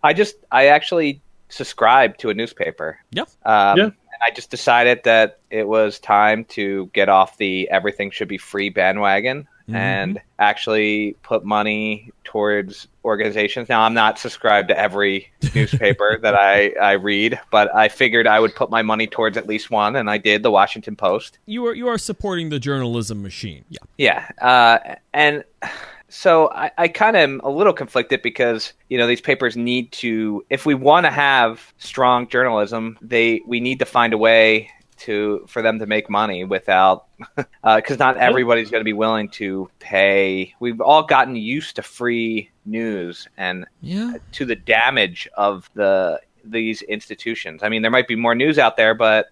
I 0.03 0.13
just 0.13 0.35
I 0.51 0.67
actually 0.67 1.21
subscribed 1.49 2.19
to 2.21 2.29
a 2.29 2.33
newspaper. 2.33 2.99
Yep. 3.11 3.29
Um, 3.45 3.77
Yeah. 3.77 3.83
And 4.13 4.19
I 4.27 4.31
just 4.33 4.49
decided 4.51 5.03
that 5.05 5.39
it 5.49 5.67
was 5.67 5.99
time 5.99 6.43
to 6.45 6.89
get 6.93 7.07
off 7.09 7.37
the 7.37 7.69
everything 7.69 8.11
should 8.11 8.27
be 8.27 8.37
free 8.37 8.69
bandwagon 8.69 9.47
Mhm. 9.69 9.75
and 9.75 10.21
actually 10.39 11.15
put 11.23 11.45
money 11.45 12.09
towards 12.23 12.87
organizations. 13.05 13.69
Now, 13.69 13.81
I'm 13.81 13.93
not 13.93 14.17
subscribed 14.19 14.67
to 14.69 14.77
every 14.79 15.31
newspaper 15.55 16.17
that 16.21 16.35
I, 16.35 16.71
I 16.81 16.93
read, 16.93 17.39
but 17.51 17.73
I 17.75 17.87
figured 17.89 18.27
I 18.27 18.39
would 18.39 18.55
put 18.55 18.69
my 18.69 18.81
money 18.81 19.07
towards 19.07 19.37
at 19.37 19.47
least 19.47 19.69
one, 19.71 19.95
and 19.95 20.09
I 20.09 20.17
did. 20.17 20.41
The 20.43 20.51
Washington 20.51 20.95
Post. 20.95 21.37
You 21.45 21.65
are 21.67 21.73
you 21.75 21.87
are 21.87 21.97
supporting 21.97 22.49
the 22.49 22.59
journalism 22.59 23.21
machine. 23.21 23.63
Yeah. 23.69 23.79
Yeah, 23.97 24.27
uh, 24.41 24.95
and 25.13 25.43
so 26.11 26.51
I, 26.51 26.71
I 26.77 26.87
kind 26.89 27.15
of 27.15 27.21
am 27.21 27.41
a 27.43 27.49
little 27.49 27.73
conflicted 27.73 28.21
because 28.21 28.73
you 28.89 28.97
know 28.97 29.07
these 29.07 29.21
papers 29.21 29.55
need 29.55 29.91
to, 29.93 30.45
if 30.49 30.65
we 30.65 30.73
want 30.73 31.05
to 31.05 31.11
have 31.11 31.73
strong 31.77 32.27
journalism, 32.27 32.97
they 33.01 33.41
we 33.47 33.59
need 33.59 33.79
to 33.79 33.85
find 33.85 34.13
a 34.13 34.17
way 34.17 34.69
to 34.97 35.43
for 35.47 35.61
them 35.61 35.79
to 35.79 35.85
make 35.85 36.09
money 36.09 36.43
without 36.43 37.05
uh, 37.63 37.77
because 37.77 37.97
not 37.97 38.17
everybody's 38.17 38.69
going 38.69 38.81
to 38.81 38.85
be 38.85 38.93
willing 38.93 39.29
to 39.29 39.69
pay. 39.79 40.53
We've 40.59 40.81
all 40.81 41.03
gotten 41.03 41.35
used 41.35 41.77
to 41.77 41.81
free 41.81 42.51
news 42.65 43.27
and 43.37 43.65
Yeah. 43.81 44.13
Uh, 44.15 44.19
to 44.33 44.45
the 44.45 44.55
damage 44.55 45.27
of 45.35 45.69
the 45.73 46.21
these 46.43 46.81
institutions. 46.83 47.63
I 47.63 47.69
mean, 47.69 47.81
there 47.81 47.91
might 47.91 48.07
be 48.07 48.15
more 48.15 48.35
news 48.35 48.59
out 48.59 48.77
there, 48.77 48.93
but 48.93 49.27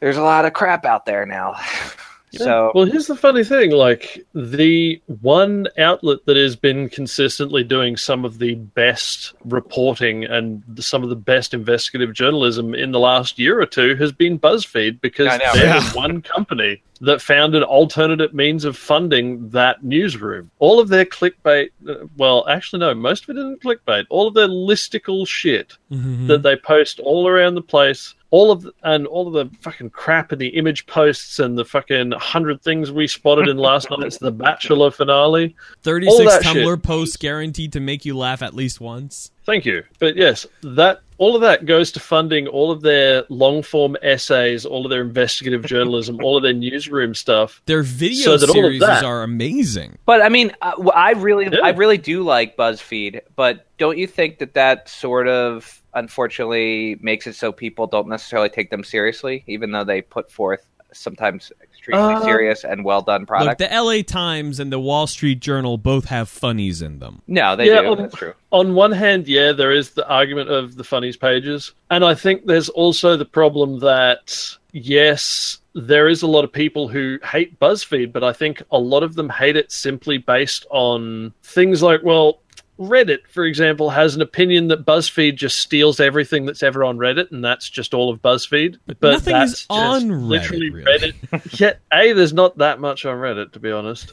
there's 0.00 0.16
a 0.16 0.22
lot 0.22 0.44
of 0.44 0.52
crap 0.52 0.84
out 0.84 1.04
there 1.04 1.26
now. 1.26 1.54
So 2.32 2.72
well, 2.74 2.84
here's 2.84 3.06
the 3.06 3.16
funny 3.16 3.44
thing: 3.44 3.70
like 3.70 4.24
the 4.34 5.00
one 5.20 5.66
outlet 5.78 6.18
that 6.26 6.36
has 6.36 6.56
been 6.56 6.88
consistently 6.88 7.64
doing 7.64 7.96
some 7.96 8.24
of 8.24 8.38
the 8.38 8.54
best 8.54 9.34
reporting 9.44 10.24
and 10.24 10.62
some 10.78 11.02
of 11.02 11.08
the 11.08 11.16
best 11.16 11.54
investigative 11.54 12.12
journalism 12.14 12.74
in 12.74 12.92
the 12.92 13.00
last 13.00 13.38
year 13.38 13.60
or 13.60 13.66
two 13.66 13.94
has 13.96 14.12
been 14.12 14.38
BuzzFeed 14.38 15.00
because 15.00 15.28
I 15.28 15.38
they're 15.38 15.66
yeah. 15.66 15.80
the 15.80 15.96
one 15.96 16.22
company 16.22 16.82
that 17.00 17.22
found 17.22 17.54
an 17.54 17.62
alternate 17.62 18.34
means 18.34 18.64
of 18.64 18.76
funding 18.76 19.50
that 19.50 19.84
newsroom. 19.84 20.50
All 20.58 20.80
of 20.80 20.88
their 20.88 21.04
clickbait, 21.04 21.70
uh, 21.88 22.06
well, 22.16 22.46
actually, 22.48 22.80
no, 22.80 22.94
most 22.94 23.24
of 23.24 23.30
it 23.30 23.38
isn't 23.38 23.62
clickbait. 23.62 24.06
All 24.10 24.26
of 24.26 24.34
their 24.34 24.48
listicle 24.48 25.26
shit 25.26 25.76
Mhm. 25.92 26.26
that 26.26 26.42
they 26.42 26.56
post 26.56 26.98
all 27.00 27.28
around 27.28 27.54
the 27.54 27.62
place. 27.62 28.14
All 28.30 28.50
of 28.50 28.68
and 28.82 29.06
all 29.06 29.26
of 29.26 29.32
the 29.32 29.56
fucking 29.62 29.90
crap 29.90 30.32
in 30.32 30.38
the 30.38 30.48
image 30.48 30.86
posts 30.86 31.38
and 31.38 31.56
the 31.56 31.64
fucking 31.64 32.12
hundred 32.12 32.62
things 32.62 32.92
we 32.92 33.06
spotted 33.06 33.48
in 33.48 33.56
last 33.56 33.88
night's 33.98 34.18
The 34.18 34.30
Bachelor 34.30 34.90
finale. 34.90 35.56
36 35.82 36.38
Tumblr 36.44 36.74
shit. 36.74 36.82
posts 36.82 37.16
guaranteed 37.16 37.72
to 37.72 37.80
make 37.80 38.04
you 38.04 38.16
laugh 38.16 38.42
at 38.42 38.54
least 38.54 38.80
once. 38.80 39.30
Thank 39.46 39.64
you. 39.64 39.82
But 39.98 40.16
yes, 40.16 40.46
that 40.62 41.00
all 41.18 41.34
of 41.34 41.42
that 41.42 41.66
goes 41.66 41.92
to 41.92 42.00
funding 42.00 42.46
all 42.46 42.70
of 42.70 42.80
their 42.80 43.24
long 43.28 43.62
form 43.62 43.96
essays, 44.02 44.64
all 44.64 44.86
of 44.86 44.90
their 44.90 45.02
investigative 45.02 45.64
journalism, 45.66 46.18
all 46.22 46.36
of 46.36 46.42
their 46.42 46.52
newsroom 46.52 47.14
stuff. 47.14 47.60
Their 47.66 47.82
video 47.82 48.24
So 48.24 48.36
that 48.38 48.48
all 48.50 48.56
of 48.58 48.64
series 48.64 48.80
that- 48.80 49.04
are 49.04 49.22
amazing. 49.22 49.98
But 50.06 50.22
I 50.22 50.28
mean, 50.28 50.52
I, 50.62 50.70
w- 50.70 50.90
I 50.90 51.10
really, 51.12 51.44
Yeah. 51.46 51.58
I 51.64 51.70
really 51.70 51.98
do 51.98 52.22
like 52.22 52.56
BuzzFeed. 52.56 53.20
But 53.36 53.66
don't 53.78 53.98
you 53.98 54.06
think 54.06 54.38
that 54.38 54.54
that 54.54 54.88
sort 54.88 55.28
of 55.28 55.82
unfortunately 55.94 56.96
makes 57.00 57.26
it 57.26 57.34
so 57.34 57.50
people 57.52 57.86
don't 57.86 58.08
necessarily 58.08 58.48
take 58.48 58.70
them 58.70 58.84
seriously, 58.84 59.44
even 59.46 59.72
though 59.72 59.84
they 59.84 60.00
put 60.02 60.30
forth 60.30 60.66
sometimes 60.92 61.52
extremely 61.88 62.14
Uh, 62.14 62.20
serious 62.24 62.64
and 62.64 62.84
well 62.84 63.02
done 63.02 63.22
Look, 63.22 63.28
product? 63.28 63.58
the 63.58 63.68
LA 63.72 64.02
Times 64.02 64.60
and 64.60 64.72
the 64.72 64.78
Wall 64.78 65.06
Street 65.06 65.40
Journal 65.40 65.78
both 65.78 66.06
have 66.06 66.28
funnies 66.28 66.82
in 66.82 66.98
them. 66.98 67.22
no, 67.26 67.56
they 67.56 67.66
Yeah, 67.66 67.82
do. 67.82 67.88
um, 67.92 67.98
That's 67.98 68.14
true. 68.14 68.34
on 68.52 68.74
one 68.74 68.92
hand, 68.92 69.26
yeah, 69.28 69.52
there 69.52 69.72
is 69.72 69.90
the 69.90 70.06
argument 70.08 70.50
of 70.50 70.76
the 70.76 70.84
funnies 70.84 71.16
pages. 71.16 71.72
And 71.90 72.04
I 72.04 72.14
think 72.14 72.46
there's 72.46 72.68
also 72.68 73.16
the 73.16 73.24
problem 73.24 73.78
that, 73.80 74.56
yes, 74.72 75.58
there 75.74 76.08
is 76.08 76.22
a 76.22 76.26
lot 76.26 76.44
of 76.44 76.52
people 76.52 76.88
who 76.88 77.18
hate 77.24 77.58
BuzzFeed, 77.60 78.12
but 78.12 78.24
I 78.24 78.32
think 78.32 78.62
a 78.70 78.78
lot 78.78 79.02
of 79.02 79.14
them 79.14 79.28
hate 79.28 79.56
it 79.56 79.70
simply 79.72 80.18
based 80.18 80.66
on 80.70 81.32
things 81.42 81.82
like, 81.82 82.02
well, 82.02 82.38
Reddit, 82.78 83.26
for 83.28 83.44
example, 83.44 83.90
has 83.90 84.14
an 84.14 84.22
opinion 84.22 84.68
that 84.68 84.84
BuzzFeed 84.84 85.34
just 85.34 85.58
steals 85.58 85.98
everything 85.98 86.46
that's 86.46 86.62
ever 86.62 86.84
on 86.84 86.98
Reddit, 86.98 87.32
and 87.32 87.44
that's 87.44 87.68
just 87.68 87.92
all 87.92 88.10
of 88.10 88.22
BuzzFeed. 88.22 88.78
But 88.86 89.00
But, 89.00 89.12
nothing 89.12 89.32
that's 89.32 89.52
is 89.52 89.66
on 89.68 90.02
Reddit, 90.02 90.28
literally 90.28 90.70
really. 90.70 91.12
Reddit. 91.12 91.58
Yet, 91.60 91.80
A, 91.92 92.12
there's 92.12 92.32
not 92.32 92.58
that 92.58 92.80
much 92.80 93.04
on 93.04 93.16
Reddit, 93.16 93.52
to 93.52 93.60
be 93.60 93.72
honest. 93.72 94.12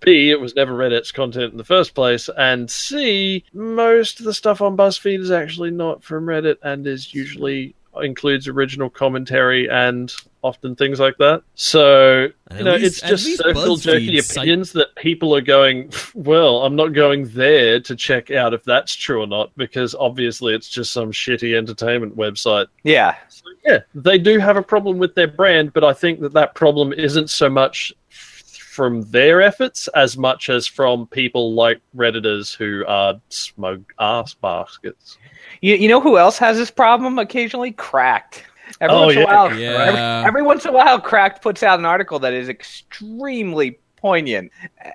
B, 0.00 0.30
it 0.30 0.40
was 0.40 0.54
never 0.54 0.72
Reddit's 0.72 1.10
content 1.10 1.52
in 1.52 1.58
the 1.58 1.64
first 1.64 1.94
place. 1.94 2.28
And 2.36 2.70
C, 2.70 3.44
most 3.52 4.20
of 4.20 4.26
the 4.26 4.34
stuff 4.34 4.62
on 4.62 4.76
BuzzFeed 4.76 5.20
is 5.20 5.30
actually 5.30 5.70
not 5.70 6.04
from 6.04 6.26
Reddit 6.26 6.56
and 6.62 6.86
is 6.86 7.12
usually 7.12 7.74
includes 8.02 8.46
original 8.46 8.90
commentary 8.90 9.68
and 9.70 10.12
often 10.46 10.76
things 10.76 10.98
like 11.00 11.16
that. 11.18 11.42
So, 11.54 12.28
you 12.56 12.64
know, 12.64 12.74
least- 12.76 12.86
it's 12.86 13.00
just 13.00 13.26
least 13.26 13.42
circle 13.42 13.76
jerky 13.76 14.08
BuzzFeed 14.12 14.22
cite- 14.22 14.36
opinions 14.38 14.72
that 14.72 14.94
people 14.96 15.34
are 15.36 15.40
going, 15.40 15.92
well, 16.14 16.62
I'm 16.64 16.76
not 16.76 16.92
going 16.94 17.28
there 17.28 17.80
to 17.80 17.96
check 17.96 18.30
out 18.30 18.54
if 18.54 18.62
that's 18.64 18.94
true 18.94 19.22
or 19.22 19.26
not 19.26 19.50
because 19.56 19.94
obviously 19.94 20.54
it's 20.54 20.68
just 20.68 20.92
some 20.92 21.10
shitty 21.12 21.56
entertainment 21.56 22.16
website. 22.16 22.66
Yeah, 22.84 23.16
So, 23.28 23.44
yeah, 23.64 23.78
they 23.94 24.18
do 24.18 24.38
have 24.38 24.56
a 24.56 24.62
problem 24.62 24.98
with 24.98 25.14
their 25.14 25.26
brand, 25.28 25.72
but 25.72 25.82
I 25.84 25.92
think 25.92 26.20
that 26.20 26.32
that 26.34 26.54
problem 26.54 26.92
isn't 26.92 27.30
so 27.30 27.50
much 27.50 27.92
from 28.08 29.00
their 29.10 29.40
efforts 29.40 29.88
as 29.88 30.18
much 30.18 30.50
as 30.50 30.66
from 30.66 31.06
people 31.06 31.54
like 31.54 31.80
redditors 31.96 32.54
who 32.54 32.84
are 32.86 33.18
smug 33.30 33.82
ass 33.98 34.34
baskets. 34.34 35.16
you, 35.62 35.74
you 35.76 35.88
know 35.88 35.98
who 36.00 36.18
else 36.18 36.36
has 36.36 36.58
this 36.58 36.70
problem 36.70 37.18
occasionally? 37.18 37.72
Cracked. 37.72 38.44
Every 38.80 38.94
Oh, 38.94 39.00
once 39.06 39.12
in 39.12 39.18
a 39.18 39.20
yeah, 39.22 39.26
while, 39.26 39.54
yeah. 39.58 39.86
every, 39.86 40.28
every 40.28 40.42
once 40.42 40.64
in 40.64 40.70
a 40.70 40.74
while, 40.74 41.00
Cracked 41.00 41.42
puts 41.42 41.62
out 41.62 41.78
an 41.78 41.84
article 41.84 42.18
that 42.18 42.32
is 42.34 42.48
extremely 42.48 43.78
poignant, 43.96 44.52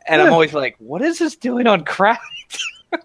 and 0.08 0.22
I'm 0.22 0.32
always 0.32 0.54
like, 0.54 0.76
"What 0.80 1.02
is 1.02 1.20
this 1.20 1.36
doing 1.36 1.68
on 1.68 1.84
Cracked?" 1.86 2.22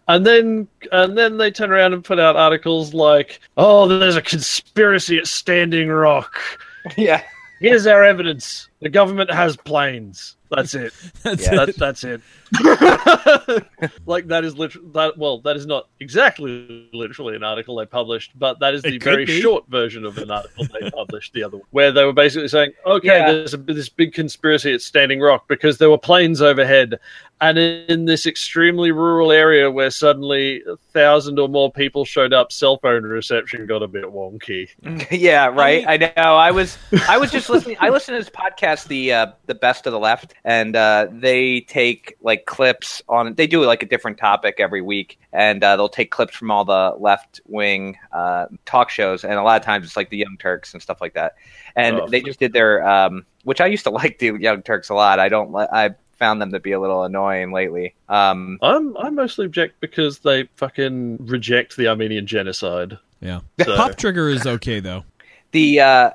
And 0.08 0.26
then 0.26 0.66
and 0.92 1.16
then 1.16 1.36
they 1.38 1.50
turn 1.52 1.70
around 1.70 1.92
and 1.94 2.02
put 2.04 2.18
out 2.18 2.34
articles 2.36 2.92
like, 2.92 3.40
"Oh, 3.56 3.86
there's 3.86 4.16
a 4.16 4.22
conspiracy 4.22 5.16
at 5.16 5.28
Standing 5.28 5.88
Rock. 5.88 6.36
yeah, 6.96 7.22
Here's 7.60 7.86
our 7.86 8.04
evidence. 8.04 8.68
The 8.80 8.88
government 8.90 9.30
has 9.30 9.56
planes. 9.56 10.36
That's 10.50 10.74
it. 10.74 10.92
That's 11.24 11.42
Yeah. 11.44 11.62
it. 11.62 11.66
That, 11.66 11.76
that's 11.76 12.04
it. 12.04 12.20
like 14.06 14.28
that 14.28 14.44
is 14.44 14.56
literally 14.56 14.88
that. 14.92 15.18
Well, 15.18 15.38
that 15.40 15.56
is 15.56 15.66
not 15.66 15.88
exactly 15.98 16.88
literally 16.92 17.34
an 17.34 17.42
article 17.42 17.74
they 17.76 17.86
published, 17.86 18.38
but 18.38 18.60
that 18.60 18.72
is 18.74 18.82
the 18.82 18.98
very 18.98 19.24
be. 19.24 19.40
short 19.40 19.66
version 19.68 20.04
of 20.04 20.18
an 20.18 20.30
article 20.30 20.64
they 20.80 20.88
published 20.94 21.32
the 21.32 21.42
other, 21.42 21.56
one, 21.56 21.66
where 21.70 21.90
they 21.90 22.04
were 22.04 22.12
basically 22.12 22.46
saying, 22.46 22.72
"Okay, 22.86 23.08
Yeah. 23.08 23.32
there's 23.32 23.54
a, 23.54 23.56
this 23.56 23.88
big 23.88 24.12
conspiracy 24.14 24.72
at 24.72 24.82
Standing 24.82 25.20
Rock 25.20 25.48
because 25.48 25.78
there 25.78 25.90
were 25.90 25.98
planes 25.98 26.40
overhead, 26.40 27.00
and 27.40 27.58
in 27.58 28.04
this 28.04 28.24
extremely 28.24 28.92
rural 28.92 29.32
area 29.32 29.68
where 29.68 29.90
suddenly 29.90 30.62
a 30.68 30.76
thousand 30.92 31.40
or 31.40 31.48
more 31.48 31.72
people 31.72 32.04
showed 32.04 32.32
up, 32.32 32.52
cell 32.52 32.78
phone 32.78 33.02
reception 33.02 33.66
got 33.66 33.82
a 33.82 33.88
bit 33.88 34.04
wonky." 34.04 34.68
yeah, 35.10 35.46
right. 35.46 35.84
I 35.88 35.98
mean- 35.98 36.12
I, 36.16 36.22
know. 36.22 36.36
I 36.36 36.50
was, 36.52 36.78
I 37.08 37.18
was 37.18 37.32
just 37.32 37.50
listening. 37.50 37.76
I 37.80 37.88
listened 37.88 38.16
to 38.16 38.20
this 38.24 38.30
podcast, 38.30 38.65
the 38.84 39.12
uh, 39.12 39.26
the 39.46 39.54
best 39.54 39.86
of 39.86 39.92
the 39.92 39.98
left, 39.98 40.34
and 40.44 40.74
uh, 40.76 41.06
they 41.10 41.60
take 41.60 42.16
like 42.20 42.46
clips 42.46 43.00
on. 43.08 43.34
They 43.34 43.46
do 43.46 43.64
like 43.64 43.82
a 43.82 43.86
different 43.86 44.18
topic 44.18 44.56
every 44.58 44.82
week, 44.82 45.18
and 45.32 45.62
uh, 45.64 45.76
they'll 45.76 45.88
take 45.88 46.10
clips 46.10 46.34
from 46.36 46.50
all 46.50 46.64
the 46.64 46.94
left 46.98 47.40
wing 47.46 47.96
uh, 48.12 48.46
talk 48.64 48.90
shows, 48.90 49.24
and 49.24 49.34
a 49.34 49.42
lot 49.42 49.60
of 49.60 49.64
times 49.64 49.86
it's 49.86 49.96
like 49.96 50.10
the 50.10 50.18
Young 50.18 50.36
Turks 50.38 50.72
and 50.74 50.82
stuff 50.82 51.00
like 51.00 51.14
that. 51.14 51.34
And 51.74 52.00
Oh. 52.00 52.08
they 52.08 52.20
just 52.20 52.38
did 52.40 52.52
their, 52.52 52.86
um, 52.88 53.24
which 53.44 53.60
I 53.60 53.66
used 53.66 53.84
to 53.84 53.90
like 54.02 54.18
the 54.18 54.32
Young 54.38 54.62
Turks 54.62 54.88
a 54.88 54.94
lot. 54.94 55.18
I 55.20 55.28
don't. 55.28 55.52
li- 55.52 55.66
I 55.72 55.90
found 56.18 56.40
them 56.40 56.50
to 56.52 56.58
be 56.60 56.72
a 56.72 56.80
little 56.80 57.04
annoying 57.04 57.52
lately. 57.52 57.94
Um, 58.08 58.58
I'm 58.62 58.96
I 58.96 59.10
mostly 59.10 59.44
object 59.44 59.80
because 59.80 60.20
they 60.20 60.48
fucking 60.56 61.18
reject 61.26 61.76
the 61.76 61.88
Armenian 61.88 62.26
genocide. 62.26 62.98
Yeah. 63.20 63.40
So- 63.62 63.76
Pop 63.76 63.96
Trigger 63.96 64.28
is 64.30 64.46
okay 64.46 64.80
though. 64.80 65.04
the 65.52 65.80
uh 65.80 66.10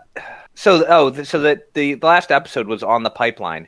so 0.56 0.86
oh 0.88 1.24
so 1.24 1.40
that 1.40 1.74
the, 1.74 1.96
last 1.98 2.32
episode 2.32 2.68
was 2.68 2.84
on 2.84 3.04
the 3.04 3.10
pipeline 3.10 3.68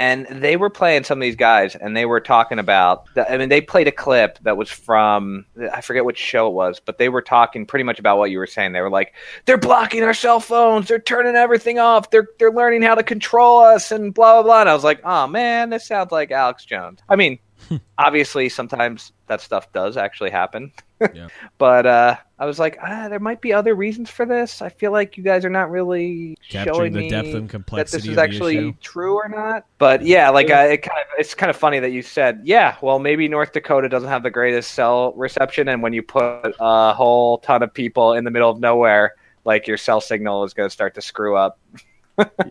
and 0.00 0.26
they 0.30 0.56
were 0.56 0.70
playing 0.70 1.02
some 1.02 1.18
of 1.18 1.22
these 1.22 1.34
guys 1.34 1.74
and 1.74 1.96
they 1.96 2.06
were 2.06 2.20
talking 2.20 2.58
about 2.58 3.12
the, 3.14 3.30
i 3.32 3.36
mean 3.36 3.48
they 3.48 3.60
played 3.60 3.88
a 3.88 3.92
clip 3.92 4.38
that 4.42 4.56
was 4.56 4.70
from 4.70 5.44
i 5.72 5.80
forget 5.80 6.04
which 6.04 6.18
show 6.18 6.46
it 6.46 6.52
was 6.52 6.80
but 6.80 6.98
they 6.98 7.08
were 7.08 7.22
talking 7.22 7.66
pretty 7.66 7.82
much 7.82 7.98
about 7.98 8.18
what 8.18 8.30
you 8.30 8.38
were 8.38 8.46
saying. 8.46 8.72
They 8.72 8.80
were 8.80 8.90
like 8.90 9.14
they're 9.44 9.58
blocking 9.58 10.02
our 10.02 10.14
cell 10.14 10.40
phones. 10.40 10.88
They're 10.88 10.98
turning 10.98 11.36
everything 11.36 11.78
off. 11.78 12.10
They're 12.10 12.28
they're 12.38 12.52
learning 12.52 12.82
how 12.82 12.94
to 12.94 13.02
control 13.02 13.60
us 13.60 13.90
and 13.90 14.14
blah 14.14 14.34
blah 14.34 14.42
blah. 14.42 14.60
And 14.60 14.70
i 14.70 14.74
was 14.74 14.84
like 14.84 15.00
oh 15.04 15.26
man 15.26 15.70
this 15.70 15.86
sounds 15.86 16.12
like 16.12 16.30
alex 16.30 16.64
jones. 16.64 17.00
I 17.08 17.16
mean 17.16 17.38
obviously 17.98 18.48
sometimes 18.48 19.12
that 19.26 19.40
stuff 19.40 19.72
does 19.72 19.96
actually 19.96 20.30
happen 20.30 20.72
Yeah. 21.14 21.28
but 21.58 21.86
uh, 21.86 22.16
I 22.38 22.46
was 22.46 22.58
like, 22.58 22.78
ah, 22.82 23.08
there 23.08 23.20
might 23.20 23.40
be 23.40 23.52
other 23.52 23.74
reasons 23.74 24.10
for 24.10 24.26
this. 24.26 24.62
I 24.62 24.68
feel 24.68 24.92
like 24.92 25.16
you 25.16 25.22
guys 25.22 25.44
are 25.44 25.50
not 25.50 25.70
really 25.70 26.36
Capturing 26.48 26.74
showing 26.74 26.92
the 26.92 27.00
me 27.00 27.10
depth 27.10 27.34
and 27.34 27.48
complexity 27.48 27.98
that 27.98 28.02
this 28.02 28.12
is 28.12 28.18
actually 28.18 28.72
true 28.80 29.14
or 29.14 29.28
not. 29.28 29.64
But 29.78 30.04
yeah, 30.04 30.30
like 30.30 30.50
I, 30.50 30.72
it 30.72 30.82
kind 30.82 31.00
of, 31.00 31.18
it's 31.18 31.34
kind 31.34 31.50
of 31.50 31.56
funny 31.56 31.78
that 31.80 31.90
you 31.90 32.02
said, 32.02 32.40
yeah, 32.44 32.76
well, 32.82 32.98
maybe 32.98 33.28
North 33.28 33.52
Dakota 33.52 33.88
doesn't 33.88 34.08
have 34.08 34.22
the 34.22 34.30
greatest 34.30 34.72
cell 34.72 35.12
reception, 35.14 35.68
and 35.68 35.82
when 35.82 35.92
you 35.92 36.02
put 36.02 36.54
a 36.60 36.94
whole 36.94 37.38
ton 37.38 37.62
of 37.62 37.72
people 37.72 38.14
in 38.14 38.24
the 38.24 38.30
middle 38.30 38.50
of 38.50 38.60
nowhere, 38.60 39.14
like 39.44 39.66
your 39.66 39.76
cell 39.76 40.00
signal 40.00 40.44
is 40.44 40.54
going 40.54 40.68
to 40.68 40.72
start 40.72 40.94
to 40.94 41.02
screw 41.02 41.36
up. 41.36 41.58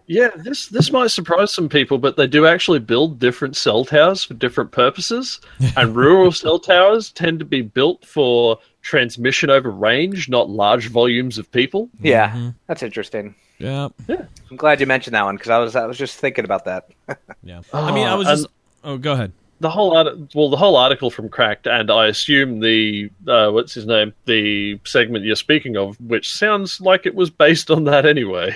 yeah, 0.08 0.30
this 0.38 0.68
this 0.68 0.92
might 0.92 1.12
surprise 1.12 1.54
some 1.54 1.70
people, 1.70 1.98
but 1.98 2.16
they 2.18 2.28
do 2.28 2.46
actually 2.46 2.80
build 2.80 3.20
different 3.20 3.56
cell 3.56 3.84
towers 3.86 4.24
for 4.24 4.34
different 4.34 4.72
purposes. 4.72 5.40
and 5.76 5.96
rural 5.96 6.32
cell 6.32 6.60
towers 6.60 7.12
tend 7.12 7.40
to 7.40 7.46
be 7.46 7.62
built 7.62 8.06
for 8.06 8.58
transmission 8.82 9.50
over 9.50 9.70
range, 9.70 10.30
not 10.30 10.50
large 10.50 10.88
volumes 10.90 11.38
of 11.38 11.52
people. 11.52 11.90
Yeah, 12.02 12.32
Mhm. 12.32 12.56
that's 12.68 12.84
interesting. 12.84 13.36
Yeah. 13.60 13.90
yeah, 14.08 14.26
I'm 14.52 14.56
glad 14.58 14.80
you 14.80 14.86
mentioned 14.86 15.16
that 15.16 15.24
one 15.26 15.36
because 15.36 15.50
I 15.50 15.58
was 15.60 15.76
I 15.76 15.86
was 15.86 15.98
just 15.98 16.18
thinking 16.18 16.46
about 16.46 16.66
that. 16.66 16.90
Yeah. 17.44 17.62
I 17.74 17.92
mean, 17.94 18.06
I 18.08 18.16
was 18.16 18.28
Oh, 18.28 18.32
just. 18.32 18.48
Oh, 18.84 18.98
go 18.98 19.14
ahead. 19.14 19.32
the 19.60 19.70
whole 19.70 19.98
art- 19.98 20.16
well, 20.36 20.50
the 20.50 20.58
whole 20.58 20.76
article 20.76 21.10
from 21.10 21.30
Cracked, 21.30 21.66
and 21.66 21.90
I 21.90 22.06
assume 22.08 22.60
the 22.60 23.10
uh, 23.28 23.50
what's 23.50 23.74
his 23.74 23.86
name, 23.88 24.14
the 24.26 24.80
segment 24.84 25.26
you're 25.26 25.36
speaking 25.36 25.76
of, 25.78 26.00
which 26.00 26.32
sounds 26.32 26.80
like 26.80 27.06
it 27.08 27.16
was 27.16 27.30
based 27.32 27.72
on 27.72 27.86
that 27.86 28.06
anyway. 28.06 28.56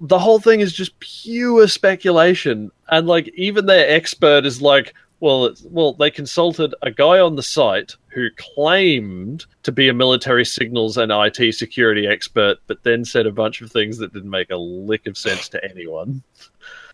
The 0.00 0.18
whole 0.18 0.38
thing 0.38 0.60
is 0.60 0.72
just 0.72 0.98
pure 1.00 1.66
speculation, 1.68 2.70
and 2.88 3.06
like 3.06 3.28
even 3.34 3.66
their 3.66 3.88
expert 3.88 4.46
is 4.46 4.62
like, 4.62 4.94
well, 5.20 5.52
well, 5.64 5.94
they 5.94 6.10
consulted 6.10 6.74
a 6.82 6.90
guy 6.90 7.18
on 7.18 7.36
the 7.36 7.42
site 7.42 7.96
who 8.08 8.28
claimed 8.36 9.46
to 9.64 9.72
be 9.72 9.88
a 9.88 9.94
military 9.94 10.44
signals 10.44 10.96
and 10.96 11.10
IT 11.12 11.54
security 11.54 12.06
expert, 12.06 12.58
but 12.66 12.82
then 12.84 13.04
said 13.04 13.26
a 13.26 13.32
bunch 13.32 13.60
of 13.60 13.72
things 13.72 13.98
that 13.98 14.12
didn't 14.12 14.30
make 14.30 14.50
a 14.50 14.56
lick 14.56 15.06
of 15.06 15.18
sense 15.18 15.48
to 15.48 15.64
anyone. 15.64 16.22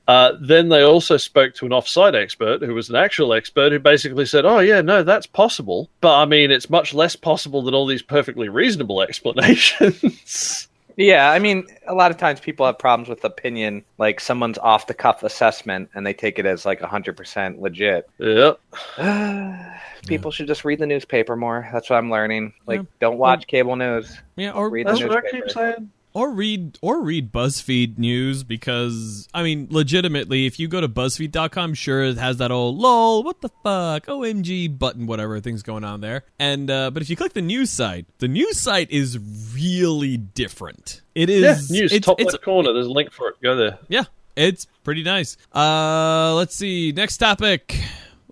Uh, 0.07 0.33
then 0.41 0.69
they 0.69 0.83
also 0.83 1.17
spoke 1.17 1.55
to 1.55 1.65
an 1.65 1.73
offsite 1.73 2.15
expert 2.15 2.63
who 2.63 2.75
was 2.75 2.91
an 2.91 2.97
actual 2.97 3.33
expert 3.33 3.73
who 3.73 3.79
basically 3.79 4.27
said, 4.27 4.45
Oh, 4.45 4.59
yeah, 4.59 4.83
no, 4.83 5.03
that's 5.03 5.27
possible. 5.27 5.89
But 6.01 6.21
I 6.21 6.27
mean, 6.27 6.51
it's 6.51 6.69
much 6.69 6.93
less 6.93 7.17
possible 7.17 7.63
than 7.63 7.75
all 7.75 7.87
these 7.87 8.03
perfectly 8.03 8.49
reasonable 8.49 9.01
explanations. 9.09 10.69
Yeah, 10.97 11.31
I 11.31 11.39
mean, 11.41 11.67
a 11.87 11.95
lot 11.95 12.11
of 12.11 12.17
times 12.19 12.39
people 12.41 12.67
have 12.67 12.79
problems 12.79 13.09
with 13.09 13.25
opinion, 13.25 13.85
like 13.99 14.21
someone's 14.21 14.59
off 14.59 14.87
the 14.87 14.95
cuff 14.95 15.23
assessment, 15.25 15.91
and 15.95 16.07
they 16.07 16.13
take 16.13 16.39
it 16.39 16.47
as 16.47 16.65
like 16.65 16.81
100% 16.81 17.61
legit. 17.61 18.09
yep. 18.19 18.61
people 20.07 20.31
should 20.31 20.47
just 20.47 20.65
read 20.65 20.79
the 20.79 20.87
newspaper 20.87 21.35
more. 21.37 21.69
That's 21.73 21.91
what 21.91 21.97
I'm 21.97 22.11
learning. 22.11 22.53
Like, 22.67 22.81
Yeah. 22.81 22.87
don't 23.01 23.19
watch 23.19 23.47
cable 23.47 23.77
news. 23.77 24.17
Yeah, 24.37 24.51
or 24.53 24.71
Read 24.71 24.87
That's 24.87 25.01
the 25.01 25.09
what 25.09 25.17
I 25.19 25.21
newspaper. 25.23 25.47
keep 25.47 25.53
saying. 25.55 25.91
or 26.13 26.31
read 26.31 26.79
or 26.81 27.01
read 27.03 27.33
BuzzFeed 27.33 27.99
news 27.99 28.45
because 28.45 29.29
I 29.35 29.43
mean, 29.43 29.67
legitimately, 29.71 30.47
if 30.47 30.61
you 30.61 30.69
go 30.69 30.81
to 30.81 30.89
BuzzFeed.com, 30.89 31.75
sure 31.75 32.05
it 32.05 32.19
has 32.19 32.37
that 32.37 32.53
old 32.53 32.79
lol, 32.79 33.25
what 33.25 33.41
the 33.41 33.49
fuck, 33.65 34.07
OMG 34.07 34.79
button, 34.79 35.07
whatever 35.07 35.41
things 35.41 35.63
going 35.65 35.83
on 35.83 36.01
there. 36.03 36.23
And 36.39 36.71
uh, 36.71 36.91
but 36.93 37.03
if 37.03 37.11
you 37.11 37.17
click 37.17 37.33
the 37.33 37.43
news 37.43 37.71
site, 37.71 38.07
the 38.19 38.29
news 38.29 38.61
site 38.61 38.91
is 38.93 39.17
really 39.55 40.17
different. 40.17 41.03
It 41.15 41.29
Yeah, 41.29 41.57
news, 41.71 41.93
It's, 41.93 42.07
top 42.07 42.21
it's, 42.21 42.33
left 42.33 42.45
corner. 42.45 42.73
There's 42.73 42.87
a 42.87 42.91
link 42.93 43.13
for 43.13 43.29
it. 43.29 43.41
Go 43.43 43.57
there. 43.57 43.79
yeah, 43.89 44.05
it's 44.37 44.67
pretty 44.83 45.03
nice. 45.03 45.37
Uh, 45.55 46.35
let's 46.35 46.55
see. 46.57 46.93
Next 46.93 47.19
topic. 47.19 47.79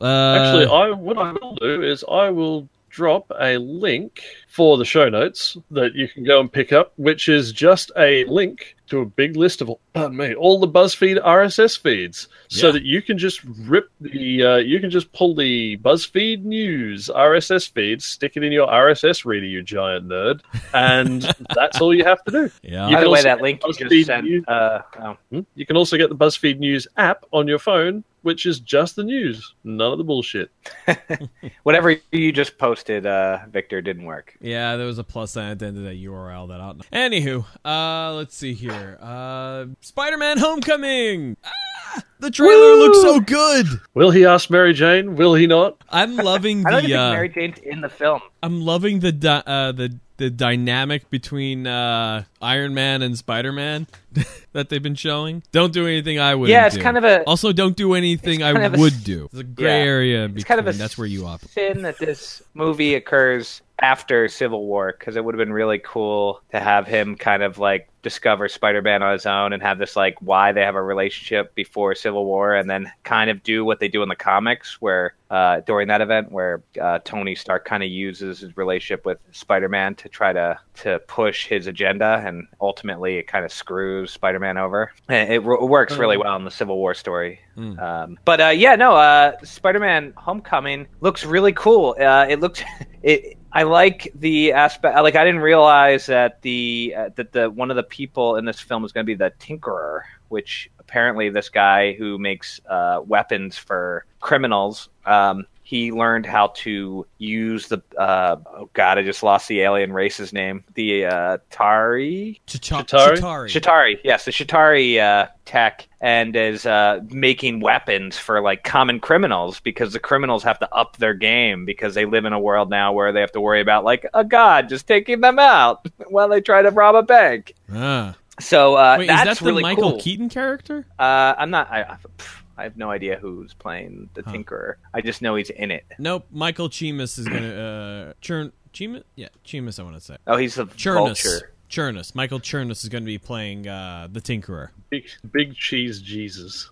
Uh, 0.00 0.34
Actually, 0.34 0.66
I 0.66 0.90
what 0.90 1.18
I 1.18 1.32
will 1.32 1.54
do 1.54 1.82
is 1.82 2.04
I 2.10 2.30
will 2.30 2.68
drop 2.92 3.32
a 3.40 3.56
link 3.56 4.22
for 4.48 4.76
the 4.76 4.84
show 4.84 5.08
notes 5.08 5.56
that 5.70 5.94
you 5.94 6.06
can 6.06 6.24
go 6.24 6.38
and 6.40 6.52
pick 6.52 6.72
up, 6.72 6.92
which 6.96 7.26
is 7.26 7.50
just 7.50 7.90
a 7.96 8.24
link 8.26 8.76
to 8.88 8.98
a 9.00 9.06
big 9.06 9.34
list 9.34 9.62
of 9.62 9.70
pardon 9.94 10.18
me, 10.18 10.34
all 10.34 10.60
the 10.60 10.68
BuzzFeed 10.68 11.18
RSS 11.24 11.78
feeds, 11.80 12.28
so 12.48 12.66
Yeah. 12.66 12.72
that 12.74 12.82
you 12.82 13.00
can 13.00 13.16
just 13.16 13.40
rip 13.44 13.88
the 14.02 14.42
uh, 14.44 14.56
you 14.56 14.78
can 14.78 14.90
just 14.90 15.10
pull 15.14 15.34
the 15.34 15.78
BuzzFeed 15.78 16.44
news 16.44 17.08
RSS 17.08 17.72
feed, 17.72 18.02
stick 18.02 18.36
it 18.36 18.44
in 18.44 18.52
your 18.52 18.66
RSS 18.68 19.24
reader, 19.24 19.46
you 19.46 19.62
giant 19.62 20.06
nerd, 20.08 20.40
and 20.74 21.22
that's 21.54 21.80
all 21.80 21.94
you 21.94 22.04
have 22.04 22.22
to 22.24 22.30
do. 22.30 22.50
yeah, 22.62 22.88
You 22.90 22.96
By 22.96 23.04
the 23.04 23.10
way, 23.10 23.22
that 23.22 23.40
link 23.40 23.62
you 23.66 23.72
BuzzFeed 23.72 23.88
just 23.90 24.06
sent. 24.06 24.24
news. 24.26 24.44
Uh, 24.46 24.82
oh. 25.00 25.16
Hmm? 25.30 25.40
You 25.54 25.64
can 25.64 25.78
also 25.78 25.96
get 25.96 26.10
the 26.10 26.16
BuzzFeed 26.16 26.58
News 26.58 26.86
app 26.98 27.24
on 27.32 27.48
your 27.48 27.58
phone, 27.58 28.04
which 28.22 28.46
is 28.46 28.60
just 28.60 28.96
the 28.96 29.04
news, 29.04 29.54
none 29.64 29.92
of 29.92 29.98
the 29.98 30.04
bullshit. 30.04 30.50
Whatever 31.62 31.96
you 32.10 32.32
just 32.32 32.58
posted, 32.58 33.06
uh, 33.06 33.38
Victor, 33.50 33.80
didn't 33.82 34.04
work. 34.04 34.36
Yeah, 34.40 34.76
there 34.76 34.86
was 34.86 34.98
a 34.98 35.04
plus 35.04 35.32
sign 35.32 35.50
at 35.50 35.58
the 35.58 35.66
end 35.66 35.76
of 35.78 35.84
that 35.84 35.96
URL 36.02 36.48
that 36.48 36.60
out. 36.60 36.78
Anywho, 36.92 37.44
uh, 37.64 38.14
let's 38.14 38.36
see 38.36 38.54
here. 38.54 38.98
Uh, 39.00 39.66
Spider-Man: 39.80 40.38
Homecoming. 40.38 41.36
Ah, 41.44 42.02
the 42.20 42.30
trailer 42.30 42.74
looks 42.76 43.00
so 43.00 43.20
good. 43.20 43.66
Will 43.94 44.10
he 44.10 44.24
ask 44.24 44.48
Mary 44.50 44.72
Jane? 44.72 45.16
Will 45.16 45.34
he 45.34 45.46
not? 45.46 45.76
I'm 45.90 46.16
loving 46.16 46.66
I 46.66 46.70
don't 46.70 46.82
the. 46.82 46.88
think 46.88 46.98
Uh, 46.98 47.12
Mary 47.12 47.28
Jane's 47.28 47.58
in 47.58 47.80
the 47.80 47.88
film. 47.88 48.20
I'm 48.42 48.60
loving 48.62 49.00
the 49.00 49.12
di- 49.12 49.42
uh, 49.46 49.72
the 49.72 49.98
the 50.22 50.30
dynamic 50.30 51.10
between 51.10 51.66
uh, 51.66 52.22
Iron 52.40 52.74
Man 52.74 53.02
and 53.02 53.18
Spider-Man 53.18 53.88
that 54.52 54.68
they've 54.68 54.82
been 54.82 54.94
showing. 54.94 55.42
Don't 55.50 55.72
do 55.72 55.88
anything 55.88 56.20
I 56.20 56.36
would. 56.36 56.48
Yeah, 56.48 56.66
it's 56.66 56.76
do. 56.76 56.82
kind 56.82 56.96
of 56.96 57.02
a 57.02 57.24
Also, 57.24 57.52
don't 57.52 57.76
do 57.76 57.94
anything 57.94 58.40
I 58.40 58.50
of 58.50 58.74
a 58.74 58.78
would 58.78 59.02
do. 59.02 59.24
It's 59.24 59.40
a 59.40 59.44
gray 59.44 59.80
yeah. 59.80 59.84
area. 59.84 60.24
it's 60.26 60.44
kind 60.44 60.60
of 60.60 60.68
a 60.68 60.72
that's 60.72 60.96
where 60.96 61.08
you 61.08 61.26
operate. 61.26 61.50
sin 61.50 61.82
that 61.82 61.98
this 61.98 62.40
movie 62.54 62.94
occurs 62.94 63.62
after 63.82 64.28
Civil 64.28 64.64
War 64.64 64.94
because 64.96 65.16
it 65.16 65.24
would 65.24 65.34
have 65.34 65.44
been 65.44 65.52
really 65.52 65.80
cool 65.80 66.40
to 66.52 66.60
have 66.60 66.86
him 66.86 67.16
kind 67.16 67.42
of 67.42 67.58
like 67.58 67.88
discover 68.02 68.48
Spider-Man 68.48 69.02
on 69.02 69.12
his 69.12 69.26
own 69.26 69.52
and 69.52 69.62
have 69.62 69.78
this 69.78 69.96
like 69.96 70.16
why 70.20 70.52
they 70.52 70.62
have 70.62 70.74
a 70.74 70.82
relationship 70.82 71.54
before 71.54 71.94
Civil 71.94 72.24
War 72.24 72.54
and 72.54 72.68
then 72.68 72.90
kind 73.04 73.30
of 73.30 73.42
do 73.42 73.64
what 73.64 73.80
they 73.80 73.88
do 73.88 74.02
in 74.02 74.08
the 74.08 74.16
comics 74.16 74.80
where 74.80 75.14
uh, 75.30 75.60
during 75.60 75.88
that 75.88 76.00
event 76.00 76.30
where 76.30 76.62
uh, 76.80 76.98
Tony 77.04 77.34
Stark 77.34 77.64
kind 77.64 77.82
of 77.82 77.88
uses 77.88 78.40
his 78.40 78.56
relationship 78.56 79.04
with 79.04 79.18
Spider-Man 79.32 79.94
to 79.96 80.08
try 80.08 80.32
to 80.32 80.58
to 80.74 81.00
push 81.06 81.46
his 81.46 81.66
agenda 81.66 82.22
and 82.24 82.46
ultimately 82.60 83.16
it 83.16 83.26
kind 83.26 83.44
of 83.44 83.52
screws 83.52 84.12
Spider-Man 84.12 84.58
over. 84.58 84.92
And 85.08 85.32
it, 85.32 85.36
it 85.36 85.42
works 85.44 85.96
really 85.96 86.16
well 86.16 86.36
in 86.36 86.44
the 86.44 86.50
Civil 86.50 86.76
War 86.76 86.94
story. 86.94 87.40
Mm. 87.56 87.80
Um, 87.80 88.18
but 88.24 88.40
uh, 88.40 88.48
yeah, 88.48 88.76
no, 88.76 88.94
uh, 88.94 89.36
Spider-Man: 89.42 90.14
Homecoming 90.16 90.86
looks 91.00 91.24
really 91.24 91.52
cool. 91.52 91.94
Uh, 92.00 92.26
it 92.28 92.40
looks 92.40 92.62
it. 93.02 93.36
I 93.54 93.64
like 93.64 94.10
the 94.14 94.52
aspect. 94.52 94.96
Like 94.96 95.14
I 95.14 95.24
didn't 95.24 95.42
realize 95.42 96.06
that 96.06 96.40
the 96.42 96.94
uh, 96.96 97.10
that 97.16 97.32
the 97.32 97.50
one 97.50 97.70
of 97.70 97.76
the 97.76 97.82
people 97.82 98.36
in 98.36 98.46
this 98.46 98.60
film 98.60 98.84
is 98.84 98.92
going 98.92 99.04
to 99.04 99.06
be 99.06 99.14
the 99.14 99.32
Tinkerer, 99.38 100.02
which 100.28 100.70
apparently 100.78 101.28
this 101.28 101.50
guy 101.50 101.92
who 101.92 102.18
makes 102.18 102.60
uh, 102.68 103.00
weapons 103.06 103.58
for 103.58 104.06
criminals. 104.20 104.88
Um, 105.04 105.46
he 105.72 105.90
learned 105.90 106.26
how 106.26 106.48
to 106.48 107.06
use 107.16 107.68
the 107.68 107.82
uh, 107.96 108.36
oh 108.46 108.68
god, 108.74 108.98
I 108.98 109.02
just 109.02 109.22
lost 109.22 109.48
the 109.48 109.62
alien 109.62 109.90
race's 109.90 110.30
name. 110.30 110.64
The 110.74 111.06
uh, 111.06 111.38
Tari 111.48 112.42
Chita- 112.46 112.84
Chitauri? 112.84 113.16
Chitauri. 113.16 113.48
Shatari, 113.48 113.98
yes, 114.04 114.26
the 114.26 114.32
Shatari 114.32 115.00
uh, 115.00 115.28
tech, 115.46 115.88
and 116.02 116.36
is 116.36 116.66
uh, 116.66 117.00
making 117.08 117.60
weapons 117.60 118.18
for 118.18 118.42
like 118.42 118.64
common 118.64 119.00
criminals 119.00 119.60
because 119.60 119.94
the 119.94 119.98
criminals 119.98 120.42
have 120.42 120.58
to 120.58 120.70
up 120.74 120.98
their 120.98 121.14
game 121.14 121.64
because 121.64 121.94
they 121.94 122.04
live 122.04 122.26
in 122.26 122.34
a 122.34 122.38
world 122.38 122.68
now 122.68 122.92
where 122.92 123.10
they 123.10 123.20
have 123.20 123.32
to 123.32 123.40
worry 123.40 123.62
about 123.62 123.82
like 123.82 124.04
a 124.12 124.24
god 124.24 124.68
just 124.68 124.86
taking 124.86 125.22
them 125.22 125.38
out 125.38 125.86
while 126.08 126.28
they 126.28 126.42
try 126.42 126.60
to 126.60 126.68
rob 126.68 126.94
a 126.96 127.02
bank. 127.02 127.54
Ah. 127.72 128.14
So 128.40 128.74
uh, 128.74 128.96
Wait, 128.98 129.06
that's 129.06 129.22
is 129.22 129.38
that 129.38 129.44
the 129.44 129.50
really 129.50 129.62
Michael 129.62 129.92
cool. 129.92 130.00
Keaton 130.00 130.28
character? 130.28 130.84
Uh, 130.98 131.34
I'm 131.38 131.48
not. 131.48 131.70
I, 131.70 131.82
I, 131.82 131.96
pff, 132.18 132.41
I 132.56 132.64
have 132.64 132.76
no 132.76 132.90
idea 132.90 133.16
who's 133.18 133.54
playing 133.54 134.08
the 134.14 134.22
Huh. 134.22 134.32
Tinkerer. 134.32 134.74
I 134.94 135.00
just 135.00 135.22
know 135.22 135.34
he's 135.36 135.50
in 135.50 135.70
it. 135.70 135.84
Nope. 135.98 136.26
Michael 136.30 136.68
Chimas 136.68 137.18
is 137.18 137.26
gonna 137.28 137.54
uh 137.54 138.12
Churn 138.20 138.52
Chimas. 138.72 139.04
Yeah, 139.16 139.28
Chimas. 139.44 139.78
I 139.80 139.82
want 139.82 139.96
to 139.96 140.00
say 140.00 140.16
Oh, 140.26 140.36
he's 140.36 140.54
the 140.56 140.66
Chernus. 140.66 140.94
vulture. 141.22 141.52
Chernus. 141.70 142.14
Michael 142.14 142.40
Chernus 142.40 142.82
is 142.82 142.88
going 142.90 143.02
to 143.02 143.06
be 143.06 143.16
playing 143.16 143.66
uh, 143.66 144.06
the 144.12 144.20
Tinkerer. 144.20 144.68
Big, 144.90 145.06
big 145.32 145.54
cheese 145.56 146.02
Jesus. 146.02 146.68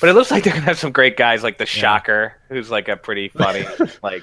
But 0.00 0.08
it 0.08 0.12
looks 0.12 0.30
like 0.30 0.44
they're 0.44 0.52
gonna 0.52 0.64
have 0.66 0.78
some 0.78 0.92
great 0.92 1.16
guys 1.16 1.42
like 1.42 1.58
the 1.58 1.66
Shocker, 1.66 2.34
who's 2.48 2.70
like 2.70 2.86
a 2.88 2.96
pretty 2.96 3.28
funny 3.28 3.64
like. 4.02 4.22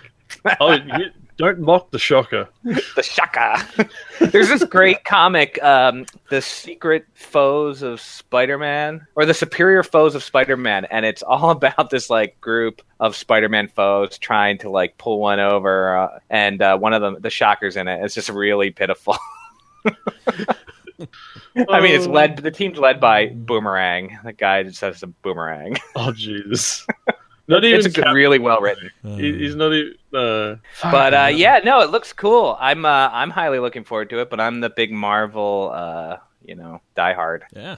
Oh, 0.61 0.71
you, 0.73 1.05
don't 1.37 1.59
mock 1.59 1.91
the 1.91 1.99
shocker. 1.99 2.47
the 2.63 3.03
shocker. 3.03 3.55
There's 4.19 4.49
this 4.49 4.63
great 4.63 5.03
comic, 5.03 5.61
um, 5.63 6.05
The 6.29 6.41
Secret 6.41 7.05
Foes 7.13 7.81
of 7.81 7.99
Spider-Man, 7.99 9.05
or 9.15 9.25
The 9.25 9.33
Superior 9.33 9.83
Foes 9.83 10.15
of 10.15 10.23
Spider-Man, 10.23 10.85
and 10.85 11.05
it's 11.05 11.23
all 11.23 11.49
about 11.51 11.89
this 11.89 12.09
like 12.09 12.39
group 12.41 12.81
of 12.99 13.15
Spider-Man 13.15 13.67
foes 13.69 14.17
trying 14.17 14.57
to 14.59 14.69
like 14.69 14.97
pull 14.97 15.19
one 15.19 15.39
over, 15.39 15.97
uh, 15.97 16.19
and 16.29 16.61
uh, 16.61 16.77
one 16.77 16.93
of 16.93 17.01
them, 17.01 17.17
the 17.19 17.29
Shocker's 17.29 17.75
in 17.75 17.87
it. 17.87 18.03
It's 18.03 18.15
just 18.15 18.29
really 18.29 18.71
pitiful. 18.71 19.17
I 21.69 21.81
mean, 21.81 21.95
it's 21.95 22.07
led. 22.07 22.37
The 22.37 22.51
team's 22.51 22.77
led 22.77 22.99
by 22.99 23.27
Boomerang. 23.27 24.17
The 24.23 24.33
guy 24.33 24.63
just 24.63 24.81
has 24.81 25.03
a 25.03 25.07
boomerang. 25.07 25.77
Oh 25.95 26.11
Jesus! 26.11 26.87
Not 27.47 27.63
even. 27.65 27.85
It's 27.85 27.95
Cap- 27.95 28.13
really 28.13 28.39
well 28.39 28.61
written. 28.61 28.89
Uh, 29.03 29.15
he's 29.17 29.55
not 29.55 29.73
even. 29.73 29.93
Uh, 30.13 30.55
But 30.81 31.13
uh, 31.13 31.27
yeah, 31.33 31.59
no, 31.63 31.81
it 31.81 31.89
looks 31.89 32.13
cool. 32.13 32.57
I'm 32.59 32.85
uh, 32.85 33.09
I'm 33.11 33.29
highly 33.29 33.59
looking 33.59 33.83
forward 33.83 34.09
to 34.11 34.19
it. 34.19 34.29
But 34.29 34.39
I'm 34.39 34.61
the 34.61 34.69
big 34.69 34.91
Marvel, 34.91 35.71
uh, 35.73 36.17
you 36.45 36.55
know, 36.55 36.81
diehard. 36.95 37.41
yeah. 37.55 37.77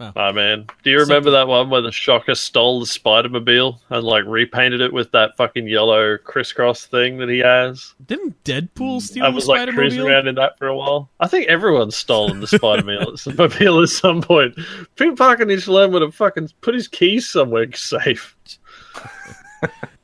Oh 0.00 0.32
man, 0.32 0.66
do 0.82 0.90
you 0.90 0.98
remember 0.98 1.30
that 1.30 1.46
one 1.46 1.70
where 1.70 1.80
the 1.80 1.92
Shocker 1.92 2.34
stole 2.34 2.80
the 2.80 2.86
Spider-Mobile 2.86 3.80
and 3.90 4.02
like 4.04 4.24
repainted 4.26 4.80
it 4.80 4.92
with 4.92 5.12
that 5.12 5.36
fucking 5.36 5.68
yellow 5.68 6.18
crisscross 6.18 6.86
thing 6.86 7.18
that 7.18 7.28
he 7.28 7.38
has? 7.38 7.94
Didn't 8.06 8.42
Deadpool 8.44 9.00
steal 9.00 9.24
I 9.24 9.30
the 9.30 9.34
was 9.36 9.46
like 9.46 9.68
cruising 9.68 10.00
Spider-Mobile? 10.00 10.08
around 10.14 10.28
in 10.28 10.34
that 10.36 10.58
for 10.58 10.66
a 10.66 10.76
while. 10.76 11.10
I 11.20 11.28
think 11.28 11.46
everyone's 11.48 11.96
stolen 11.96 12.40
the 12.40 12.46
Spider-Mobile 12.46 13.82
at 13.82 13.88
some 13.88 14.20
point. 14.22 14.58
Peter 14.96 15.14
Parker 15.14 15.44
needs 15.44 15.64
to 15.66 15.72
learn 15.72 15.92
where 15.92 16.00
to 16.00 16.10
fucking 16.10 16.50
put 16.60 16.74
his 16.74 16.88
keys 16.88 17.28
somewhere 17.28 17.70
safe. 17.72 18.36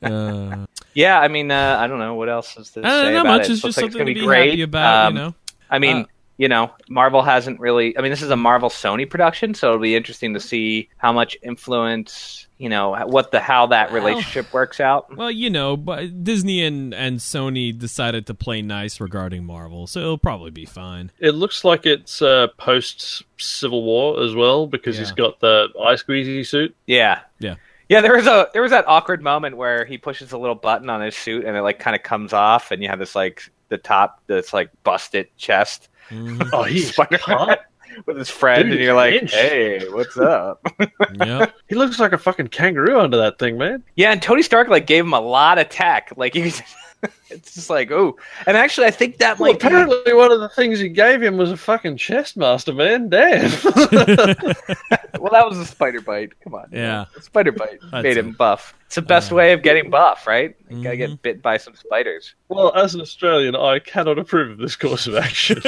Uh, 0.01 0.65
Yeah, 0.93 1.19
I 1.19 1.27
mean, 1.29 1.49
uh, 1.51 1.77
I 1.79 1.87
don't 1.87 1.99
know 1.99 2.15
what 2.15 2.27
else 2.27 2.57
is 2.57 2.71
to 2.71 2.81
I 2.81 2.83
don't 2.83 3.05
say 3.05 3.13
know 3.13 3.21
about 3.21 3.37
much. 3.39 3.49
it. 3.49 3.51
It's 3.53 3.63
Looks 3.63 3.75
just 3.75 3.77
like 3.77 3.85
it's 3.85 3.93
something 3.93 3.99
gonna 3.99 4.13
be 4.13 4.19
be 4.19 4.25
great. 4.25 4.49
happy 4.49 4.61
about, 4.63 5.05
Um, 5.07 5.15
you 5.15 5.21
know. 5.21 5.35
I 5.69 5.79
mean, 5.79 5.97
Uh, 5.97 6.05
you 6.37 6.47
know, 6.47 6.71
Marvel 6.89 7.21
hasn't 7.21 7.59
really. 7.59 7.97
I 7.97 8.01
mean, 8.01 8.09
this 8.11 8.21
is 8.21 8.29
a 8.31 8.35
Marvel 8.35 8.69
Sony 8.69 9.09
production, 9.09 9.53
so 9.53 9.67
it'll 9.69 9.79
be 9.79 9.95
interesting 9.95 10.33
to 10.33 10.39
see 10.39 10.89
how 10.97 11.13
much 11.13 11.37
influence, 11.43 12.47
you 12.57 12.69
know, 12.69 12.95
what 13.05 13.31
the 13.31 13.39
how 13.39 13.67
that 13.67 13.91
Well- 13.91 14.01
relationship 14.03 14.51
works 14.53 14.79
out. 14.79 15.15
Well, 15.15 15.29
you 15.31 15.49
know, 15.49 15.77
but 15.77 16.23
Disney 16.23 16.63
and, 16.63 16.93
and 16.93 17.19
Sony 17.19 17.77
decided 17.77 18.25
to 18.27 18.33
play 18.33 18.61
nice 18.61 18.99
regarding 18.99 19.45
Marvel, 19.45 19.85
so 19.87 19.99
it'll 19.99 20.17
probably 20.17 20.51
be 20.51 20.65
fine. 20.65 21.11
It 21.19 21.31
looks 21.31 21.63
like 21.63 21.85
it's 21.85 22.21
uh, 22.21 22.47
post 22.57 23.23
Civil 23.37 23.83
War 23.83 24.21
as 24.23 24.33
well 24.35 24.67
because 24.67 24.97
he's 24.97 25.11
got 25.11 25.39
the 25.39 25.67
eye 25.79 25.93
squeezy 25.95 26.45
suit. 26.45 26.75
Yeah, 26.87 27.19
Yeah. 27.39 27.55
yeah. 27.89 28.01
There 28.01 28.15
was 28.15 28.27
a 28.27 28.47
there 28.53 28.61
was 28.61 28.71
that 28.71 28.87
awkward 28.87 29.21
moment 29.21 29.57
where 29.57 29.85
he 29.85 29.97
pushes 29.97 30.31
a 30.31 30.37
little 30.37 30.55
button 30.55 30.89
on 30.89 31.01
his 31.01 31.15
suit 31.15 31.45
and 31.45 31.55
it 31.55 31.61
like 31.61 31.79
kind 31.79 31.95
of 31.95 32.01
comes 32.03 32.33
off, 32.33 32.71
and 32.71 32.81
you 32.81 32.89
have 32.89 32.99
this 32.99 33.15
like 33.15 33.49
the 33.69 33.77
top 33.77 34.21
that's 34.27 34.53
like 34.53 34.69
busted 34.83 35.27
chest 35.37 35.89
Mhm. 36.13 36.49
Oh, 36.53 36.63
he's 36.63 36.89
Spider-Man 36.93 37.19
hot. 37.21 37.59
with 38.05 38.17
his 38.17 38.29
friend, 38.29 38.63
Dude, 38.63 38.73
and 38.73 38.81
you're 38.81 38.93
like, 38.95 39.13
inch. 39.21 39.33
hey, 39.33 39.87
what's 39.89 40.17
up? 40.17 40.65
yep. 41.15 41.55
He 41.67 41.75
looks 41.75 41.99
like 41.99 42.13
a 42.13 42.17
fucking 42.17 42.47
kangaroo 42.47 42.99
under 42.99 43.17
that 43.17 43.39
thing, 43.39 43.57
man. 43.57 43.83
Yeah, 43.95 44.11
and 44.11 44.21
Tony 44.21 44.41
Stark 44.41 44.67
like 44.67 44.87
gave 44.87 45.03
him 45.03 45.13
a 45.13 45.21
lot 45.21 45.57
of 45.59 45.69
tech. 45.69 46.11
Like 46.17 46.33
he, 46.33 46.51
it's 47.33 47.53
just 47.55 47.69
like 47.69 47.91
oh, 47.91 48.15
and 48.47 48.55
actually 48.55 48.87
I 48.87 48.91
think 48.91 49.17
that 49.17 49.39
Well, 49.39 49.51
might 49.51 49.59
be- 49.59 49.67
apparently 49.67 50.13
one 50.13 50.31
of 50.31 50.39
the 50.39 50.49
things 50.49 50.79
he 50.79 50.89
gave 50.89 51.21
him 51.21 51.37
was 51.37 51.51
a 51.51 51.57
fucking 51.57 51.97
chest 51.97 52.37
master, 52.37 52.73
man. 52.73 53.09
Damn. 53.09 53.49
well, 55.19 55.31
that 55.31 55.45
was 55.47 55.57
a 55.57 55.65
spider 55.65 56.01
bite. 56.01 56.39
Come 56.43 56.55
on, 56.55 56.67
Yeah. 56.71 57.05
a 57.17 57.21
spider 57.21 57.51
bite 57.51 57.79
That's 57.91 58.03
made 58.03 58.17
him 58.17 58.31
buff. 58.33 58.73
It's 58.85 58.95
the 58.95 59.01
best 59.01 59.31
Uh, 59.31 59.35
way 59.35 59.53
of 59.53 59.63
getting 59.63 59.89
buff, 59.89 60.27
right? 60.27 60.55
You 60.69 60.83
gotta 60.83 60.95
Mhm. 60.95 60.99
get 60.99 61.21
bit 61.23 61.41
by 61.41 61.57
some 61.57 61.73
spiders. 61.75 62.35
well, 62.49 62.71
as 62.75 62.93
an 62.93 63.01
Australian, 63.01 63.55
I 63.55 63.79
cannot 63.79 64.19
approve 64.19 64.51
of 64.51 64.57
this 64.59 64.75
course 64.75 65.07
of 65.07 65.15
action. 65.15 65.59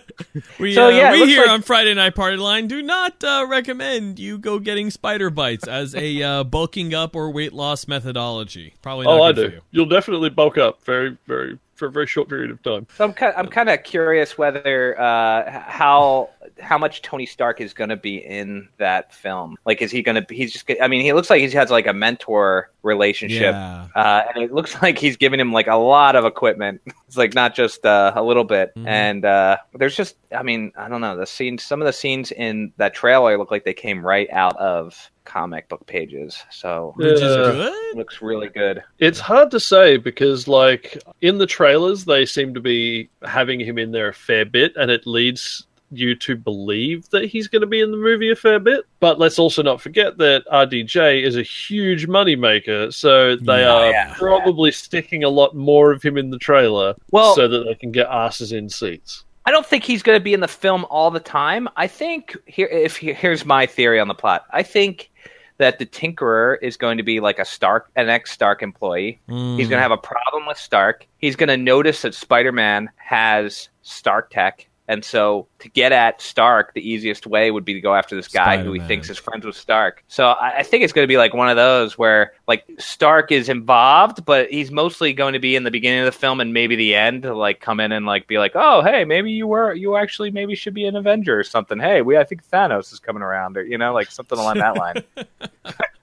we 0.58 0.74
So, 0.74 0.86
uh, 0.86 0.90
yeah, 0.90 1.12
we 1.12 1.24
here 1.26 1.42
like- 1.42 1.50
on 1.50 1.62
Friday 1.62 1.94
Night 1.94 2.14
Party 2.14 2.36
Line 2.36 2.66
do 2.66 2.82
not 2.82 3.22
uh, 3.24 3.46
recommend 3.48 4.18
you 4.18 4.36
go 4.38 4.58
getting 4.58 4.90
spider 4.90 5.30
bites 5.30 5.66
as 5.66 5.94
a 5.94 6.22
uh, 6.22 6.44
bulking 6.44 6.92
up 6.94 7.16
or 7.16 7.30
weight 7.30 7.54
loss 7.54 7.88
methodology. 7.88 8.74
Probably 8.82 9.06
not 9.06 9.18
oh, 9.18 9.22
I 9.22 9.32
good 9.32 9.44
for 9.44 9.50
do. 9.50 9.54
you. 9.56 9.62
You'll 9.70 9.88
definitely 9.88 10.28
bulk 10.30 10.58
up 10.58 10.82
very, 10.84 11.05
very 11.26 11.58
for 11.76 11.86
a 11.86 11.90
very 11.90 12.06
short 12.06 12.28
period 12.28 12.50
of 12.50 12.62
time. 12.62 12.86
So 12.96 13.04
I'm 13.04 13.12
kind, 13.12 13.34
I'm 13.36 13.48
kind 13.48 13.68
of 13.68 13.82
curious 13.84 14.36
whether 14.36 14.98
uh, 15.00 15.60
how 15.62 16.30
how 16.60 16.78
much 16.78 17.02
Tony 17.02 17.26
Stark 17.26 17.60
is 17.60 17.74
going 17.74 17.90
to 17.90 17.96
be 17.96 18.16
in 18.16 18.68
that 18.78 19.12
film. 19.12 19.56
Like, 19.64 19.82
is 19.82 19.90
he 19.90 20.02
going 20.02 20.14
to? 20.16 20.22
Be 20.22 20.36
he's 20.36 20.52
just. 20.52 20.68
I 20.80 20.88
mean, 20.88 21.02
he 21.02 21.12
looks 21.12 21.30
like 21.30 21.40
he 21.40 21.50
has 21.50 21.70
like 21.70 21.86
a 21.86 21.92
mentor 21.92 22.70
relationship. 22.82 23.52
Yeah. 23.52 23.88
Uh, 23.94 24.22
and 24.34 24.42
it 24.44 24.52
looks 24.52 24.74
like 24.82 24.98
he's 24.98 25.16
giving 25.16 25.38
him 25.38 25.52
like 25.52 25.66
a 25.66 25.76
lot 25.76 26.16
of 26.16 26.24
equipment. 26.24 26.80
It's 27.06 27.16
like 27.16 27.34
not 27.34 27.54
just 27.54 27.86
uh, 27.86 28.12
a 28.16 28.22
little 28.24 28.42
bit. 28.42 28.74
Mhm. 28.74 28.84
And 28.88 29.24
uh, 29.24 29.58
there's 29.74 29.94
just, 29.94 30.16
I 30.36 30.42
mean, 30.42 30.72
I 30.76 30.88
don't 30.88 31.00
know. 31.00 31.16
The 31.16 31.24
scenes, 31.24 31.64
some 31.64 31.80
of 31.80 31.86
the 31.86 31.92
scenes 31.92 32.32
in 32.32 32.72
that 32.78 32.94
trailer 32.94 33.38
look 33.38 33.52
like 33.52 33.64
they 33.64 33.74
came 33.74 34.04
right 34.04 34.28
out 34.32 34.56
of 34.56 35.08
comic 35.24 35.68
book 35.68 35.86
pages. 35.86 36.42
So 36.50 36.94
Which 36.96 37.12
is 37.12 37.20
good. 37.20 37.96
looks 37.96 38.20
really 38.22 38.48
good. 38.48 38.82
It's 38.98 39.20
hard 39.20 39.52
to 39.52 39.60
say 39.60 39.98
because, 39.98 40.48
like, 40.48 41.00
in 41.20 41.38
the 41.38 41.46
trailers, 41.66 42.04
they 42.04 42.24
seem 42.24 42.54
to 42.54 42.60
be 42.60 43.08
having 43.24 43.58
him 43.60 43.76
in 43.78 43.90
there 43.90 44.08
a 44.08 44.14
fair 44.14 44.44
bit, 44.44 44.72
and 44.76 44.90
it 44.90 45.06
leads 45.06 45.66
you 45.92 46.14
to 46.16 46.36
believe 46.36 47.08
that 47.10 47.24
he's 47.26 47.46
going 47.48 47.60
to 47.60 47.66
be 47.66 47.80
in 47.80 47.90
the 47.92 47.96
movie 47.96 48.30
a 48.30 48.36
fair 48.36 48.58
bit. 48.58 48.84
But 49.00 49.18
let's 49.18 49.38
also 49.38 49.62
not 49.62 49.80
forget 49.80 50.16
that 50.18 50.44
RDJ 50.52 51.22
is 51.22 51.36
a 51.36 51.42
huge 51.42 52.06
moneymaker, 52.08 52.92
so 52.92 53.36
they 53.36 53.64
are 53.64 53.90
Yeah. 53.90 54.12
probably 54.14 54.70
sticking 54.72 55.22
a 55.24 55.28
lot 55.28 55.54
more 55.54 55.92
of 55.92 56.02
him 56.02 56.16
in 56.16 56.30
the 56.30 56.38
trailer 56.38 56.94
Well- 57.12 57.34
so 57.34 57.46
that 57.48 57.64
they 57.64 57.74
can 57.74 57.92
get 57.92 58.06
asses 58.08 58.52
in 58.52 58.68
seats. 58.68 59.24
I 59.44 59.52
don't 59.52 59.64
think 59.66 59.84
he's 59.84 60.02
going 60.02 60.18
to 60.18 60.22
be 60.24 60.34
in 60.34 60.40
the 60.40 60.48
film 60.48 60.84
all 60.90 61.10
the 61.12 61.20
time. 61.20 61.68
I 61.76 61.86
think 61.86 62.36
here, 62.46 62.66
if 62.66 62.96
here's 62.96 63.44
my 63.44 63.64
theory 63.66 64.00
on 64.00 64.08
the 64.08 64.14
plot. 64.14 64.44
I 64.52 64.64
think 64.64 65.10
that 65.58 65.78
the 65.78 65.86
Tinkerer 65.86 66.56
is 66.62 66.76
going 66.76 66.96
to 66.98 67.02
be 67.02 67.20
like 67.20 67.38
a 67.38 67.44
Stark, 67.44 67.90
an 67.96 68.08
ex 68.08 68.30
Stark 68.30 68.62
employee. 68.62 69.20
He's 69.26 69.34
Mm. 69.34 69.56
going 69.58 69.68
to 69.70 69.78
have 69.78 69.90
a 69.90 69.96
problem 69.96 70.46
with 70.46 70.58
Stark. 70.58 71.06
He's 71.18 71.36
going 71.36 71.48
to 71.48 71.56
notice 71.56 72.02
that 72.02 72.14
Spider 72.14 72.52
Man 72.52 72.90
has 72.96 73.68
Stark 73.82 74.30
tech. 74.30 74.68
And 74.88 75.04
so, 75.04 75.48
to 75.58 75.68
get 75.68 75.90
at 75.92 76.20
Stark, 76.20 76.72
the 76.74 76.88
easiest 76.88 77.26
way 77.26 77.50
would 77.50 77.64
be 77.64 77.74
to 77.74 77.80
go 77.80 77.94
after 77.94 78.14
this 78.14 78.28
guy 78.28 78.56
who 78.62 78.72
he 78.72 78.78
thinks 78.80 79.10
is 79.10 79.18
friends 79.18 79.44
with 79.44 79.56
Stark. 79.56 80.04
So, 80.08 80.28
I, 80.28 80.58
I 80.58 80.62
think 80.62 80.84
it's 80.84 80.92
going 80.92 81.02
to 81.04 81.08
be 81.08 81.16
like 81.16 81.34
one 81.34 81.48
of 81.48 81.56
those 81.56 81.98
where, 81.98 82.32
like, 82.46 82.64
Stark 82.78 83.32
is 83.32 83.48
involved, 83.48 84.24
but 84.24 84.48
he's 84.50 84.70
mostly 84.70 85.12
going 85.12 85.32
to 85.32 85.38
be 85.40 85.56
in 85.56 85.64
the 85.64 85.70
beginning 85.72 86.00
of 86.00 86.06
the 86.06 86.12
film 86.12 86.40
and 86.40 86.52
maybe 86.54 86.76
the 86.76 86.94
end 86.94 87.22
to 87.24 87.34
like 87.34 87.60
come 87.60 87.80
in 87.80 87.90
and 87.90 88.06
like 88.06 88.26
be 88.28 88.38
like, 88.38 88.52
"Oh, 88.54 88.82
hey, 88.82 89.04
maybe 89.04 89.32
you 89.32 89.46
were, 89.46 89.74
you 89.74 89.96
actually 89.96 90.30
maybe 90.30 90.54
should 90.54 90.74
be 90.74 90.86
an 90.86 90.94
Avenger 90.94 91.38
or 91.38 91.44
something." 91.44 91.78
Hey, 91.80 92.02
we, 92.02 92.16
I 92.16 92.24
think 92.24 92.48
Thanos 92.48 92.92
is 92.92 93.00
coming 93.00 93.22
around, 93.22 93.56
or 93.56 93.64
you 93.64 93.78
know, 93.78 93.92
like 93.92 94.10
something 94.10 94.38
along 94.38 94.58
that 94.58 94.76
line. 94.76 95.02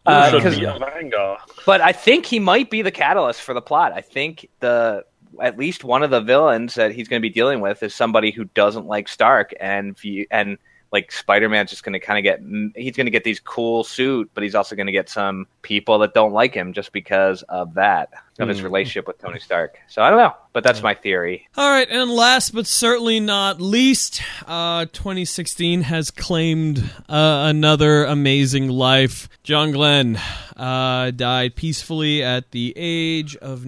Uh, 0.05 0.29
Should 0.31 0.41
'cause- 0.43 0.59
be 0.59 0.65
a 0.65 1.37
but 1.65 1.79
I 1.79 1.93
think 1.93 2.25
he 2.25 2.37
might 2.39 2.69
be 2.69 2.81
the 2.81 2.91
catalyst 2.91 3.41
for 3.41 3.53
the 3.53 3.61
plot. 3.61 3.93
I 3.93 4.01
think 4.01 4.49
the 4.59 5.05
at 5.41 5.57
least 5.57 5.83
one 5.83 6.03
of 6.03 6.09
the 6.11 6.21
villains 6.21 6.75
that 6.75 6.91
he's 6.91 7.07
going 7.07 7.21
to 7.21 7.27
be 7.27 7.33
dealing 7.33 7.61
with 7.61 7.81
is 7.83 7.93
somebody 7.95 8.31
who 8.31 8.45
doesn't 8.45 8.85
like 8.85 9.07
Stark 9.07 9.53
and 9.59 9.97
view, 9.97 10.25
and 10.31 10.57
like 10.91 11.11
Spider-Man's 11.11 11.71
just 11.71 11.83
going 11.83 11.93
to 11.93 11.99
kind 11.99 12.19
of 12.19 12.23
get 12.23 12.39
he's 12.75 12.95
going 12.95 13.07
to 13.07 13.11
get 13.11 13.23
these 13.23 13.39
cool 13.39 13.83
suit, 13.83 14.29
but 14.35 14.43
he's 14.43 14.53
also 14.53 14.75
going 14.75 14.85
to 14.85 14.91
get 14.91 15.09
some 15.09 15.47
people 15.63 15.97
that 15.99 16.13
don't 16.13 16.33
like 16.33 16.53
him 16.53 16.71
just 16.71 16.91
because 16.91 17.41
of 17.49 17.73
that 17.73 18.09
of 18.37 18.47
his 18.47 18.59
Hmm. 18.59 18.65
relationship 18.65 19.07
with 19.07 19.17
Tony 19.19 19.39
Stark. 19.39 19.79
So 19.87 20.03
I 20.03 20.09
don't 20.11 20.19
know, 20.19 20.35
but 20.53 20.63
that's 20.63 20.83
my 20.83 20.93
theory. 20.93 21.47
All 21.57 21.67
right, 21.69 21.87
and 21.89 22.11
last 22.11 22.53
but 22.53 22.67
certainly 22.67 23.19
not 23.19 23.59
least, 23.59 24.21
uh, 24.47 24.85
2016 24.93 25.81
has 25.81 26.11
claimed 26.11 26.77
uh, 27.09 27.45
another 27.47 28.05
amazing 28.05 28.69
life. 28.69 29.27
John 29.41 29.71
Glenn 29.71 30.19
uh, 30.55 31.09
died 31.11 31.55
peacefully 31.55 32.21
at 32.23 32.51
the 32.51 32.71
age 32.75 33.35
of 33.37 33.65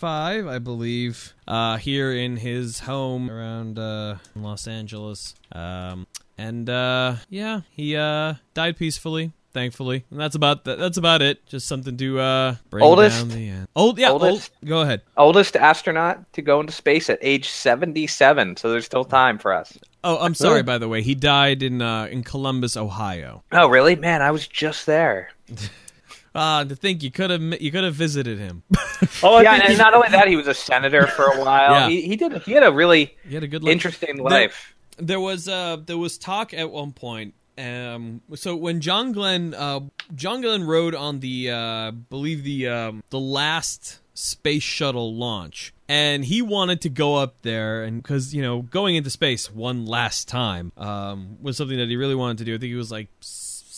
95, 0.00 0.46
I 0.46 0.58
believe, 0.58 1.32
uh, 1.48 1.78
here 1.78 2.12
in 2.12 2.36
his 2.36 2.80
home 2.80 3.30
around 3.30 3.78
uh, 3.78 4.16
Los 4.34 4.68
Angeles. 4.68 5.34
Um, 5.52 6.06
and 6.36 6.68
uh, 6.68 7.16
yeah, 7.30 7.62
he 7.70 7.96
uh, 7.96 8.34
died 8.52 8.76
peacefully. 8.76 9.32
Thankfully, 9.54 10.04
and 10.10 10.20
that's 10.20 10.34
about 10.34 10.64
that, 10.64 10.78
that's 10.78 10.98
about 10.98 11.22
it. 11.22 11.46
Just 11.46 11.66
something 11.66 11.96
to 11.96 12.20
uh, 12.20 12.56
bring 12.68 12.84
Oldest? 12.84 13.20
down 13.20 13.28
the 13.30 13.48
end. 13.48 13.68
Old, 13.74 13.98
yeah, 13.98 14.10
Oldest? 14.10 14.52
old. 14.60 14.68
Go 14.68 14.82
ahead. 14.82 15.00
Oldest 15.16 15.56
astronaut 15.56 16.30
to 16.34 16.42
go 16.42 16.60
into 16.60 16.74
space 16.74 17.08
at 17.08 17.18
age 17.22 17.48
77, 17.48 18.58
so 18.58 18.70
there's 18.70 18.84
still 18.84 19.04
time 19.04 19.38
for 19.38 19.54
us. 19.54 19.78
Oh, 20.04 20.18
I'm 20.18 20.34
sorry. 20.34 20.62
By 20.62 20.76
the 20.76 20.88
way, 20.88 21.00
he 21.00 21.14
died 21.14 21.62
in 21.62 21.80
uh, 21.80 22.04
in 22.10 22.22
Columbus, 22.22 22.76
Ohio. 22.76 23.44
Oh, 23.50 23.68
really? 23.68 23.96
Man, 23.96 24.20
I 24.20 24.30
was 24.30 24.46
just 24.46 24.84
there. 24.84 25.30
Ah, 26.36 26.64
to 26.64 26.76
think 26.76 27.02
you 27.02 27.10
could 27.10 27.30
have 27.30 27.42
you 27.60 27.72
could 27.72 27.84
have 27.84 27.94
visited 27.94 28.38
him. 28.38 28.62
Oh, 29.22 29.40
yeah, 29.40 29.60
and 29.62 29.76
not 29.76 29.92
only 29.92 30.08
that, 30.08 30.26
he 30.26 30.36
was 30.36 30.46
a 30.46 30.54
senator 30.54 31.06
for 31.06 31.24
a 31.24 31.38
while. 31.44 31.72
Yeah. 31.72 31.88
he, 31.88 32.00
he 32.02 32.16
did. 32.16 32.32
He 32.42 32.52
had 32.52 32.62
a 32.62 32.72
really 32.72 33.14
he 33.28 33.34
had 33.34 33.44
a 33.44 33.48
good 33.48 33.62
life. 33.62 33.72
interesting 33.72 34.16
life. 34.18 34.74
There 34.96 35.20
was 35.20 35.48
uh 35.48 35.78
there 35.84 35.98
was 35.98 36.16
talk 36.16 36.54
at 36.54 36.70
one 36.70 36.92
point. 36.92 37.34
Um, 37.58 38.22
so 38.34 38.56
when 38.56 38.80
John 38.80 39.12
Glenn 39.12 39.54
uh 39.54 39.80
John 40.14 40.40
Glenn 40.40 40.64
rode 40.64 40.94
on 40.94 41.20
the 41.20 41.50
uh 41.50 41.90
believe 41.90 42.42
the 42.44 42.68
um 42.68 43.02
the 43.10 43.20
last 43.20 44.00
space 44.14 44.62
shuttle 44.62 45.14
launch 45.14 45.74
and 45.90 46.24
he 46.24 46.40
wanted 46.40 46.80
to 46.80 46.88
go 46.88 47.16
up 47.16 47.34
there 47.42 47.82
and 47.84 48.02
because 48.02 48.34
you 48.34 48.40
know 48.40 48.62
going 48.62 48.96
into 48.96 49.10
space 49.10 49.52
one 49.52 49.84
last 49.84 50.26
time 50.26 50.72
um 50.78 51.36
was 51.42 51.58
something 51.58 51.76
that 51.76 51.88
he 51.88 51.96
really 51.96 52.14
wanted 52.14 52.38
to 52.38 52.44
do 52.44 52.54
i 52.54 52.58
think 52.58 52.70
he 52.70 52.74
was 52.74 52.90
like 52.90 53.08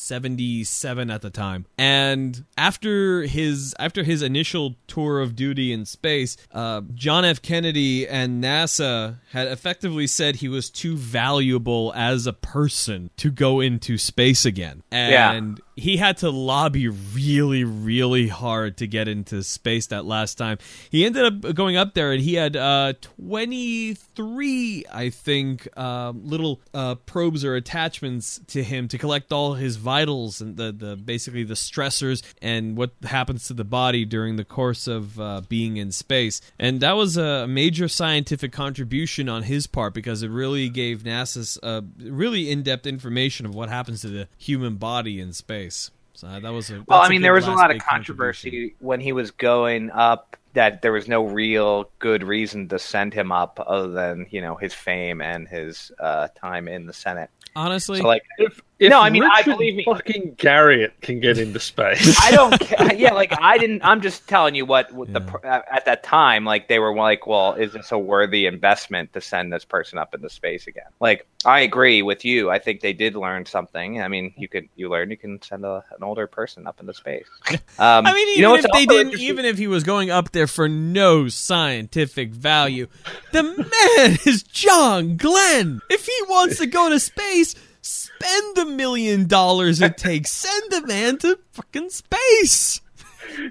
77 0.09 1.11
at 1.11 1.23
the 1.23 1.31
time. 1.31 1.67
And 1.77 2.45
after 2.57 3.23
his 3.23 3.75
after 3.79 4.03
his 4.03 4.23
initial 4.23 4.77
tour 4.87 5.21
of 5.21 5.37
duty 5.37 5.73
in 5.73 5.85
space 5.85 6.37
uh, 6.53 6.81
john 6.95 7.25
f. 7.25 7.41
Kennedy 7.43 8.09
and 8.09 8.43
nasa 8.43 9.19
had 9.33 9.47
effectively 9.47 10.07
said 10.07 10.37
he 10.37 10.49
was 10.49 10.71
too 10.71 10.97
valuable 10.97 11.93
as 11.95 12.27
a 12.27 12.33
person 12.33 13.11
to 13.19 13.31
go 13.31 13.61
into 13.61 13.99
space 13.99 14.45
again. 14.45 14.83
Yeah. 15.11 15.33
He 15.79 15.97
had 15.97 16.17
to 16.19 16.31
lobby 16.31 16.89
really, 16.89 17.65
really 17.65 18.29
hard 18.29 18.77
to 18.79 18.87
get 18.87 19.09
into 19.09 19.43
space 19.43 19.87
that 19.89 20.05
last 20.05 20.37
time. 20.37 20.59
He 20.91 21.07
ended 21.07 21.25
up 21.25 21.55
going 21.55 21.77
up 21.77 21.95
there, 21.95 22.13
and 22.13 22.21
he 22.21 22.35
had 22.35 22.57
uh, 22.57 22.95
23, 23.01 24.85
I 24.93 25.11
think, 25.11 25.69
uh, 25.77 26.13
little 26.15 26.61
uh, 26.75 26.97
probes 26.97 27.45
or 27.45 27.55
attachments 27.55 28.41
to 28.49 28.63
him 28.63 28.89
to 28.89 28.99
collect 28.99 29.33
all 29.33 29.55
his 29.55 29.77
vitals 29.77 30.41
and 30.41 30.57
the, 30.57 30.73
the 30.73 30.97
basically 30.97 31.45
the 31.45 31.55
stressors 31.55 32.23
and 32.43 32.77
what 32.77 32.93
happens 33.05 33.47
to 33.47 33.55
the 33.55 33.65
body 33.65 34.05
during 34.05 34.37
the 34.37 34.45
course 34.45 34.89
of 34.89 35.21
uh, 35.21 35.43
being 35.49 35.77
in 35.77 35.93
space. 35.93 36.41
And 36.59 36.81
that 36.81 36.97
was 36.97 37.17
a 37.17 37.47
major 37.47 37.89
scientific 37.89 38.53
contribution 38.53 39.29
on 39.29 39.45
his 39.45 39.67
part 39.67 39.95
because 39.95 40.23
it 40.23 40.31
really 40.31 40.69
gave 40.69 41.03
NASA 41.03 41.59
uh, 41.63 41.83
really 41.99 42.51
in-depth 42.51 42.87
information 42.87 43.47
of 43.47 43.55
what 43.55 43.69
happens 43.69 44.01
to 44.01 44.09
the 44.09 44.29
human 44.37 44.77
body 44.77 45.21
in 45.21 45.33
space. 45.33 45.68
So 46.15 46.27
that 46.27 46.53
was 46.53 46.71
a 46.71 46.83
Well, 46.89 47.01
I 47.01 47.09
mean, 47.09 47.23
there 47.23 47.33
was 47.33 47.47
a 47.47 47.53
lot 47.53 47.75
of 47.75 47.81
controversy 47.81 48.75
when 48.81 49.01
he 49.01 49.13
was 49.13 49.31
going 49.31 49.91
up 49.93 50.37
that 50.55 50.83
there 50.83 50.91
was 50.91 51.07
no 51.07 51.25
real 51.25 51.91
good 52.01 52.25
reason 52.25 52.67
to 52.69 52.79
send 52.79 53.15
him 53.15 53.31
up 53.31 53.63
other 53.65 53.89
than, 53.89 54.27
you 54.31 54.41
know, 54.41 54.57
his 54.57 54.75
fame 54.75 55.21
and 55.21 55.47
his 55.47 55.93
uh, 56.01 56.27
time 56.35 56.67
in 56.67 56.87
the 56.87 56.93
Senate. 56.93 57.31
Honestly, 57.55 58.01
So, 58.01 58.09
like, 58.09 58.25
If, 58.39 58.61
if 58.79 58.91
No, 58.91 59.01
I 59.01 59.11
mean, 59.11 59.25
I 59.25 59.43
believe 59.43 59.75
me. 59.75 59.85
Fucking 59.85 60.37
Garriott 60.37 60.93
can 61.01 61.21
get 61.21 61.39
into 61.39 61.59
space. 61.61 62.17
I 62.23 62.31
don't 62.31 62.59
care. 62.61 62.95
Yeah, 62.95 63.13
like 63.13 63.33
I 63.41 63.59
didn't. 63.59 63.83
I'm 63.85 64.01
just 64.01 64.29
telling 64.29 64.55
you 64.55 64.65
what, 64.65 64.93
what 64.93 65.13
the 65.13 65.21
Yeah. 65.21 65.27
pr- 65.31 65.47
at 65.47 65.65
at 65.71 65.85
that 65.87 66.03
time, 66.05 66.45
like 66.45 66.69
they 66.69 66.79
were 66.79 66.95
like, 66.95 67.27
well, 67.27 67.55
is 67.55 67.73
this 67.73 67.91
a 67.93 67.99
worthy 67.99 68.47
investment 68.47 69.13
to 69.15 69.21
send 69.21 69.53
this 69.53 69.65
person 69.65 69.99
up 69.99 70.15
into 70.15 70.31
space 70.31 70.67
again? 70.67 70.85
Like 71.01 71.27
I 71.45 71.61
agree 71.61 72.03
with 72.03 72.25
you. 72.25 72.51
I 72.51 72.59
think 72.59 72.81
they 72.81 72.93
did 72.93 73.15
learn 73.17 73.47
something. 73.47 74.01
I 74.01 74.09
mean, 74.09 74.33
you 74.37 74.49
could 74.49 74.69
you 74.77 74.89
learn 74.89 75.11
you 75.11 75.17
can 75.17 75.41
send 75.43 75.65
a, 75.65 75.85
an 75.97 76.03
older 76.03 76.27
person 76.27 76.67
up 76.67 76.81
into 76.81 76.95
space. 76.95 77.27
Um, 77.81 78.07
I 78.07 78.13
mean, 78.13 78.29
even 78.31 78.35
you 78.37 78.43
know 78.43 78.55
if 78.57 78.65
what's 78.65 78.77
they 78.77 78.87
didn't, 78.87 79.21
even 79.21 79.45
if 79.45 79.57
he 79.57 79.69
was 79.69 79.85
going 79.85 80.11
up 80.11 80.33
there 80.33 80.49
for 80.49 80.69
no 80.69 81.29
scientific 81.29 82.31
value, 82.31 82.89
the 83.33 83.43
man 84.03 84.19
is 84.27 84.43
John 84.43 85.17
Glenn. 85.17 85.81
If 85.89 86.05
he 86.07 86.13
wants 86.29 86.59
to 86.59 86.67
go 86.67 86.89
to 86.89 86.99
space, 86.99 87.55
spend 87.83 88.57
the 88.57 88.67
million 88.67 89.27
dollars 89.27 89.81
it 89.81 89.97
takes. 89.97 90.31
Send 90.31 90.71
the 90.71 90.87
man 90.87 91.19
to 91.19 91.39
fucking 91.53 91.91
space. 91.91 92.81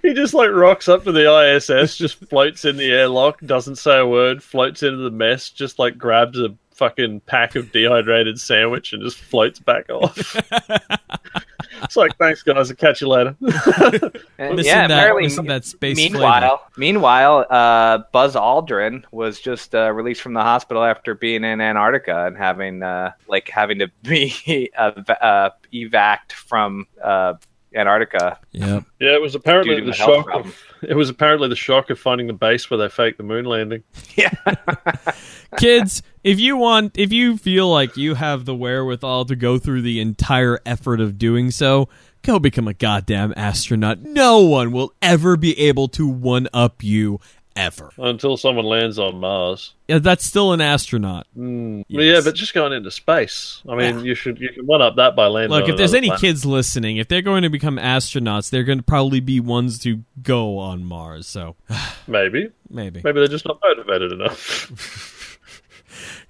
he 0.02 0.14
just 0.14 0.34
like 0.34 0.50
rocks 0.52 0.88
up 0.88 1.04
to 1.04 1.12
the 1.12 1.56
ISS, 1.56 1.98
just 1.98 2.16
floats 2.16 2.66
in 2.66 2.78
the 2.78 2.92
airlock, 2.92 3.40
doesn't 3.42 3.78
say 3.78 4.00
a 4.00 4.06
word, 4.06 4.44
floats 4.44 4.84
into 4.84 4.98
the 4.98 5.12
mess, 5.12 5.50
just 5.50 5.80
like 5.80 5.98
grabs 5.98 6.40
a 6.40 6.56
fucking 6.72 7.22
pack 7.22 7.56
of 7.56 7.72
dehydrated 7.72 8.40
sandwich 8.40 8.94
and 8.94 9.04
just 9.04 9.18
floats 9.18 9.60
back 9.60 9.90
off. 9.90 10.36
it's 11.84 11.96
like, 11.96 12.18
thanks 12.18 12.44
guys, 12.44 12.70
I'll 12.70 12.76
catch 12.76 13.02
you 13.02 13.08
later. 13.08 13.36
Missing 13.42 14.22
yeah, 14.38 14.88
that, 14.88 14.92
apparently. 14.92 15.24
missing 15.24 15.46
that 15.46 15.66
space 15.66 15.98
meanwhile, 15.98 16.62
meanwhile, 16.78 17.46
uh, 17.50 18.00
Buzz 18.12 18.36
Aldrin 18.36 19.04
was 19.12 19.40
just 19.40 19.74
uh, 19.74 19.92
released 19.92 20.22
from 20.22 20.34
the 20.34 20.42
hospital 20.42 20.84
after 20.84 21.16
being 21.16 21.44
in 21.44 21.62
Antarctica 21.62 22.26
and 22.26 22.38
having 22.38 22.84
uh, 22.84 23.12
like 23.28 23.50
having 23.50 23.80
to 23.80 23.88
be 24.04 24.72
uh, 24.78 24.92
v- 24.92 25.14
uh, 25.22 25.50
evac 25.74 26.32
from 26.32 26.88
uh, 27.04 27.34
Antarctica. 27.76 28.40
Yep. 28.52 28.84
yeah, 29.00 29.14
it 29.14 29.22
was 29.22 29.36
apparently 29.36 29.78
Due 29.78 29.86
the 29.86 29.94
shock 29.94 30.28
of 30.34 30.60
it 30.82 30.96
was 30.96 31.10
apparently 31.10 31.50
the 31.50 31.56
shock 31.56 31.90
of 31.90 32.00
finding 32.00 32.28
the 32.28 32.34
base 32.34 32.70
where 32.70 32.78
they 32.78 32.90
faked 32.90 33.18
the 33.18 33.24
moon 33.24 33.46
landing. 33.46 33.84
Yeah, 34.16 34.34
Kids, 35.58 36.02
if 36.28 36.40
you 36.40 36.58
want, 36.58 36.98
if 36.98 37.14
you 37.14 37.38
feel 37.38 37.70
like 37.70 37.96
you 37.96 38.16
have 38.16 38.46
the 38.46 38.54
wherewithal 38.54 39.26
to 39.26 39.36
go 39.36 39.58
through 39.58 39.82
the 39.82 40.00
entire 40.02 40.60
effort 40.66 41.00
of 41.00 41.18
doing 41.18 41.52
so, 41.52 41.88
go 42.22 42.38
become 42.38 42.68
a 42.68 42.74
goddamn 42.74 43.34
astronaut. 43.38 44.00
No 44.00 44.42
one 44.42 44.72
will 44.72 44.94
ever 45.02 45.38
be 45.38 45.58
able 45.58 45.88
to 45.90 46.06
one 46.08 46.50
up 46.54 46.84
you 46.84 47.20
ever. 47.56 47.92
Until 47.98 48.38
someone 48.38 48.66
lands 48.66 49.00
on 49.00 49.20
Mars. 49.20 49.74
Yeah, 49.88 50.00
that's 50.00 50.26
still 50.26 50.54
an 50.54 50.62
astronaut. 50.62 51.26
Mm. 51.36 51.86
Yes. 51.88 52.04
Yeah, 52.04 52.22
but 52.30 52.36
just 52.36 52.54
going 52.54 52.74
into 52.74 52.92
space. 52.92 53.64
I 53.68 53.76
mean, 53.76 54.00
Yeah. 54.00 54.04
you 54.04 54.14
should 54.16 54.40
you 54.40 54.50
can 54.50 54.66
one 54.68 54.82
up 54.82 54.98
that 54.98 55.16
by 55.16 55.28
landing. 55.28 55.58
Look, 55.58 55.70
if 55.70 55.78
there's 55.78 55.94
any 55.94 56.08
planet. 56.08 56.22
kids 56.22 56.46
listening, 56.46 56.98
if 56.98 57.08
they're 57.08 57.22
going 57.22 57.44
to 57.44 57.50
become 57.50 57.78
astronauts, 57.78 58.50
they're 58.50 58.64
going 58.66 58.80
to 58.80 58.84
probably 58.84 59.22
be 59.22 59.40
ones 59.40 59.80
to 59.80 60.04
go 60.22 60.58
on 60.60 60.84
Mars. 60.84 61.26
So 61.26 61.56
maybe 62.08 62.50
maybe, 62.70 63.02
maybe 63.04 63.20
they're 63.20 63.28
just 63.28 63.46
not 63.46 63.60
motivated 63.64 64.12
enough. 64.12 65.14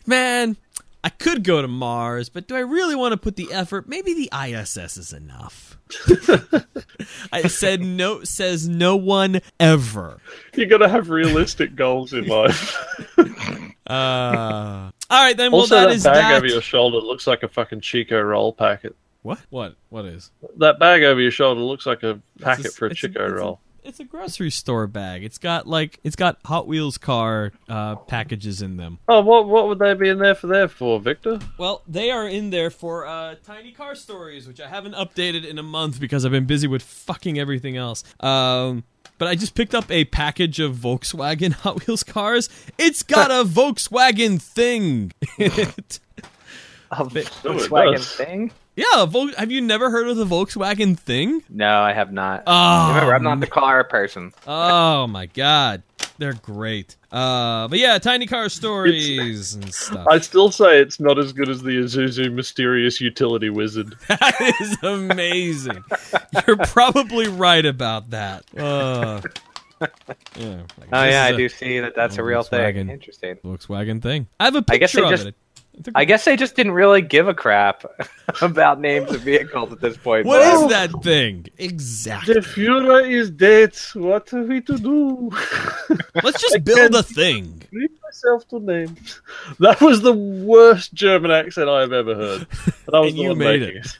man, 0.07 0.57
I 1.03 1.09
could 1.09 1.43
go 1.43 1.61
to 1.61 1.67
Mars, 1.67 2.29
but 2.29 2.47
do 2.47 2.55
I 2.55 2.59
really 2.61 2.95
want 2.95 3.11
to 3.13 3.17
put 3.17 3.35
the 3.35 3.51
effort? 3.53 3.87
Maybe 3.87 4.13
the 4.13 4.29
ISS 4.35 4.97
is 4.97 5.13
enough. 5.13 5.77
I 7.31 7.43
said 7.47 7.81
no. 7.81 8.23
Says 8.23 8.67
no 8.67 8.95
one 8.97 9.39
ever. 9.59 10.19
you 10.55 10.65
got 10.65 10.79
to 10.79 10.89
have 10.89 11.09
realistic 11.09 11.75
goals 11.75 12.13
in 12.13 12.25
life. 12.27 12.75
Uh, 13.89 14.91
all 15.09 15.23
right, 15.23 15.37
then. 15.37 15.49
Well, 15.53 15.61
also, 15.61 15.75
that 15.75 15.85
that 15.87 15.95
is 15.95 16.03
bag 16.03 16.15
that. 16.15 16.35
over 16.35 16.45
your 16.45 16.59
shoulder 16.61 16.97
looks 16.97 17.25
like 17.25 17.41
a 17.43 17.47
fucking 17.47 17.79
Chiko 17.79 18.21
roll 18.21 18.51
packet. 18.51 18.97
What? 19.21 19.39
What? 19.49 19.77
What 19.87 20.03
is? 20.03 20.29
That 20.57 20.77
bag 20.77 21.03
over 21.03 21.21
your 21.21 21.31
shoulder 21.31 21.61
looks 21.61 21.85
like 21.85 22.03
a 22.03 22.19
packet 22.41 22.65
a- 22.65 22.71
for 22.71 22.87
a 22.87 22.89
Chiko 22.89 23.29
it's 23.29 23.39
roll. 23.39 23.61
It's 23.87 24.01
a 24.01 24.03
grocery 24.03 24.51
store 24.51 24.85
bag. 24.85 25.23
It's 25.23 25.37
got 25.37 25.65
like 25.65 25.99
it's 26.03 26.17
got 26.17 26.39
Hot 26.43 26.67
Wheels 26.67 26.97
car 26.97 27.53
uh, 27.69 27.95
packages 27.95 28.61
in 28.61 28.75
them. 28.75 28.99
Oh, 29.07 29.21
what 29.21 29.47
what 29.47 29.69
would 29.69 29.79
they 29.79 29.93
be 29.93 30.09
in 30.09 30.19
there 30.19 30.35
for? 30.35 30.47
There 30.47 30.67
for 30.67 30.99
Victor? 30.99 31.39
Well, 31.57 31.83
they 31.87 32.11
are 32.11 32.27
in 32.27 32.49
there 32.49 32.69
for 32.69 33.07
uh, 33.07 33.35
tiny 33.45 33.71
car 33.71 33.95
stories, 33.95 34.45
which 34.45 34.59
I 34.59 34.67
haven't 34.67 34.93
updated 34.95 35.45
in 35.45 35.57
a 35.57 35.63
month 35.63 36.01
because 36.01 36.25
I've 36.25 36.33
been 36.33 36.45
busy 36.45 36.67
with 36.67 36.83
fucking 36.83 37.39
everything 37.39 37.77
else. 37.77 38.03
Um, 38.19 38.83
but 39.17 39.29
I 39.29 39.35
just 39.35 39.55
picked 39.55 39.73
up 39.73 39.89
a 39.89 40.03
package 40.03 40.59
of 40.59 40.75
Volkswagen 40.75 41.51
Hot 41.63 41.87
Wheels 41.87 42.03
cars. 42.03 42.49
It's 42.77 43.03
got 43.03 43.31
a 43.31 43.43
Volkswagen 43.49 44.41
thing. 44.41 45.13
in 45.37 45.51
it. 45.53 45.99
a 46.91 47.05
Volkswagen 47.05 48.15
thing. 48.17 48.51
Yeah, 48.77 49.05
Vol- 49.05 49.33
have 49.37 49.51
you 49.51 49.59
never 49.59 49.89
heard 49.89 50.07
of 50.07 50.15
the 50.15 50.25
Volkswagen 50.25 50.97
thing? 50.97 51.43
No, 51.49 51.81
I 51.81 51.91
have 51.91 52.13
not. 52.13 52.43
Oh, 52.47 52.89
Remember, 52.93 53.13
I'm 53.15 53.23
not 53.23 53.39
the 53.41 53.47
car 53.47 53.83
person. 53.83 54.31
Oh 54.47 55.05
my 55.07 55.25
god, 55.25 55.83
they're 56.17 56.33
great. 56.33 56.95
Uh, 57.11 57.67
but 57.67 57.79
yeah, 57.79 57.97
tiny 57.99 58.25
car 58.27 58.47
stories 58.49 59.55
and 59.55 59.73
stuff. 59.73 60.05
I 60.09 60.19
still 60.19 60.51
say 60.51 60.79
it's 60.79 60.99
not 60.99 61.17
as 61.17 61.33
good 61.33 61.49
as 61.49 61.61
the 61.63 61.71
Isuzu 61.71 62.31
mysterious 62.33 63.01
utility 63.01 63.49
wizard. 63.49 63.95
That 64.07 64.55
is 64.61 64.77
amazing. 64.83 65.83
You're 66.47 66.57
probably 66.57 67.27
right 67.27 67.65
about 67.65 68.11
that. 68.11 68.43
Uh, 68.57 69.21
yeah, 70.35 70.61
like, 70.79 70.89
Oh 70.91 71.03
yeah, 71.03 71.23
I 71.25 71.35
do 71.35 71.47
see 71.49 71.79
that. 71.79 71.95
That's 71.95 72.17
a 72.17 72.23
real 72.23 72.43
Volkswagen. 72.43 72.73
thing. 72.73 72.89
Interesting. 72.89 73.35
Volkswagen 73.37 74.01
thing. 74.01 74.27
I 74.39 74.45
have 74.45 74.55
a 74.55 74.61
picture 74.61 74.75
I 74.75 74.77
guess 74.79 74.91
they 74.93 75.01
of 75.03 75.09
just- 75.09 75.25
it. 75.27 75.35
It's 75.77 75.87
a- 75.87 75.91
I 75.95 76.05
guess 76.05 76.25
they 76.25 76.35
just 76.35 76.55
didn't 76.55 76.71
really 76.73 77.01
give 77.01 77.27
a 77.27 77.33
crap 77.33 77.83
about 78.41 78.79
names 78.81 79.11
of 79.11 79.21
vehicles 79.21 79.71
at 79.71 79.79
this 79.79 79.95
point. 79.97 80.25
what 80.25 80.39
Well, 80.39 80.65
is 80.65 80.69
that 80.71 80.91
thing 81.03 81.45
exactly? 81.57 82.33
The 82.33 82.39
Führer 82.41 83.09
is 83.09 83.29
dead. 83.29 83.75
What 83.93 84.33
are 84.33 84.43
we 84.43 84.61
to 84.61 84.77
do? 84.77 85.29
Let's 86.23 86.41
just 86.41 86.63
build 86.63 86.95
a 86.95 87.03
thing. 87.03 87.61
Leave 87.71 87.91
myself 88.03 88.47
to 88.49 88.59
names. 88.59 89.21
That 89.59 89.79
was 89.81 90.01
the 90.01 90.13
worst 90.13 90.93
German 90.93 91.31
accent 91.31 91.69
I've 91.69 91.93
ever 91.93 92.15
heard. 92.15 92.47
That 92.87 92.99
was 93.01 93.09
And 93.11 93.19
the 93.19 93.23
you 93.23 93.29
one 93.29 93.37
made 93.37 93.61
making 93.61 93.77
it. 93.77 93.97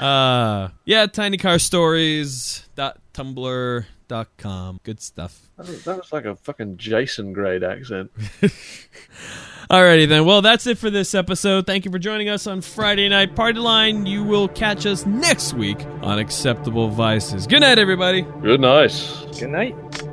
Uh, 0.00 0.68
yeah, 0.84 1.06
tinycarstories.tumblr.com. 1.06 3.84
Good 4.08 5.00
stuff. 5.00 5.40
That 5.56 5.66
was, 5.68 5.84
that 5.84 5.96
was 5.96 6.12
like 6.12 6.24
a 6.24 6.36
fucking 6.36 6.76
Jason 6.76 7.32
grade 7.32 7.62
accent. 7.62 8.10
Alrighty 9.70 10.08
then. 10.08 10.24
Well, 10.24 10.40
that's 10.40 10.66
it 10.66 10.78
for 10.78 10.88
this 10.88 11.14
episode. 11.14 11.66
Thank 11.66 11.84
you 11.84 11.90
for 11.90 11.98
joining 11.98 12.30
us 12.30 12.46
on 12.46 12.62
Friday 12.62 13.08
Night 13.08 13.36
Party 13.36 13.58
Line. 13.58 14.06
You 14.06 14.24
will 14.24 14.48
catch 14.48 14.86
us 14.86 15.04
next 15.04 15.52
week 15.52 15.84
on 16.02 16.18
Acceptable 16.18 16.88
Vices. 16.88 17.46
Good 17.46 17.60
night, 17.60 17.78
everybody. 17.78 18.22
Good 18.22 18.60
night. 18.60 18.92
Good 19.38 19.50
Night 19.50 20.07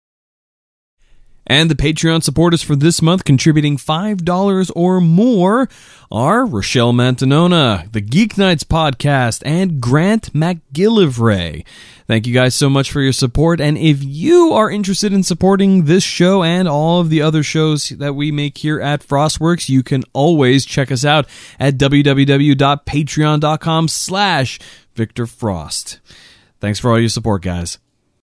And 1.45 1.69
the 1.69 1.75
Patreon 1.75 2.23
supporters 2.23 2.63
for 2.63 2.75
this 2.75 3.01
month 3.01 3.25
contributing 3.25 3.77
$5 3.77 4.71
or 4.75 5.01
more 5.01 5.67
are 6.11 6.45
Rochelle 6.45 6.93
Mantanona, 6.93 7.91
the 7.91 8.01
Geek 8.01 8.37
Nights 8.37 8.63
podcast, 8.63 9.41
and 9.45 9.81
Grant 9.81 10.33
McGillivray. 10.33 11.65
Thank 12.07 12.27
you 12.27 12.33
guys 12.33 12.55
so 12.55 12.69
much 12.69 12.91
for 12.91 13.01
your 13.01 13.13
support. 13.13 13.59
And 13.59 13.77
if 13.77 14.03
you 14.03 14.53
are 14.53 14.69
interested 14.69 15.13
in 15.13 15.23
supporting 15.23 15.85
this 15.85 16.03
show 16.03 16.43
and 16.43 16.67
all 16.67 17.01
of 17.01 17.09
the 17.09 17.21
other 17.21 17.43
shows 17.43 17.89
that 17.89 18.13
we 18.13 18.31
make 18.31 18.57
here 18.57 18.79
at 18.79 19.05
Frostworks, 19.05 19.69
you 19.69 19.83
can 19.83 20.03
always 20.13 20.65
check 20.65 20.91
us 20.91 21.03
out 21.03 21.27
at 21.59 21.77
www.patreon.com 21.77 23.87
slash 23.87 24.59
Victor 24.95 25.25
Frost. 25.25 25.99
Thanks 26.59 26.79
for 26.79 26.91
all 26.91 26.99
your 26.99 27.09
support, 27.09 27.41
guys. 27.41 27.79